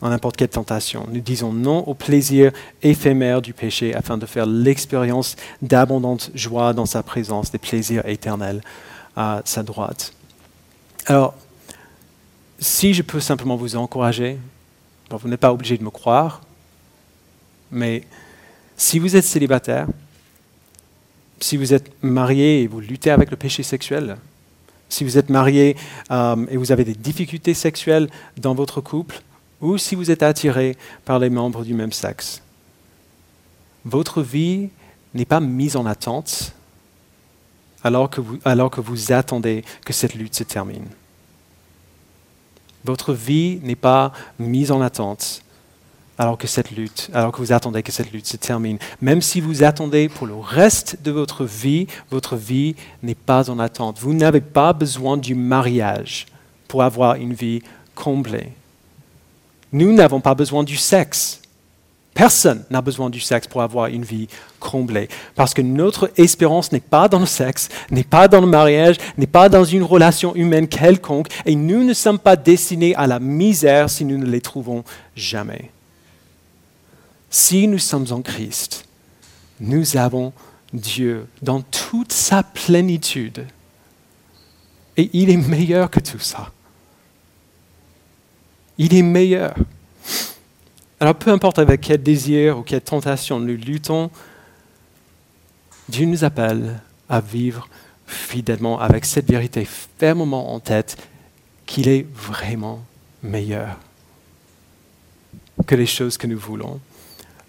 en 0.00 0.10
n'importe 0.10 0.36
quelle 0.36 0.48
tentation. 0.48 1.06
Nous 1.10 1.20
disons 1.20 1.52
non 1.52 1.78
au 1.86 1.94
plaisir 1.94 2.52
éphémère 2.82 3.42
du 3.42 3.52
péché 3.52 3.94
afin 3.94 4.18
de 4.18 4.26
faire 4.26 4.46
l'expérience 4.46 5.36
d'abondante 5.62 6.30
joie 6.34 6.72
dans 6.72 6.86
sa 6.86 7.02
présence, 7.02 7.50
des 7.50 7.58
plaisirs 7.58 8.06
éternels 8.06 8.60
à 9.16 9.42
sa 9.44 9.62
droite. 9.62 10.12
Alors, 11.06 11.34
si 12.58 12.94
je 12.94 13.02
peux 13.02 13.20
simplement 13.20 13.56
vous 13.56 13.76
encourager, 13.76 14.38
vous 15.10 15.28
n'êtes 15.28 15.40
pas 15.40 15.52
obligé 15.52 15.78
de 15.78 15.84
me 15.84 15.90
croire, 15.90 16.40
mais 17.70 18.04
si 18.76 18.98
vous 18.98 19.16
êtes 19.16 19.24
célibataire, 19.24 19.86
si 21.40 21.56
vous 21.56 21.74
êtes 21.74 21.90
marié 22.02 22.62
et 22.62 22.66
vous 22.66 22.80
luttez 22.80 23.10
avec 23.10 23.30
le 23.30 23.36
péché 23.36 23.62
sexuel, 23.62 24.16
si 24.88 25.04
vous 25.04 25.18
êtes 25.18 25.28
marié 25.28 25.76
euh, 26.10 26.46
et 26.48 26.56
vous 26.56 26.72
avez 26.72 26.84
des 26.84 26.94
difficultés 26.94 27.54
sexuelles 27.54 28.08
dans 28.36 28.54
votre 28.54 28.80
couple, 28.80 29.20
ou 29.64 29.78
si 29.78 29.94
vous 29.94 30.10
êtes 30.10 30.22
attiré 30.22 30.76
par 31.06 31.18
les 31.18 31.30
membres 31.30 31.64
du 31.64 31.72
même 31.72 31.92
sexe. 31.92 32.42
Votre 33.86 34.22
vie 34.22 34.68
n'est 35.14 35.24
pas 35.24 35.40
mise 35.40 35.76
en 35.76 35.86
attente 35.86 36.52
alors 37.82 38.10
que, 38.10 38.20
vous, 38.20 38.38
alors 38.44 38.70
que 38.70 38.80
vous 38.80 39.12
attendez 39.12 39.64
que 39.84 39.92
cette 39.92 40.14
lutte 40.14 40.34
se 40.34 40.44
termine. 40.44 40.86
Votre 42.84 43.14
vie 43.14 43.58
n'est 43.62 43.74
pas 43.74 44.12
mise 44.38 44.70
en 44.70 44.82
attente 44.82 45.42
alors 46.18 46.38
que 46.38 46.46
cette 46.46 46.70
lutte, 46.70 47.10
alors 47.14 47.32
que 47.32 47.38
vous 47.38 47.52
attendez 47.52 47.82
que 47.82 47.90
cette 47.90 48.12
lutte 48.12 48.26
se 48.26 48.36
termine. 48.36 48.78
Même 49.00 49.22
si 49.22 49.40
vous 49.40 49.64
attendez 49.64 50.08
pour 50.08 50.26
le 50.26 50.36
reste 50.36 51.02
de 51.02 51.10
votre 51.10 51.44
vie, 51.44 51.86
votre 52.10 52.36
vie 52.36 52.76
n'est 53.02 53.14
pas 53.14 53.50
en 53.50 53.58
attente. 53.58 53.98
Vous 53.98 54.12
n'avez 54.14 54.42
pas 54.42 54.74
besoin 54.74 55.16
du 55.16 55.34
mariage 55.34 56.26
pour 56.68 56.82
avoir 56.82 57.14
une 57.16 57.32
vie 57.32 57.62
comblée. 57.94 58.52
Nous 59.74 59.92
n'avons 59.92 60.20
pas 60.20 60.36
besoin 60.36 60.62
du 60.62 60.76
sexe. 60.76 61.40
Personne 62.14 62.62
n'a 62.70 62.80
besoin 62.80 63.10
du 63.10 63.18
sexe 63.18 63.48
pour 63.48 63.60
avoir 63.60 63.88
une 63.88 64.04
vie 64.04 64.28
comblée. 64.60 65.08
Parce 65.34 65.52
que 65.52 65.62
notre 65.62 66.12
espérance 66.16 66.70
n'est 66.70 66.78
pas 66.78 67.08
dans 67.08 67.18
le 67.18 67.26
sexe, 67.26 67.68
n'est 67.90 68.04
pas 68.04 68.28
dans 68.28 68.40
le 68.40 68.46
mariage, 68.46 68.98
n'est 69.18 69.26
pas 69.26 69.48
dans 69.48 69.64
une 69.64 69.82
relation 69.82 70.32
humaine 70.36 70.68
quelconque. 70.68 71.26
Et 71.44 71.56
nous 71.56 71.82
ne 71.82 71.92
sommes 71.92 72.20
pas 72.20 72.36
destinés 72.36 72.94
à 72.94 73.08
la 73.08 73.18
misère 73.18 73.90
si 73.90 74.04
nous 74.04 74.16
ne 74.16 74.26
les 74.26 74.40
trouvons 74.40 74.84
jamais. 75.16 75.72
Si 77.28 77.66
nous 77.66 77.80
sommes 77.80 78.06
en 78.12 78.22
Christ, 78.22 78.86
nous 79.58 79.96
avons 79.96 80.32
Dieu 80.72 81.26
dans 81.42 81.62
toute 81.62 82.12
sa 82.12 82.44
plénitude 82.44 83.44
Et 84.96 85.10
il 85.14 85.30
est 85.30 85.36
meilleur 85.36 85.90
que 85.90 85.98
tout 85.98 86.20
ça. 86.20 86.52
Il 88.78 88.94
est 88.94 89.02
meilleur. 89.02 89.54
Alors 91.00 91.14
peu 91.14 91.30
importe 91.30 91.58
avec 91.58 91.82
quel 91.82 92.02
désir 92.02 92.58
ou 92.58 92.62
quelle 92.62 92.80
tentation 92.80 93.38
nous 93.38 93.56
luttons, 93.56 94.10
Dieu 95.88 96.06
nous 96.06 96.24
appelle 96.24 96.80
à 97.08 97.20
vivre 97.20 97.68
fidèlement 98.06 98.80
avec 98.80 99.04
cette 99.04 99.30
vérité 99.30 99.66
fermement 99.98 100.54
en 100.54 100.60
tête 100.60 100.96
qu'il 101.66 101.88
est 101.88 102.06
vraiment 102.14 102.84
meilleur 103.22 103.78
que 105.66 105.74
les 105.74 105.86
choses 105.86 106.18
que 106.18 106.26
nous 106.26 106.38
voulons. 106.38 106.80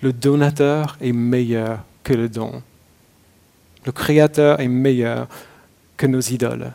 Le 0.01 0.13
donateur 0.13 0.97
est 1.01 1.11
meilleur 1.11 1.79
que 2.03 2.13
le 2.13 2.29
don. 2.29 2.61
Le 3.85 3.91
Créateur 3.91 4.59
est 4.59 4.67
meilleur 4.67 5.27
que 5.97 6.07
nos 6.07 6.21
idoles. 6.21 6.71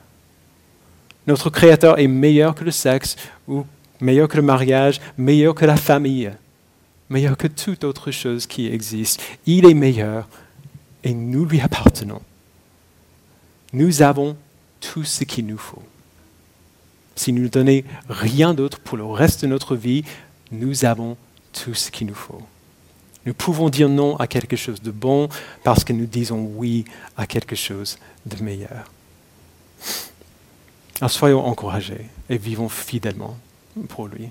Notre 1.26 1.50
Créateur 1.50 1.98
est 1.98 2.08
meilleur 2.08 2.54
que 2.54 2.64
le 2.64 2.70
sexe, 2.70 3.16
ou 3.46 3.64
meilleur 4.00 4.28
que 4.28 4.36
le 4.36 4.42
mariage, 4.42 5.00
meilleur 5.18 5.54
que 5.54 5.64
la 5.64 5.76
famille, 5.76 6.32
meilleur 7.10 7.36
que 7.36 7.48
toute 7.48 7.84
autre 7.84 8.10
chose 8.10 8.46
qui 8.46 8.66
existe. 8.68 9.20
Il 9.46 9.66
est 9.66 9.74
meilleur 9.74 10.28
et 11.04 11.12
nous 11.12 11.44
lui 11.44 11.60
appartenons. 11.60 12.22
Nous 13.72 14.02
avons 14.02 14.36
tout 14.80 15.04
ce 15.04 15.24
qu'il 15.24 15.46
nous 15.46 15.58
faut. 15.58 15.82
Si 17.16 17.32
nous 17.32 17.42
ne 17.42 17.48
donnons 17.48 17.82
rien 18.08 18.54
d'autre 18.54 18.80
pour 18.80 18.96
le 18.96 19.04
reste 19.04 19.42
de 19.42 19.46
notre 19.48 19.76
vie, 19.76 20.04
nous 20.52 20.84
avons 20.84 21.16
tout 21.52 21.74
ce 21.74 21.90
qu'il 21.90 22.06
nous 22.06 22.14
faut. 22.14 22.40
Nous 23.26 23.34
pouvons 23.34 23.68
dire 23.68 23.88
non 23.88 24.16
à 24.16 24.26
quelque 24.26 24.56
chose 24.56 24.80
de 24.80 24.90
bon 24.90 25.28
parce 25.62 25.84
que 25.84 25.92
nous 25.92 26.06
disons 26.06 26.50
oui 26.56 26.86
à 27.16 27.26
quelque 27.26 27.56
chose 27.56 27.98
de 28.24 28.42
meilleur. 28.42 28.90
Alors 31.00 31.10
soyons 31.10 31.44
encouragés 31.44 32.06
et 32.28 32.38
vivons 32.38 32.68
fidèlement 32.68 33.36
pour 33.88 34.08
lui. 34.08 34.30